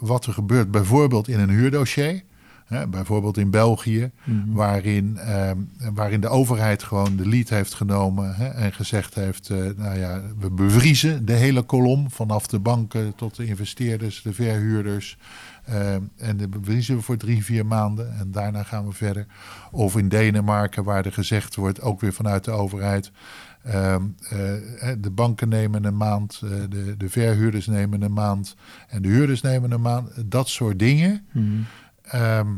wat 0.00 0.26
er 0.26 0.32
gebeurt, 0.32 0.70
bijvoorbeeld 0.70 1.28
in 1.28 1.40
een 1.40 1.50
huurdossier. 1.50 2.22
Hè, 2.66 2.86
bijvoorbeeld 2.88 3.36
in 3.38 3.50
België, 3.50 4.10
Mhm. 4.24 4.52
waarin, 4.52 5.16
ehm, 5.18 5.56
waarin 5.94 6.20
de 6.20 6.28
overheid 6.28 6.82
gewoon 6.82 7.16
de 7.16 7.28
lead 7.28 7.48
heeft 7.48 7.74
genomen 7.74 8.34
hè, 8.34 8.46
en 8.48 8.72
gezegd 8.72 9.14
heeft: 9.14 9.50
eh, 9.50 9.56
nou 9.76 9.98
ja, 9.98 10.20
we 10.38 10.50
bevriezen 10.50 11.24
de 11.24 11.32
hele 11.32 11.62
kolom, 11.62 12.10
vanaf 12.10 12.46
de 12.46 12.58
banken 12.58 13.14
tot 13.14 13.36
de 13.36 13.46
investeerders, 13.46 14.22
de 14.22 14.32
verhuurders. 14.32 15.18
ehm, 15.66 16.00
en 16.16 16.36
de 16.36 16.48
bevriezen 16.48 16.96
we 16.96 17.02
voor 17.02 17.16
drie, 17.16 17.44
vier 17.44 17.66
maanden 17.66 18.18
en 18.18 18.30
daarna 18.30 18.62
gaan 18.62 18.86
we 18.86 18.92
verder. 18.92 19.26
Of 19.70 19.96
in 19.96 20.08
Denemarken, 20.08 20.84
waar 20.84 21.04
er 21.06 21.12
gezegd 21.12 21.54
wordt, 21.54 21.80
ook 21.82 22.00
weer 22.00 22.12
vanuit 22.12 22.44
de 22.44 22.50
overheid. 22.50 23.10
ehm, 23.62 24.02
eh, 24.28 24.38
de 24.98 25.10
banken 25.10 25.48
nemen 25.48 25.84
een 25.84 25.96
maand, 25.96 26.40
eh, 26.44 26.50
de, 26.68 26.94
de 26.96 27.08
verhuurders 27.08 27.66
nemen 27.66 28.02
een 28.02 28.12
maand 28.12 28.56
en 28.88 29.02
de 29.02 29.08
huurders 29.08 29.40
nemen 29.40 29.70
een 29.70 29.80
maand. 29.80 30.08
Dat 30.30 30.48
soort 30.48 30.78
dingen. 30.78 31.26
Mhm. 31.32 31.44
Ehm, 32.06 32.48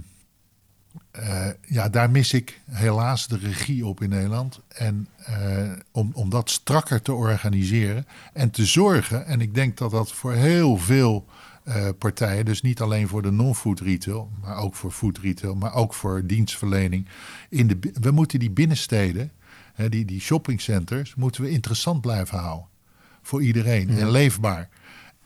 eh, 1.10 1.46
ja, 1.66 1.88
daar 1.88 2.10
mis 2.10 2.32
ik 2.32 2.60
helaas 2.70 3.26
de 3.26 3.36
regie 3.38 3.86
op 3.86 4.02
in 4.02 4.08
Nederland. 4.08 4.60
En 4.68 5.08
eh, 5.24 5.72
om, 5.90 6.10
om 6.14 6.30
dat 6.30 6.50
strakker 6.50 7.02
te 7.02 7.12
organiseren 7.12 8.06
en 8.32 8.50
te 8.50 8.66
zorgen, 8.66 9.26
en 9.26 9.40
ik 9.40 9.54
denk 9.54 9.76
dat 9.76 9.90
dat 9.90 10.12
voor 10.12 10.32
heel 10.32 10.76
veel 10.76 11.26
eh, 11.64 11.88
partijen, 11.98 12.44
dus 12.44 12.62
niet 12.62 12.80
alleen 12.80 13.08
voor 13.08 13.22
de 13.22 13.30
non-food 13.30 13.80
retail, 13.80 14.30
maar 14.40 14.56
ook 14.56 14.74
voor 14.74 14.90
food 14.90 15.18
retail, 15.18 15.54
maar 15.54 15.74
ook 15.74 15.94
voor 15.94 16.26
dienstverlening. 16.26 17.06
In 17.48 17.66
de, 17.66 17.78
we 18.00 18.10
moeten 18.10 18.38
die 18.38 18.50
binnensteden, 18.50 19.32
hè, 19.74 19.88
die, 19.88 20.04
die 20.04 20.20
shoppingcenters, 20.20 21.14
moeten 21.14 21.42
we 21.42 21.50
interessant 21.50 22.00
blijven 22.00 22.38
houden. 22.38 22.66
Voor 23.22 23.42
iedereen 23.42 23.88
Ja. 23.94 23.98
en 23.98 24.10
leefbaar. 24.10 24.68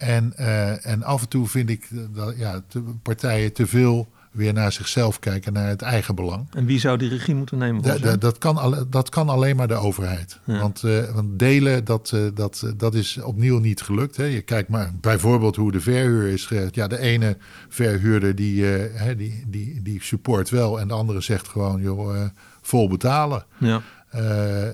En, 0.03 0.33
eh, 0.37 0.87
en 0.87 1.03
af 1.03 1.23
en 1.23 1.29
toe 1.29 1.47
vind 1.47 1.71
ik 1.71 1.89
dat 2.15 2.35
ja, 2.37 2.63
te- 2.69 2.83
partijen 3.03 3.53
te 3.53 3.67
veel 3.67 4.09
weer 4.31 4.53
naar 4.53 4.73
zichzelf 4.73 5.19
kijken, 5.19 5.53
naar 5.53 5.69
het 5.69 5.83
eigen 5.83 6.15
belang. 6.15 6.47
En 6.55 6.67
wie 6.67 6.79
zou 6.81 6.99
die 6.99 7.09
regie 7.09 7.35
moeten 7.35 7.59
nemen? 7.59 7.83
Da- 7.83 7.99
da- 7.99 8.17
dat, 8.17 8.39
kan 8.39 8.87
dat 8.91 9.09
kan 9.09 9.29
alleen 9.29 9.57
maar 9.57 9.69
de 9.69 9.75
overheid. 9.75 10.39
Ja. 10.45 10.59
Want, 10.61 10.83
eh, 10.85 11.15
want 11.15 11.39
delen, 11.39 11.85
dat, 11.85 12.11
eh, 12.15 12.21
dat, 12.35 12.73
dat 12.77 12.95
is 12.95 13.19
opnieuw 13.23 13.59
niet 13.59 13.81
gelukt. 13.83 14.17
Hè. 14.17 14.25
Je 14.25 14.41
kijkt 14.41 14.69
maar 14.69 14.91
bijvoorbeeld 15.01 15.57
hoe 15.57 15.73
de 15.73 15.81
verhuur 15.81 16.29
is. 16.29 16.49
Ja, 16.71 16.87
de 16.87 16.99
ene 16.99 17.37
verhuurder 17.69 18.35
die, 18.35 18.65
hè, 18.65 19.17
die, 19.17 19.45
die, 19.47 19.83
die 19.83 20.03
support 20.03 20.51
wel 20.51 20.81
en 20.81 20.89
de 20.89 20.95
andere 20.95 21.21
zegt 21.21 21.49
gewoon, 21.49 21.83
joh, 21.83 22.17
vol 22.63 22.89
betalen. 22.89 23.45
Ja. 23.59 23.83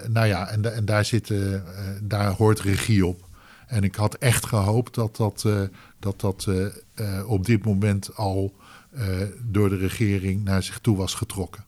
Nou 0.08 0.26
ja, 0.26 0.48
en, 0.48 0.74
en 0.74 0.84
daar, 0.84 1.04
zit, 1.04 1.32
daar 2.02 2.30
hoort 2.30 2.60
regie 2.60 3.06
op. 3.06 3.26
En 3.68 3.82
ik 3.82 3.94
had 3.94 4.14
echt 4.14 4.46
gehoopt 4.46 4.94
dat 4.94 5.16
dat, 5.16 5.44
eh, 5.46 5.62
dat, 5.98 6.20
dat 6.20 6.46
eh, 6.48 6.66
eh, 6.94 7.30
op 7.30 7.46
dit 7.46 7.64
moment 7.64 8.16
al 8.16 8.54
door 9.42 9.68
de 9.68 9.76
regering 9.76 10.44
naar 10.44 10.62
zich 10.62 10.78
toe 10.78 10.96
was 10.96 11.14
getrokken. 11.14 11.64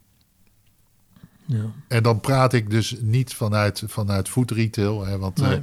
Ja. 1.44 1.72
En 1.88 2.02
dan 2.02 2.20
praat 2.20 2.52
ik 2.52 2.70
dus 2.70 2.96
niet 3.00 3.34
vanuit, 3.34 3.82
vanuit 3.86 4.28
food 4.28 4.50
retail. 4.50 5.04
Hè, 5.06 5.18
want 5.18 5.38
Nee. 5.38 5.60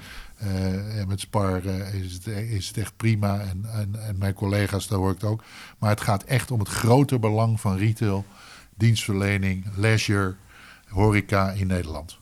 met 1.07 1.19
Spar 1.19 1.65
is, 1.65 2.13
het, 2.13 2.27
is 2.27 2.67
het 2.67 2.77
echt 2.77 2.97
prima. 2.97 3.39
En, 3.39 3.65
en, 3.65 4.07
en 4.07 4.17
mijn 4.17 4.33
collega's, 4.33 4.87
daar 4.87 4.99
hoor 4.99 5.11
ik 5.11 5.21
het 5.21 5.29
ook. 5.29 5.43
Maar 5.77 5.89
het 5.89 6.01
gaat 6.01 6.23
echt 6.23 6.51
om 6.51 6.59
het 6.59 6.69
grote 6.69 7.19
belang 7.19 7.59
van 7.59 7.77
retail, 7.77 8.25
dienstverlening, 8.75 9.65
leisure, 9.75 10.35
horeca 10.87 11.51
in 11.51 11.67
Nederland. 11.67 12.19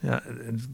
Ja, 0.00 0.22
dus 0.50 0.66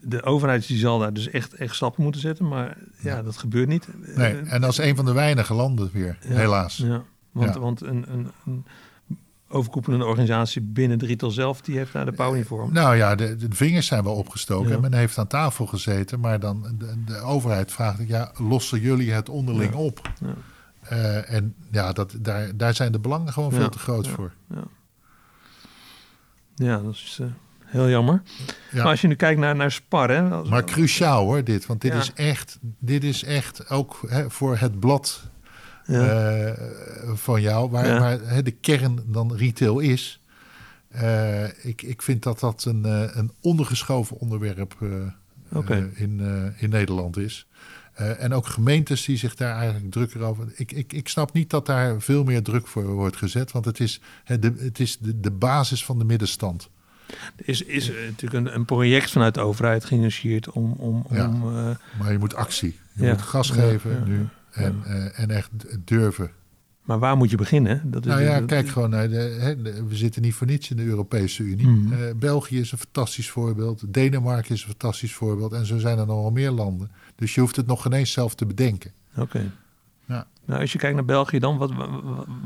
de 0.00 0.22
overheid 0.22 0.66
die 0.66 0.78
zal 0.78 0.98
daar 0.98 1.12
dus 1.12 1.28
echt, 1.30 1.54
echt 1.54 1.74
stappen 1.74 2.02
moeten 2.02 2.20
zetten. 2.20 2.48
Maar 2.48 2.76
ja, 2.98 3.22
dat 3.22 3.36
gebeurt 3.36 3.68
niet. 3.68 3.88
Nee, 4.16 4.32
Eh, 4.36 4.52
en 4.52 4.60
dat 4.60 4.70
is 4.70 4.78
een 4.78 4.96
van 4.96 5.04
de 5.04 5.12
weinige 5.12 5.54
landen 5.54 5.90
weer, 5.92 6.18
Ja. 6.28 6.34
helaas. 6.34 6.76
Ja, 6.76 7.02
want, 7.32 7.54
want 7.54 7.80
een, 7.82 8.04
een, 8.12 8.30
een 8.46 8.66
overkoepelende 9.48 10.04
organisatie 10.04 10.62
binnen 10.62 10.98
de 10.98 11.06
retail 11.06 11.32
zelf... 11.32 11.60
die 11.60 11.76
heeft 11.76 11.92
daar 11.92 12.04
de 12.04 12.12
pauw 12.12 12.34
niet 12.34 12.46
voor. 12.46 12.72
Nou 12.72 12.96
ja, 12.96 13.14
de, 13.14 13.36
de 13.36 13.46
vingers 13.50 13.86
zijn 13.86 14.04
wel 14.04 14.14
opgestoken 14.14 14.68
Ja. 14.68 14.74
en 14.74 14.80
men 14.80 14.94
heeft 14.94 15.18
aan 15.18 15.26
tafel 15.26 15.66
gezeten. 15.66 16.20
Maar 16.20 16.40
dan 16.40 16.74
de, 16.78 17.04
de 17.04 17.18
overheid 17.18 17.72
vraagt, 17.72 18.08
ja, 18.08 18.32
lossen 18.38 18.80
jullie 18.80 19.12
het 19.12 19.28
onderling 19.28 19.74
op? 19.74 20.10
Ja. 20.20 20.34
Eh, 20.80 21.32
en 21.34 21.54
ja, 21.70 21.92
dat, 21.92 22.14
daar, 22.20 22.56
daar 22.56 22.74
zijn 22.74 22.92
de 22.92 22.98
belangen 22.98 23.32
gewoon 23.32 23.52
veel 23.52 23.68
te 23.68 23.78
groot 23.78 24.08
voor. 24.08 24.32
Ja, 26.54 26.78
dat 26.78 26.92
is 26.92 27.18
eh, 27.20 27.26
heel 27.70 27.88
jammer. 27.88 28.22
Ja. 28.70 28.76
Maar 28.82 28.86
als 28.90 29.00
je 29.00 29.06
nu 29.08 29.14
kijkt 29.14 29.40
naar, 29.40 29.56
naar 29.56 29.70
Spar, 29.72 30.10
hè, 30.10 30.22
als- 30.30 30.48
Maar 30.48 30.64
cruciaal 30.64 31.24
hoor, 31.24 31.44
dit. 31.44 31.66
Want 31.66 31.80
dit, 31.80 31.92
Ja. 31.92 31.98
is, 31.98 32.12
echt, 32.14 32.58
dit 32.78 33.04
is 33.04 33.24
echt 33.24 33.70
ook 33.70 34.00
hè, 34.08 34.30
voor 34.30 34.56
het 34.56 34.80
blad 34.80 35.22
ja. 35.86 36.06
eh, 36.08 36.68
van 37.14 37.40
jou, 37.40 37.70
waar, 37.70 38.18
hè, 38.24 38.42
de 38.42 38.50
kern 38.50 38.98
dan 39.06 39.34
retail 39.36 39.78
is. 39.78 40.20
Eh, 40.88 41.44
ik, 41.64 41.82
ik 41.82 42.02
vind 42.02 42.22
dat 42.22 42.40
dat 42.40 42.64
een, 42.64 42.84
eh, 42.84 43.02
een 43.16 43.30
ondergeschoven 43.40 44.18
onderwerp 44.18 44.76
in, 45.94 46.20
in 46.56 46.70
Nederland 46.70 47.16
is. 47.16 47.46
En 47.94 48.32
ook 48.34 48.46
gemeentes 48.46 49.04
die 49.04 49.16
zich 49.16 49.34
daar 49.34 49.56
eigenlijk 49.56 49.92
drukker 49.92 50.20
over. 50.22 50.52
Ik, 50.54 50.72
ik, 50.72 50.92
ik 50.92 51.08
snap 51.08 51.32
niet 51.32 51.50
dat 51.50 51.66
daar 51.66 52.00
veel 52.00 52.24
meer 52.24 52.42
druk 52.42 52.66
voor 52.66 52.84
wordt 52.84 53.16
gezet, 53.16 53.52
want 53.52 53.64
het 53.64 53.80
is, 53.80 54.00
de, 54.24 54.54
het 54.58 54.80
is 54.80 54.98
de, 54.98 55.20
de 55.20 55.30
basis 55.30 55.84
van 55.84 55.98
de 55.98 56.04
middenstand. 56.04 56.70
Er 57.36 57.48
is, 57.48 57.62
is 57.62 57.88
er 57.88 57.94
natuurlijk 58.06 58.46
een, 58.46 58.54
een 58.54 58.64
project 58.64 59.10
vanuit 59.10 59.34
de 59.34 59.40
overheid 59.40 59.84
geïnitieerd 59.84 60.50
om... 60.50 60.72
om, 60.72 61.06
Ja. 61.10 61.28
om 61.28 61.56
eh, 61.56 61.70
Maar 61.98 62.12
je 62.12 62.18
moet 62.18 62.34
actie. 62.34 62.78
Je 62.92 63.04
Ja. 63.04 63.10
moet 63.12 63.22
gas 63.22 63.50
geven 63.50 63.90
ja, 63.90 64.04
nu. 64.04 64.26
En, 64.50 64.80
eh, 64.84 65.18
en 65.20 65.30
echt 65.30 65.50
durven. 65.84 66.30
maar 66.82 66.98
waar 66.98 67.16
moet 67.16 67.30
je 67.30 67.36
beginnen? 67.36 67.90
Dat 67.90 68.04
is 68.04 68.10
Nou 68.10 68.22
ja, 68.22 68.38
dat- 68.38 68.48
kijk 68.48 68.68
gewoon 68.68 68.90
naar 68.90 69.08
de, 69.08 69.36
hè, 69.40 69.62
de- 69.62 69.84
We 69.88 69.96
zitten 69.96 70.22
niet 70.22 70.34
voor 70.34 70.46
niets 70.46 70.70
in 70.70 70.76
de 70.76 70.84
Europese 70.84 71.42
Unie. 71.42 71.66
Mhm. 71.66 71.92
Eh, 71.92 71.98
België 72.16 72.58
is 72.60 72.72
een 72.72 72.78
fantastisch 72.78 73.30
voorbeeld. 73.30 73.82
Denemarken 73.94 74.54
is 74.54 74.60
een 74.62 74.68
fantastisch 74.68 75.14
voorbeeld. 75.14 75.52
En 75.52 75.66
zo 75.66 75.78
zijn 75.78 75.98
er 75.98 76.06
nog 76.06 76.20
wel 76.20 76.30
meer 76.30 76.50
landen. 76.50 76.90
Dus 77.16 77.34
je 77.34 77.40
hoeft 77.40 77.56
het 77.56 77.66
nog 77.66 77.82
geen 77.82 77.92
eens 77.92 78.12
zelf 78.12 78.34
te 78.34 78.46
bedenken. 78.46 78.90
Oké. 79.16 79.50
Nou, 80.50 80.62
als 80.62 80.72
je 80.72 80.78
kijkt 80.78 80.94
naar 80.94 81.04
België 81.04 81.38
dan, 81.38 81.58
wat, 81.58 81.72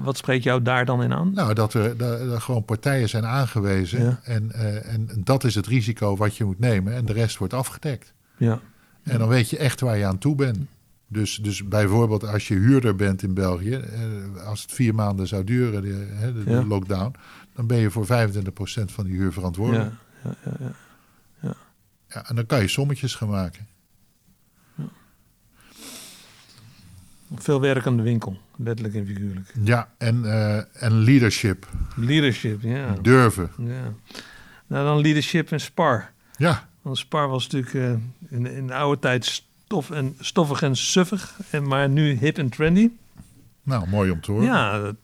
wat, 0.02 0.16
spreekt 0.16 0.44
jou 0.44 0.62
daar 0.62 0.84
dan 0.84 1.02
in 1.02 1.12
aan? 1.12 1.32
Nou, 1.34 1.54
dat 1.54 1.74
er, 1.74 1.96
dat 1.96 2.20
er 2.20 2.40
gewoon 2.40 2.64
partijen 2.64 3.08
zijn 3.08 3.26
aangewezen. 3.26 4.04
Ja. 4.04 4.20
En, 4.24 4.52
eh, 4.52 4.92
en 4.92 5.08
dat 5.14 5.44
is 5.44 5.54
het 5.54 5.66
risico 5.66 6.16
wat 6.16 6.36
je 6.36 6.44
moet 6.44 6.58
nemen. 6.58 6.94
En 6.94 7.04
de 7.04 7.12
rest 7.12 7.38
wordt 7.38 7.54
afgedekt. 7.54 8.12
Ja. 8.36 8.60
En 9.02 9.18
dan 9.18 9.28
weet 9.28 9.50
je 9.50 9.58
echt 9.58 9.80
waar 9.80 9.98
je 9.98 10.06
aan 10.06 10.18
toe 10.18 10.34
bent. 10.34 10.58
Dus, 11.08 11.36
dus 11.36 11.68
bijvoorbeeld 11.68 12.26
als 12.26 12.48
je 12.48 12.54
huurder 12.54 12.96
bent 12.96 13.22
in 13.22 13.34
België, 13.34 13.74
eh, 13.74 14.46
als 14.46 14.62
het 14.62 14.72
vier 14.72 14.94
maanden 14.94 15.26
zou 15.26 15.44
duren, 15.44 15.82
de, 15.82 16.06
hè, 16.10 16.44
de, 16.44 16.66
lockdown, 16.66 17.14
dan 17.54 17.66
ben 17.66 17.78
je 17.78 17.90
voor 17.90 18.06
25% 18.06 18.92
van 18.92 19.04
die 19.04 19.16
huur 19.16 19.32
verantwoordelijk. 19.32 19.92
Ja, 20.24 20.34
ja, 20.44 20.52
ja, 20.60 20.66
ja. 21.40 21.54
Ja, 22.08 22.28
en 22.28 22.34
dan 22.34 22.46
kan 22.46 22.60
je 22.60 22.68
sommetjes 22.68 23.14
gaan 23.14 23.28
maken. 23.28 23.66
Veel 27.36 27.60
werk 27.60 27.86
aan 27.86 27.96
de 27.96 28.02
winkel, 28.02 28.38
letterlijk 28.56 28.94
en 28.96 29.06
figuurlijk. 29.06 29.54
Ja, 29.64 29.88
en, 29.98 30.24
eh, 30.24 30.82
en 30.82 30.92
leadership, 30.92 31.68
Leadership, 31.96 32.62
ja. 32.62 32.96
durven. 33.02 33.50
ja. 33.58 33.92
Nou, 34.66 34.84
dan 34.86 35.00
leadership 35.00 35.52
en 35.52 35.60
Spar. 35.60 36.10
Ja, 36.36 36.68
Want 36.82 36.98
Spar 36.98 37.28
was 37.28 37.48
natuurlijk 37.48 37.74
eh, 37.74 38.36
in, 38.38 38.46
in 38.46 38.66
de 38.66 38.74
oude 38.74 39.00
tijd 39.00 39.24
stof 39.24 39.90
en, 39.90 40.14
stoffig 40.20 40.62
en 40.62 40.76
suffig, 40.76 41.38
en, 41.50 41.68
maar 41.68 41.88
nu 41.88 42.18
hip 42.18 42.38
en 42.38 42.48
trendy. 42.48 42.90
nou 43.62 43.88
mooi 43.88 44.10
om 44.10 44.20
te 44.20 44.30
horen. 44.32 44.46
Ja, 44.46 44.80
dat, 44.80 44.96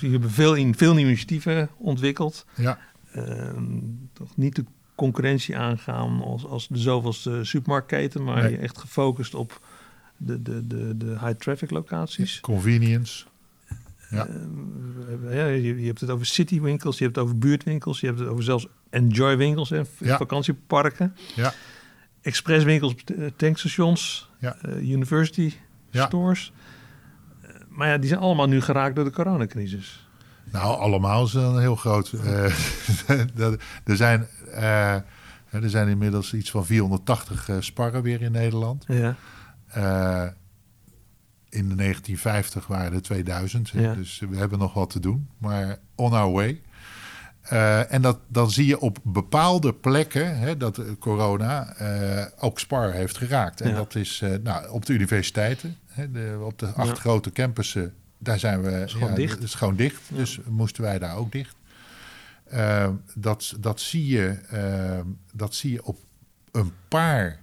je 0.00 0.08
hebt 0.10 0.32
veel, 0.32 0.54
in, 0.54 0.74
veel 0.74 0.98
initiatieven 0.98 1.68
ontwikkeld. 1.76 2.46
Ja, 2.54 2.78
Ehm, 3.14 3.64
toch 4.12 4.36
niet 4.36 4.56
de 4.56 4.64
concurrentie 4.94 5.56
aangaan 5.56 6.22
als, 6.22 6.46
als 6.46 6.68
de 6.68 6.78
zoveelste 6.78 7.40
supermarktketen, 7.44 8.24
maar 8.24 8.42
Nee. 8.42 8.50
je 8.50 8.56
echt 8.58 8.78
gefocust 8.78 9.34
op 9.34 9.60
de, 10.16 10.42
de, 10.42 10.66
de, 10.66 10.96
de 10.96 11.06
high 11.06 11.30
traffic 11.38 11.70
locaties. 11.70 12.40
convenience. 12.40 13.24
Ja. 14.10 14.26
Ehm, 14.26 15.32
ja, 15.34 15.46
je, 15.46 15.80
je 15.80 15.86
hebt 15.86 16.00
het 16.00 16.10
over 16.10 16.26
citywinkels, 16.26 16.98
je 16.98 17.04
hebt 17.04 17.16
het 17.16 17.24
over 17.24 17.38
buurtwinkels, 17.38 18.00
je 18.00 18.06
hebt 18.06 18.18
het 18.18 18.28
over 18.28 18.44
zelfs 18.44 18.66
enjoy 18.90 19.36
winkels, 19.36 19.70
hè, 19.70 19.82
Ja. 19.98 20.16
vakantieparken, 20.16 21.16
Ja, 21.34 21.52
expresswinkels 22.22 22.94
t- 23.04 23.12
tankstations, 23.36 24.30
Ja. 24.38 24.56
eh, 24.62 24.76
university 24.90 25.52
stores. 25.92 26.52
Eh, 27.42 27.50
maar 27.68 27.88
ja, 27.88 27.98
die 27.98 28.08
zijn 28.08 28.20
allemaal 28.20 28.48
nu 28.48 28.60
geraakt 28.60 28.94
door 28.96 29.04
de 29.04 29.10
coronacrisis. 29.10 30.08
nou 30.52 30.78
allemaal 30.78 31.24
is 31.24 31.34
een 31.34 31.58
heel 31.58 31.76
groot. 31.76 32.12
eh, 32.12 32.44
er, 33.84 33.96
zijn, 33.96 34.26
eh, 34.52 34.92
er 35.50 35.70
zijn 35.70 35.88
inmiddels 35.88 36.34
iets 36.34 36.50
van 36.50 36.66
480 36.66 37.48
eh, 37.48 37.56
sparren 37.60 38.02
weer 38.02 38.22
in 38.22 38.32
Nederland. 38.32 38.84
Ja, 38.88 39.16
Eh, 39.74 40.26
in 41.48 41.68
de 41.68 41.74
1950 41.74 42.66
waren 42.66 42.92
er 42.92 43.02
2000. 43.02 43.72
hè, 43.72 43.80
Ja. 43.82 43.94
Dus 43.94 44.18
we 44.30 44.36
hebben 44.36 44.58
nog 44.58 44.74
wat 44.74 44.90
te 44.90 45.00
doen. 45.00 45.28
Maar 45.38 45.78
on 45.94 46.12
our 46.12 46.32
way. 46.32 46.60
Eh, 47.42 47.92
en 47.92 48.02
dat, 48.02 48.18
dan 48.28 48.50
zie 48.50 48.66
je 48.66 48.80
op 48.80 48.98
bepaalde 49.02 49.74
plekken 49.74 50.38
hè, 50.38 50.56
dat 50.56 50.78
eh, 50.78 50.84
corona 50.98 51.74
ook 52.38 52.58
Spar 52.58 52.92
heeft 52.92 53.16
geraakt. 53.16 53.60
En 53.60 53.68
Ja. 53.68 53.74
dat 53.74 53.94
is 53.94 54.22
nou, 54.42 54.68
op 54.70 54.86
de 54.86 54.92
universiteiten, 54.92 55.76
hè, 55.86 56.10
de, 56.10 56.38
op 56.44 56.58
de 56.58 56.66
acht 56.66 56.88
Ja. 56.88 56.94
grote 56.94 57.32
campussen. 57.32 57.94
Daar 58.18 58.38
zijn 58.38 58.62
we. 58.62 58.70
Is 58.70 58.92
gewoon 58.92 59.08
ja, 59.08 59.14
dicht. 59.14 59.42
Is 59.42 59.54
gewoon 59.54 59.76
dicht. 59.76 60.00
Dus 60.08 60.40
moesten 60.48 60.82
wij 60.82 60.98
daar 60.98 61.16
ook 61.16 61.32
dicht. 61.32 61.56
Dat, 63.14 63.54
dat, 63.60 63.80
zie 63.80 64.06
je, 64.06 64.38
dat 65.32 65.54
zie 65.54 65.72
je 65.72 65.84
op 65.84 65.98
een 66.52 66.72
paar 66.88 67.38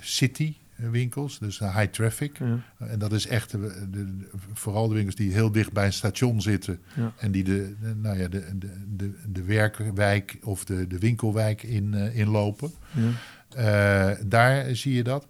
city 0.00 0.56
winkels, 0.76 1.38
dus 1.38 1.58
high 1.58 1.84
traffic. 1.90 2.38
ja, 2.38 2.58
En 2.78 2.98
dat 2.98 3.12
is 3.12 3.26
echt 3.26 3.50
de, 3.50 3.86
de- 3.90 4.28
vooral 4.52 4.88
de 4.88 4.94
winkels 4.94 5.14
die 5.16 5.32
heel 5.32 5.52
dicht 5.52 5.72
bij 5.72 5.86
een 5.86 5.92
station 5.92 6.40
zitten. 6.42 6.78
ja. 6.94 7.12
En 7.18 7.32
die 7.32 7.44
de, 7.44 7.74
de- 7.80 7.94
nou 7.94 8.18
ja, 8.18 8.28
de, 8.28 8.58
de, 8.58 8.84
de, 8.96 9.14
de 9.28 9.42
werkwijk 9.42 10.38
of 10.42 10.64
de, 10.64 10.86
de 10.86 10.98
winkelwijk 10.98 11.62
in, 11.62 11.94
eh, 11.94 12.16
inlopen. 12.18 12.72
ja. 12.92 13.10
Eh, 13.56 14.18
daar 14.26 14.76
zie 14.76 14.94
je 14.94 15.02
dat. 15.02 15.26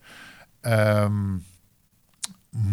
Ehm, 0.60 1.36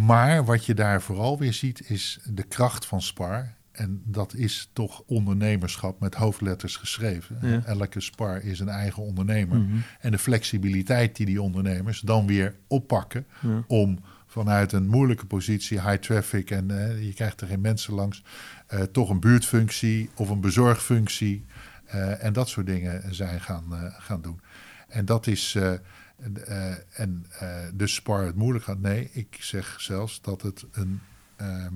maar 0.05 0.45
wat 0.45 0.65
je 0.65 0.73
daar 0.73 1.01
vooral 1.01 1.39
weer 1.39 1.53
ziet 1.53 1.89
is 1.89 2.19
de 2.25 2.43
kracht 2.43 2.85
van 2.85 3.01
Spar. 3.01 3.53
En 3.71 4.01
dat 4.05 4.33
is 4.33 4.69
toch 4.73 5.03
ondernemerschap 5.05 5.99
met 5.99 6.15
hoofdletters 6.15 6.75
geschreven. 6.75 7.37
Ja. 7.41 7.63
Elke 7.65 7.99
Spar 7.99 8.43
is 8.43 8.59
een 8.59 8.69
eigen 8.69 9.03
ondernemer. 9.03 9.57
Mhm. 9.57 9.77
En 9.99 10.11
de 10.11 10.17
flexibiliteit 10.17 11.15
die 11.15 11.25
die 11.25 11.41
ondernemers 11.41 11.99
dan 11.99 12.27
weer 12.27 12.55
oppakken 12.67 13.25
Ja. 13.41 13.63
om 13.67 13.99
vanuit 14.31 14.71
een 14.71 14.87
moeilijke 14.87 15.25
positie, 15.25 15.81
high 15.81 15.99
traffic 16.01 16.51
en 16.51 16.71
eh, 16.71 17.03
je 17.05 17.13
krijgt 17.13 17.41
er 17.41 17.47
geen 17.47 17.61
mensen 17.61 17.93
langs, 17.93 18.23
eh, 18.67 18.81
toch 18.81 19.09
een 19.09 19.19
buurtfunctie 19.19 20.09
of 20.15 20.29
een 20.29 20.41
bezorgfunctie 20.41 21.45
eh, 21.85 22.23
en 22.23 22.33
dat 22.33 22.49
soort 22.49 22.65
dingen 22.65 23.15
zijn 23.15 23.41
gaan, 23.41 23.63
gaan 23.97 24.21
doen. 24.21 24.41
En 24.87 25.05
dat 25.05 25.27
is, 25.27 25.57
en 26.93 27.25
dus 27.73 27.93
Spar 27.93 28.25
het 28.25 28.35
moeilijk 28.35 28.63
gaat. 28.63 28.79
Nee, 28.79 29.09
ik 29.11 29.37
zeg 29.39 29.75
zelfs 29.81 30.21
dat 30.21 30.41
het 30.41 30.65
een, 30.71 30.99
ehm, 31.35 31.73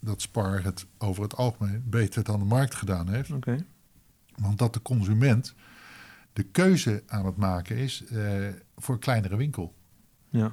dat 0.00 0.22
Spar 0.22 0.64
het 0.64 0.86
over 0.98 1.22
het 1.22 1.36
algemeen 1.36 1.82
beter 1.86 2.24
dan 2.24 2.38
de 2.38 2.44
markt 2.44 2.74
gedaan 2.74 3.08
heeft. 3.08 3.30
Oké. 3.30 3.64
Want 4.36 4.58
dat 4.58 4.74
de 4.74 4.82
consument 4.82 5.54
de 6.32 6.42
keuze 6.42 7.02
aan 7.06 7.26
het 7.26 7.36
maken 7.36 7.76
is 7.76 8.04
eh, 8.04 8.48
voor 8.76 8.94
een 8.94 9.00
kleinere 9.00 9.36
winkel. 9.36 9.74
Ja. 10.28 10.52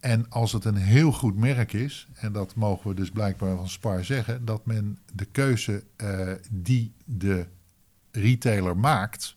En 0.00 0.28
als 0.28 0.52
het 0.52 0.64
een 0.64 0.76
heel 0.76 1.12
goed 1.12 1.36
merk 1.36 1.72
is, 1.72 2.08
en 2.14 2.32
dat 2.32 2.54
mogen 2.54 2.88
we 2.88 2.94
dus 2.94 3.10
blijkbaar 3.10 3.56
van 3.56 3.68
Spar 3.68 4.04
zeggen, 4.04 4.44
dat 4.44 4.66
men 4.66 4.98
de 5.12 5.24
keuze 5.24 5.84
eh, 5.96 6.32
die 6.50 6.92
de 7.04 7.46
retailer 8.10 8.76
maakt 8.76 9.36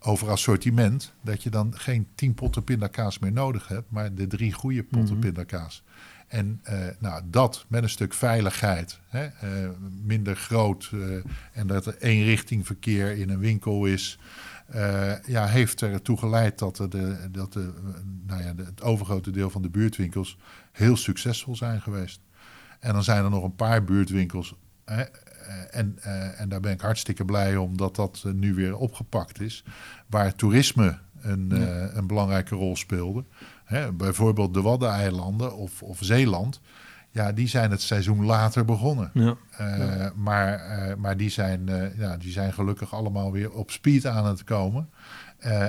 over 0.00 0.30
assortiment, 0.30 1.12
dat 1.22 1.42
je 1.42 1.50
dan 1.50 1.78
geen 1.78 2.06
tien 2.14 2.34
potten 2.34 2.64
pindakaas 2.64 3.18
meer 3.18 3.32
nodig 3.32 3.68
hebt, 3.68 3.90
maar 3.90 4.14
de 4.14 4.26
drie 4.26 4.52
goede 4.52 4.82
potten 4.84 5.18
pindakaas. 5.18 5.82
En 6.28 6.60
eh, 6.62 6.78
nou, 6.98 7.22
dat 7.24 7.64
met 7.68 7.82
een 7.82 7.88
stuk 7.88 8.14
veiligheid, 8.14 9.00
hè, 9.08 9.24
eh, 9.24 9.70
minder 10.02 10.36
groot, 10.36 10.90
eh, 10.92 11.00
en 11.52 11.66
dat 11.66 11.86
er 11.86 11.96
één 11.98 12.24
richting 12.24 12.66
verkeer 12.66 13.16
in 13.16 13.30
een 13.30 13.38
winkel 13.38 13.86
is, 13.86 14.18
ja, 15.26 15.46
heeft 15.46 15.82
ertoe 15.82 16.18
geleid 16.18 16.58
dat, 16.58 16.78
er 16.78 16.90
de, 16.90 17.28
dat 17.30 17.52
de, 17.52 17.72
nou 18.26 18.42
ja, 18.42 18.52
de, 18.52 18.64
het 18.64 18.82
overgrote 18.82 19.30
deel 19.30 19.50
van 19.50 19.62
de 19.62 19.68
buurtwinkels 19.68 20.38
heel 20.72 20.96
succesvol 20.96 21.56
zijn 21.56 21.80
geweest. 21.80 22.20
En 22.80 22.92
dan 22.92 23.04
zijn 23.04 23.24
er 23.24 23.30
nog 23.30 23.44
een 23.44 23.54
paar 23.54 23.84
buurtwinkels. 23.84 24.54
Hè, 24.84 25.02
en, 25.70 25.98
en 26.36 26.48
daar 26.48 26.60
ben 26.60 26.72
ik 26.72 26.80
hartstikke 26.80 27.24
blij 27.24 27.56
om 27.56 27.76
dat 27.76 27.96
dat 27.96 28.24
nu 28.32 28.54
weer 28.54 28.76
opgepakt 28.76 29.40
is. 29.40 29.64
Waar 30.06 30.34
toerisme 30.34 30.98
een, 31.20 31.48
Ja. 31.48 31.90
een 31.92 32.06
belangrijke 32.06 32.54
rol 32.54 32.76
speelde. 32.76 33.24
Hè, 33.68 33.92
bijvoorbeeld 33.92 34.54
de 34.54 34.62
Waddeneilanden 34.62 35.56
of, 35.56 35.82
of 35.82 35.98
Zeeland. 36.00 36.60
Ja, 37.10 37.32
die 37.32 37.48
zijn 37.48 37.70
het 37.70 37.82
seizoen 37.82 38.24
later 38.24 38.64
begonnen. 38.64 39.10
Ja. 39.14 39.36
Eh, 39.50 40.10
maar, 40.14 40.54
eh, 40.54 40.94
maar 40.96 41.16
die, 41.16 41.30
zijn, 41.30 41.68
eh, 41.68 41.98
ja, 41.98 42.16
die 42.16 42.32
zijn 42.32 42.52
gelukkig 42.52 42.94
allemaal 42.94 43.32
weer 43.32 43.52
op 43.52 43.70
speed 43.70 44.06
aan 44.06 44.26
het 44.26 44.44
komen. 44.44 44.88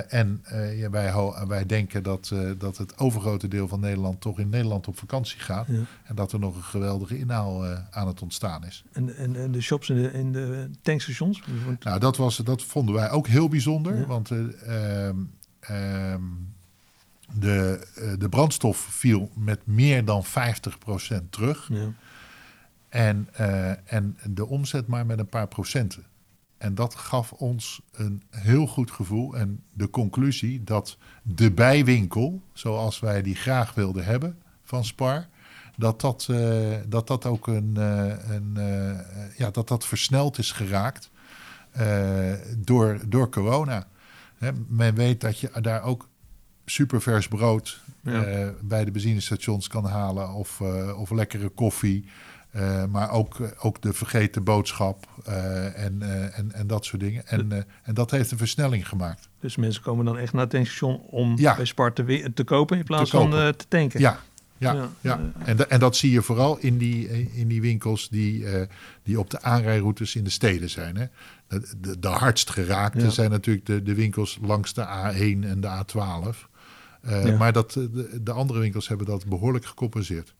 En 0.08 0.44
ja, 0.74 0.90
wij, 0.90 1.14
wij 1.46 1.66
denken 1.66 2.02
dat, 2.02 2.34
dat 2.58 2.76
het 2.76 2.98
overgrote 2.98 3.48
deel 3.48 3.68
van 3.68 3.80
Nederland 3.80 4.20
toch 4.20 4.38
in 4.38 4.48
Nederland 4.48 4.88
op 4.88 4.98
vakantie 4.98 5.40
gaat. 5.40 5.66
En 6.04 6.14
dat 6.14 6.32
er 6.32 6.38
nog 6.38 6.56
een 6.56 6.62
geweldige 6.62 7.18
inhaal 7.18 7.64
aan 7.90 8.06
het 8.06 8.22
ontstaan 8.22 8.64
is. 8.64 8.84
En, 8.92 9.16
en, 9.16 9.36
en 9.36 9.52
de 9.52 9.60
shops 9.60 9.90
in 9.90 10.02
de, 10.02 10.12
in 10.12 10.32
de 10.32 10.70
tankstations? 10.82 11.42
Nou, 11.80 11.98
dat, 11.98 12.16
was, 12.16 12.36
dat 12.36 12.62
vonden 12.62 12.94
wij 12.94 13.10
ook 13.10 13.26
heel 13.26 13.48
bijzonder. 13.48 14.06
Want 14.06 14.30
ehm, 14.30 15.16
de, 17.34 17.86
eh, 17.94 18.12
de 18.18 18.28
brandstof 18.28 18.78
viel 18.78 19.30
met 19.34 19.66
meer 19.66 20.04
dan 20.04 20.24
50% 20.24 21.32
terug. 21.32 21.68
Ja. 21.72 21.92
En, 22.88 23.28
eh, 23.32 23.92
en 23.92 24.18
de 24.24 24.46
omzet 24.46 24.86
maar 24.86 25.06
met 25.06 25.18
een 25.18 25.28
paar 25.28 25.48
procenten. 25.48 26.04
En 26.58 26.74
dat 26.74 26.94
gaf 26.94 27.32
ons 27.32 27.82
een 27.92 28.22
heel 28.30 28.66
goed 28.66 28.90
gevoel. 28.90 29.36
En 29.36 29.62
de 29.72 29.90
conclusie 29.90 30.64
dat 30.64 30.96
de 31.22 31.52
bijwinkel, 31.52 32.42
zoals 32.52 33.00
wij 33.00 33.22
die 33.22 33.34
graag 33.34 33.74
wilden 33.74 34.04
hebben 34.04 34.38
van 34.64 34.84
Spar, 34.84 35.26
dat 35.76 36.00
dat, 36.00 36.26
eh, 36.30 36.76
dat, 36.88 37.06
dat 37.06 37.26
ook 37.26 37.46
een, 37.46 37.76
een 37.76 38.58
ja, 39.36 39.50
dat 39.50 39.68
dat 39.68 39.86
versneld 39.86 40.38
is 40.38 40.52
geraakt 40.52 41.10
door, 42.56 43.00
door 43.08 43.30
corona. 43.30 43.86
Men 44.68 44.94
weet 44.94 45.20
dat 45.20 45.38
je 45.38 45.50
daar 45.60 45.82
ook 45.82 46.09
supervers 46.70 47.28
brood 47.28 47.80
Ja. 48.02 48.24
eh, 48.24 48.48
bij 48.62 48.84
de 48.84 48.90
benzinestations 48.90 49.68
kan 49.68 49.84
halen 49.84 50.28
of, 50.32 50.60
eh, 50.60 51.00
of 51.00 51.10
lekkere 51.10 51.48
koffie. 51.48 52.04
Eh, 52.50 52.84
maar 52.84 53.10
ook, 53.10 53.36
ook 53.58 53.82
de 53.82 53.92
vergeten 53.92 54.44
boodschap 54.44 55.06
en, 55.74 56.02
en, 56.34 56.52
en 56.52 56.66
dat 56.66 56.84
soort 56.84 57.00
dingen. 57.02 57.26
En, 57.26 57.66
en 57.82 57.94
dat 57.94 58.10
heeft 58.10 58.30
een 58.30 58.38
versnelling 58.38 58.88
gemaakt. 58.88 59.28
Dus 59.40 59.56
mensen 59.56 59.82
komen 59.82 60.04
dan 60.04 60.18
echt 60.18 60.32
naar 60.32 60.42
het 60.42 60.50
tankstation 60.50 61.00
om 61.00 61.38
Ja. 61.38 61.56
bij 61.56 61.64
Spar 61.64 61.92
te, 61.92 62.30
te 62.34 62.44
kopen 62.44 62.78
in 62.78 62.84
plaats 62.84 63.10
Te 63.10 63.16
van 63.16 63.30
kopen. 63.30 63.56
te 63.56 63.64
tanken. 63.68 64.00
Ja, 64.00 64.18
ja, 64.58 64.72
Ja, 64.72 64.88
ja. 65.00 65.20
En, 65.44 65.56
da- 65.56 65.64
en 65.66 65.80
dat 65.80 65.96
zie 65.96 66.10
je 66.10 66.22
vooral 66.22 66.58
in 66.58 66.78
die, 66.78 67.08
in 67.32 67.48
die 67.48 67.60
winkels 67.60 68.08
die, 68.08 68.44
die 69.02 69.18
op 69.18 69.30
de 69.30 69.42
aanrijroutes 69.42 70.16
in 70.16 70.24
de 70.24 70.30
steden 70.30 70.70
zijn. 70.70 70.96
Hè. 70.96 71.06
De, 71.48 71.62
de, 71.80 71.98
de 71.98 72.08
hardst 72.08 72.50
geraakte 72.50 73.00
Ja. 73.04 73.10
zijn 73.10 73.30
natuurlijk 73.30 73.66
de, 73.66 73.82
de 73.82 73.94
winkels 73.94 74.38
langs 74.42 74.74
de 74.74 74.82
A1 74.86 75.46
en 75.48 75.60
de 75.60 75.68
A12. 75.84 76.48
Eh, 77.02 77.26
Ja. 77.26 77.36
Maar 77.36 77.52
dat, 77.52 77.76
eh, 77.76 77.82
de, 77.92 78.22
de 78.22 78.32
andere 78.32 78.58
winkels 78.60 78.88
hebben 78.88 79.06
dat 79.06 79.26
behoorlijk 79.26 79.64
gecompenseerd. 79.64 80.34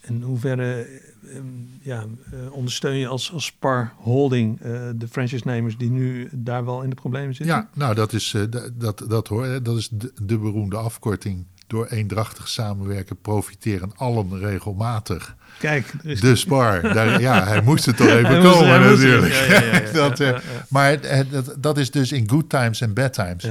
En 0.00 0.14
in 0.14 0.22
hoeverre 0.22 0.72
eh, 0.82 1.36
ehm, 1.36 1.44
ja, 1.80 2.04
eh, 2.32 2.52
ondersteun 2.52 2.96
je 2.96 3.06
als, 3.06 3.32
als 3.32 3.44
Spar 3.44 3.92
Holding 3.96 4.58
de 4.96 5.08
franchise-nemers 5.10 5.76
die 5.76 5.90
nu 5.90 6.28
daar 6.32 6.64
wel 6.64 6.82
in 6.82 6.88
de 6.90 6.94
problemen 6.96 7.34
zitten? 7.34 7.56
Ja, 7.56 7.68
nou 7.74 7.94
dat 7.94 8.12
is, 8.12 8.34
dat, 8.74 9.04
dat, 9.08 9.28
hoor, 9.28 9.44
hè. 9.44 9.62
dat 9.62 9.76
is 9.76 9.88
de, 9.88 10.12
de 10.22 10.38
beroemde 10.38 10.76
afkorting. 10.76 11.46
Door 11.68 11.86
eendrachtig 11.86 12.48
samenwerken 12.48 13.20
profiteren 13.20 13.92
allen 13.96 14.38
regelmatig. 14.38 15.36
Kijk, 15.58 15.92
is 16.02 16.20
De 16.20 16.36
Spar, 16.36 16.82
daar, 16.82 17.20
ja, 17.20 17.44
hij 17.46 17.62
moest 17.62 17.86
er 17.86 17.94
toch 17.94 18.06
even 18.16 18.26
Hij 18.26 18.40
komen 18.40 18.80
natuurlijk. 18.80 19.32
Ja, 19.32 19.44
ja, 19.44 19.62
ja, 19.64 19.80
ja. 19.80 19.92
dat, 20.08 20.18
Ja, 20.18 20.26
ja. 20.26 20.40
Maar 20.68 20.90
het- 20.90 21.08
het- 21.10 21.30
dat, 21.30 21.54
dat 21.58 21.78
is 21.78 21.90
dus 21.90 22.12
in 22.12 22.28
good 22.30 22.48
times 22.50 22.80
en 22.80 22.94
bad 22.94 23.12
times. 23.12 23.44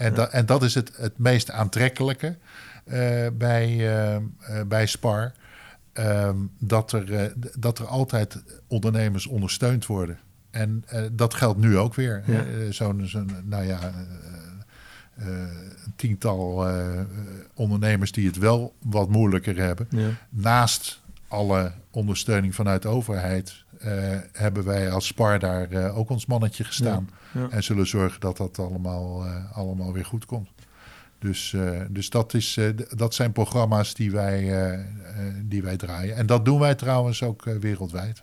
En, 0.00 0.14
dat, 0.14 0.30
en 0.30 0.46
dat 0.46 0.62
is 0.62 0.74
het, 0.74 0.92
het 0.96 1.18
meest 1.18 1.50
aantrekkelijke 1.50 2.36
eh, 2.84 3.26
bij, 3.32 3.66
eh, 3.66 4.14
eh, 4.14 4.22
bij 4.66 4.86
Spar. 4.86 5.32
Ehm, 5.92 6.36
dat, 6.58 6.92
er, 6.92 7.32
dat 7.58 7.78
er 7.78 7.86
altijd 7.86 8.42
ondernemers 8.66 9.26
ondersteund 9.26 9.86
worden. 9.86 10.18
En 10.50 10.84
dat 11.12 11.34
geldt 11.34 11.58
nu 11.58 11.78
ook 11.78 11.94
weer. 11.94 12.22
Ja. 12.26 12.72
Zo'n, 12.72 13.08
nou 13.44 13.64
ja, 13.64 13.92
een 15.16 15.92
tiental 15.96 16.66
ondernemers 17.54 18.12
die 18.12 18.26
het 18.26 18.38
wel 18.38 18.74
wat 18.82 19.08
moeilijker 19.08 19.56
hebben. 19.56 19.86
Ja. 19.90 20.08
Naast 20.28 21.00
alle 21.28 21.72
ondersteuning 21.90 22.54
vanuit 22.54 22.82
de 22.82 22.88
overheid 22.88 23.64
hebben 24.32 24.64
wij 24.64 24.90
als 24.90 25.06
Spar 25.06 25.38
daar 25.38 25.70
eh, 25.70 25.98
ook 25.98 26.10
ons 26.10 26.26
mannetje 26.26 26.64
gestaan. 26.64 27.10
Ja. 27.32 27.48
En 27.50 27.62
zullen 27.62 27.86
zorgen 27.86 28.20
dat 28.20 28.36
dat 28.36 28.58
allemaal, 28.58 29.24
eh, 29.24 29.56
allemaal 29.56 29.92
weer 29.92 30.04
goed 30.04 30.26
komt. 30.26 30.48
Dus, 31.18 31.52
eh, 31.52 31.80
dus 31.88 32.10
dat, 32.10 32.34
is, 32.34 32.56
eh, 32.56 32.66
dat 32.96 33.14
zijn 33.14 33.32
programma's 33.32 33.94
die 33.94 34.10
wij, 34.10 34.38
eh, 34.38 34.72
eh, 34.72 34.80
die 35.42 35.62
wij 35.62 35.76
draaien. 35.76 36.16
En 36.16 36.26
dat 36.26 36.44
doen 36.44 36.58
wij 36.58 36.74
trouwens 36.74 37.22
ook 37.22 37.46
eh, 37.46 37.56
wereldwijd. 37.56 38.22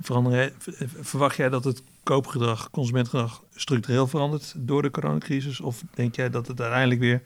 Veranderen, 0.00 0.52
verwacht 1.00 1.36
jij 1.36 1.48
dat 1.48 1.64
het 1.64 1.82
koopgedrag, 2.02 2.70
consumentgedrag 2.70 3.42
structureel 3.54 4.06
verandert 4.06 4.54
door 4.56 4.82
de 4.82 4.90
coronacrisis? 4.90 5.60
Of 5.60 5.82
denk 5.94 6.16
jij 6.16 6.30
dat 6.30 6.46
het 6.46 6.60
uiteindelijk 6.60 7.00
weer 7.00 7.22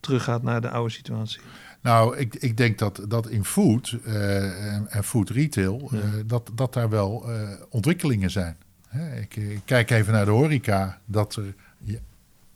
teruggaat 0.00 0.42
naar 0.42 0.60
de 0.60 0.70
oude 0.70 0.92
situatie? 0.92 1.40
Nou, 1.82 2.16
ik, 2.16 2.34
ik 2.34 2.56
denk 2.56 2.78
dat, 2.78 3.00
dat 3.08 3.28
in 3.28 3.44
food 3.44 3.96
eh, 4.04 4.74
en, 4.74 4.90
en 4.90 5.04
food 5.04 5.30
retail, 5.30 5.90
eh, 5.92 5.98
dat, 6.26 6.50
dat 6.54 6.72
daar 6.74 6.88
wel 6.88 7.30
eh, 7.32 7.48
ontwikkelingen 7.68 8.30
zijn. 8.30 8.56
Hè, 8.88 9.16
ik, 9.20 9.36
ik 9.36 9.60
kijk 9.64 9.90
even 9.90 10.12
naar 10.12 10.24
de 10.24 10.30
horeca, 10.30 10.98
dat 11.04 11.36
er 11.36 11.54
ja, 11.82 11.98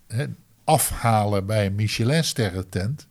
hè, 0.07 0.27
afhalen 0.65 1.47
bij 1.47 1.67
een 1.67 1.75
Michelin-sterren 1.75 2.69
tent. 2.69 3.07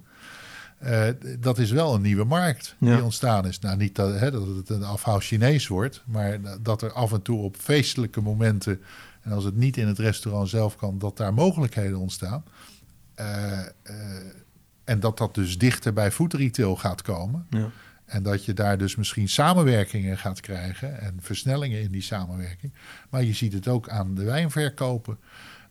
eh, 0.77 1.07
dat 1.39 1.57
is 1.57 1.71
wel 1.71 1.93
een 1.95 2.01
nieuwe 2.01 2.23
markt 2.23 2.75
Ja. 2.79 2.95
die 2.95 3.03
ontstaan 3.03 3.47
is. 3.47 3.59
Nou, 3.59 3.77
niet 3.77 3.95
dat, 3.95 4.19
hè, 4.19 4.31
dat 4.31 4.47
het 4.47 4.69
een 4.69 4.83
afhaal 4.83 5.19
Chinees 5.19 5.67
wordt, 5.67 6.03
maar 6.05 6.39
dat 6.61 6.81
er 6.81 6.91
af 6.91 7.11
en 7.13 7.21
toe 7.21 7.41
op 7.41 7.55
feestelijke 7.59 8.21
momenten, 8.21 8.81
en 9.21 9.31
als 9.31 9.43
het 9.43 9.55
niet 9.55 9.77
in 9.77 9.87
het 9.87 9.99
restaurant 9.99 10.49
zelf 10.49 10.75
kan, 10.75 10.99
dat 10.99 11.17
daar 11.17 11.33
mogelijkheden 11.33 11.97
ontstaan. 11.99 12.43
Eh, 13.15 13.59
en 14.85 14.99
dat 14.99 15.17
dat 15.17 15.35
dus 15.35 15.57
dichter 15.57 15.93
bij 15.93 16.11
food 16.11 16.33
retail 16.33 16.75
gaat 16.75 17.01
komen. 17.01 17.45
Ja. 17.49 17.69
En 18.05 18.23
dat 18.23 18.45
je 18.45 18.53
daar 18.53 18.77
dus 18.77 18.95
misschien 18.95 19.29
samenwerkingen 19.29 20.17
gaat 20.17 20.39
krijgen 20.39 21.01
en 21.01 21.17
versnellingen 21.21 21.81
in 21.81 21.91
die 21.91 22.01
samenwerking. 22.01 22.73
Maar 23.09 23.23
je 23.23 23.33
ziet 23.33 23.53
het 23.53 23.67
ook 23.67 23.89
aan 23.89 24.15
de 24.15 24.23
wijnverkopen. 24.23 25.17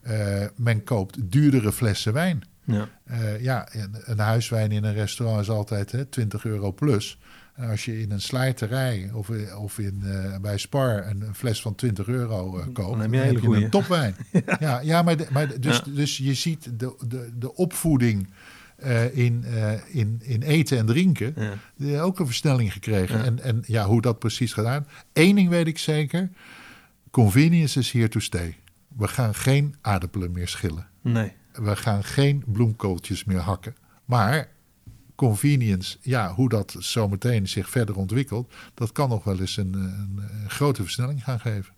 Eh, 0.01 0.43
men 0.55 0.83
koopt 0.83 1.31
duurdere 1.31 1.71
flessen 1.71 2.13
wijn. 2.13 2.41
Ja. 2.63 2.89
Eh, 3.03 3.41
ja, 3.41 3.67
een, 3.71 3.95
een 4.03 4.19
huiswijn 4.19 4.71
in 4.71 4.83
een 4.83 4.93
restaurant 4.93 5.41
is 5.41 5.49
altijd 5.49 5.91
hè, 5.91 6.05
20 6.05 6.45
euro 6.45 6.71
plus. 6.71 7.19
En 7.55 7.69
als 7.69 7.85
je 7.85 8.01
in 8.01 8.11
een 8.11 8.21
slijterij 8.21 9.09
of, 9.13 9.29
of 9.57 9.79
in, 9.79 10.01
eh, 10.05 10.37
bij 10.39 10.57
Spar 10.57 11.07
een, 11.07 11.21
een 11.21 11.35
fles 11.35 11.61
van 11.61 11.75
20 11.75 12.07
euro 12.07 12.49
koopt, 12.73 12.75
Dan 12.99 12.99
heb 12.99 13.11
je 13.41 13.47
een 13.63 13.69
topwijn. 13.69 14.15
ja. 14.59 14.79
ja, 14.79 15.01
maar, 15.01 15.17
de- 15.17 15.27
maar 15.31 15.47
de- 15.47 15.59
dus, 15.59 15.81
Ja. 15.85 15.91
dus 15.93 16.17
je 16.17 16.33
ziet 16.33 16.79
de, 16.79 16.95
de, 17.07 17.29
de 17.37 17.55
opvoeding 17.55 18.27
eh, 18.75 19.17
in, 19.17 19.43
eh, 19.43 19.71
in, 19.87 20.19
in 20.23 20.41
eten 20.41 20.77
en 20.77 20.85
drinken. 20.85 21.35
Ja. 21.75 22.01
Ook 22.01 22.19
een 22.19 22.25
versnelling 22.25 22.73
gekregen. 22.73 23.17
Ja. 23.17 23.23
En, 23.23 23.39
en 23.39 23.63
ja, 23.67 23.85
hoe 23.85 24.01
dat 24.01 24.19
precies 24.19 24.53
gedaan. 24.53 24.87
Eén 25.13 25.35
ding 25.35 25.49
weet 25.49 25.67
ik 25.67 25.77
zeker. 25.77 26.29
Convenience 27.11 27.79
is 27.79 27.91
here 27.91 28.07
to 28.07 28.19
stay. 28.19 28.57
We 28.97 29.07
gaan 29.07 29.35
geen 29.35 29.75
aardappelen 29.81 30.31
meer 30.31 30.47
schillen. 30.47 30.87
Nee. 31.01 31.33
We 31.51 31.75
gaan 31.75 32.03
geen 32.03 32.43
bloemkooltjes 32.47 33.23
meer 33.23 33.39
hakken. 33.39 33.75
Maar 34.05 34.49
convenience, 35.15 35.97
ja, 36.01 36.33
hoe 36.33 36.49
dat 36.49 36.75
zometeen 36.79 37.47
zich 37.47 37.69
verder 37.69 37.95
ontwikkelt, 37.95 38.53
dat 38.73 38.91
kan 38.91 39.09
nog 39.09 39.23
wel 39.23 39.39
eens 39.39 39.57
een, 39.57 39.73
een, 39.73 40.19
een 40.41 40.49
grote 40.49 40.81
versnelling 40.81 41.23
gaan 41.23 41.39
geven. 41.39 41.73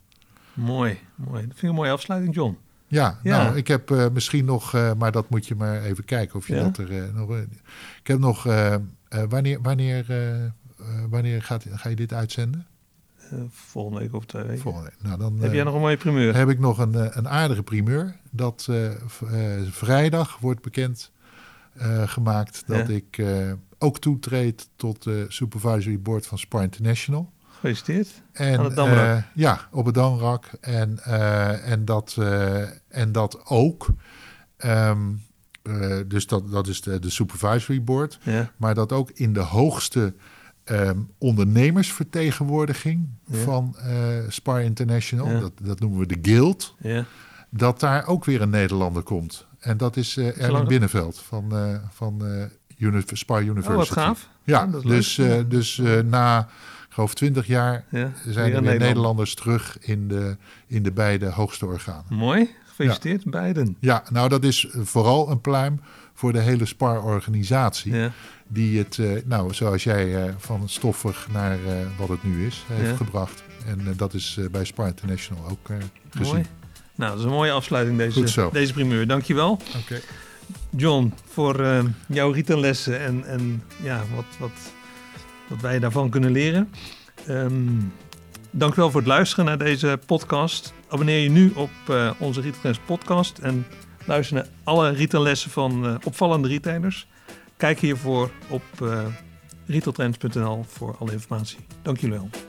Mooi, 0.54 0.98
mooi. 1.14 1.32
Dat 1.32 1.42
vind 1.42 1.62
ik 1.62 1.68
een 1.68 1.74
mooie 1.74 1.90
afsluiting, 1.90 2.34
John. 2.34 2.58
Ja, 2.88 3.18
Ja. 3.22 3.42
nou, 3.44 3.56
ik 3.56 3.68
heb 3.68 3.90
eh, 3.90 4.06
misschien 4.12 4.44
nog, 4.44 4.74
eh, 4.74 4.92
maar 4.94 5.12
dat 5.12 5.30
moet 5.30 5.46
je 5.46 5.54
maar 5.54 5.82
even 5.82 6.04
kijken 6.04 6.36
of 6.36 6.46
je 6.48 6.54
Ja? 6.54 6.62
dat 6.62 6.78
er 6.78 7.02
eh, 7.02 7.14
nog. 7.14 7.36
ik 8.00 8.06
heb 8.06 8.18
nog, 8.18 8.42
wanneer, 9.28 9.60
wanneer, 9.62 10.06
wanneer 11.10 11.42
gaat, 11.42 11.64
ga 11.70 11.88
je 11.88 11.96
dit 11.96 12.12
uitzenden? 12.12 12.66
Volgende 13.50 13.98
week 14.00 14.14
of 14.14 14.24
twee 14.24 14.42
weken. 14.42 14.60
Volgende. 14.62 14.90
Nou, 15.02 15.18
dan 15.18 15.38
Heb 15.40 15.52
jij 15.52 15.64
nog 15.64 15.74
een 15.74 15.80
mooie 15.80 15.96
primeur? 15.96 16.36
heb 16.36 16.48
ik 16.48 16.58
nog 16.58 16.78
een, 16.78 17.18
een 17.18 17.28
aardige 17.28 17.62
primeur. 17.62 18.16
Dat 18.30 18.68
vrijdag 19.70 20.38
wordt 20.38 20.62
bekend 20.62 21.12
gemaakt 22.04 22.62
dat 22.66 22.88
Ja. 22.88 22.94
ik 22.94 23.22
ook 23.78 23.98
toetreed 23.98 24.68
tot 24.76 25.02
de 25.02 25.24
Supervisory 25.28 26.00
Board 26.00 26.26
van 26.26 26.38
Spar 26.38 26.62
International. 26.62 27.32
Gefeliciteerd. 27.60 28.08
En, 28.32 28.58
Aan 28.58 28.64
het 28.64 28.74
Damrak. 28.76 28.98
eh, 28.98 29.16
ja, 29.34 29.60
op 29.70 29.84
het 29.86 29.94
Damrak. 29.94 30.44
En, 30.60 30.98
eh, 31.04 31.70
en, 31.70 31.84
dat, 31.84 32.16
eh, 32.18 32.62
en 32.88 33.12
dat 33.12 33.46
ook. 33.46 33.86
ehm, 34.56 34.98
eh, 35.62 35.96
dus 36.06 36.26
dat, 36.26 36.50
dat 36.50 36.66
is 36.66 36.80
de, 36.80 36.98
de 36.98 37.10
Supervisory 37.10 37.82
Board. 37.84 38.18
Ja. 38.22 38.50
Maar 38.56 38.74
dat 38.74 38.92
ook 38.92 39.10
in 39.10 39.32
de 39.32 39.40
hoogste 39.40 40.14
ehm, 40.64 40.98
ondernemersvertegenwoordiging 41.18 43.08
Ja. 43.26 43.38
van 43.38 43.76
Spar 44.28 44.62
International, 44.62 45.30
Ja. 45.30 45.40
dat, 45.40 45.52
dat 45.62 45.80
noemen 45.80 45.98
we 45.98 46.06
de 46.06 46.18
Guild, 46.30 46.74
Ja. 46.80 47.04
dat 47.50 47.80
daar 47.80 48.06
ook 48.06 48.24
weer 48.24 48.42
een 48.42 48.50
Nederlander 48.50 49.02
komt. 49.02 49.46
En 49.58 49.76
dat 49.76 49.96
is 49.96 50.16
Erwin? 50.16 50.66
Binnenveld 50.66 51.18
van, 51.18 51.52
van 51.92 52.26
eh, 52.26 52.44
Uni- 52.78 53.02
Spar 53.12 53.42
University. 53.42 53.70
Oh, 53.72 53.76
wat 53.78 53.90
gaaf. 53.90 54.28
Ja, 54.44 54.68
Oh, 54.74 54.82
dus, 54.86 55.20
dus 55.48 55.80
na, 56.04 56.48
geloof 56.98 57.14
20 57.14 57.46
jaar 57.46 57.84
Ja. 57.90 58.12
zijn 58.26 58.52
er 58.52 58.62
weer. 58.62 58.78
Nederlanders 58.78 59.34
terug 59.34 59.78
in 59.80 60.08
de, 60.08 60.36
in 60.66 60.82
de 60.82 60.92
beide 60.92 61.26
hoogste 61.26 61.66
organen. 61.66 62.04
Mooi. 62.08 62.48
Gefeliciteerd, 62.66 63.24
beiden. 63.24 63.76
Ja, 63.80 64.02
nou 64.10 64.28
dat 64.28 64.44
is 64.44 64.66
vooral 64.70 65.30
een 65.30 65.40
pluim 65.40 65.80
voor 66.14 66.32
de 66.32 66.40
hele 66.40 66.66
SPAR-organisatie. 66.66 67.94
Ja. 67.94 68.12
Die 68.48 68.78
het, 68.78 68.98
eh, 68.98 69.10
nou 69.24 69.54
zoals 69.54 69.84
jij, 69.84 70.24
eh, 70.24 70.32
van 70.38 70.68
stoffig 70.68 71.28
naar 71.32 71.52
eh, 71.66 71.72
wat 71.98 72.08
het 72.08 72.22
nu 72.22 72.46
is, 72.46 72.64
heeft 72.72 72.96
gebracht. 72.96 73.42
En 73.66 73.94
dat 73.96 74.14
is 74.14 74.38
bij 74.50 74.64
SPAR 74.64 74.86
International 74.86 75.48
ook 75.50 75.70
gezien. 76.10 76.32
Mooi. 76.32 76.46
Nou, 76.94 77.10
dat 77.10 77.18
is 77.18 77.24
een 77.24 77.30
mooie 77.30 77.52
afsluiting 77.52 77.98
deze, 77.98 78.48
deze 78.52 78.72
primeur. 78.72 79.06
Dankjewel. 79.06 79.60
Oké. 79.82 80.00
John, 80.70 81.12
voor 81.26 81.84
jouw 82.06 82.30
retaillessen 82.30 83.00
en, 83.00 83.24
en 83.26 83.62
ja, 83.82 84.02
wat, 84.14 84.24
wat, 84.38 84.50
wat 85.48 85.60
wij 85.60 85.78
daarvan 85.78 86.10
kunnen 86.10 86.30
leren. 86.30 86.70
Ehm 87.26 87.66
dank 88.50 88.74
wel 88.74 88.90
voor 88.90 89.00
het 89.00 89.08
luisteren 89.08 89.44
naar 89.44 89.58
deze 89.58 89.98
podcast. 90.06 90.72
Abonneer 90.88 91.20
je 91.20 91.30
nu 91.30 91.52
op 91.54 91.70
eh, 91.88 92.10
onze 92.18 92.40
Retail 92.40 92.60
Trends 92.60 92.80
podcast 92.86 93.38
en 93.38 93.66
luister 94.04 94.36
naar 94.36 94.46
alle 94.64 94.90
retaillessen 94.90 95.50
van 95.50 95.86
eh, 95.86 95.94
opvallende 96.04 96.48
retailers. 96.48 97.06
Kijk 97.56 97.78
hiervoor 97.78 98.30
op 98.48 98.62
eh 98.82 99.04
retailtrends.nl 99.66 100.64
voor 100.68 100.96
alle 100.98 101.12
informatie. 101.12 101.58
Dank 101.82 101.98
jullie 101.98 102.16
wel. 102.16 102.47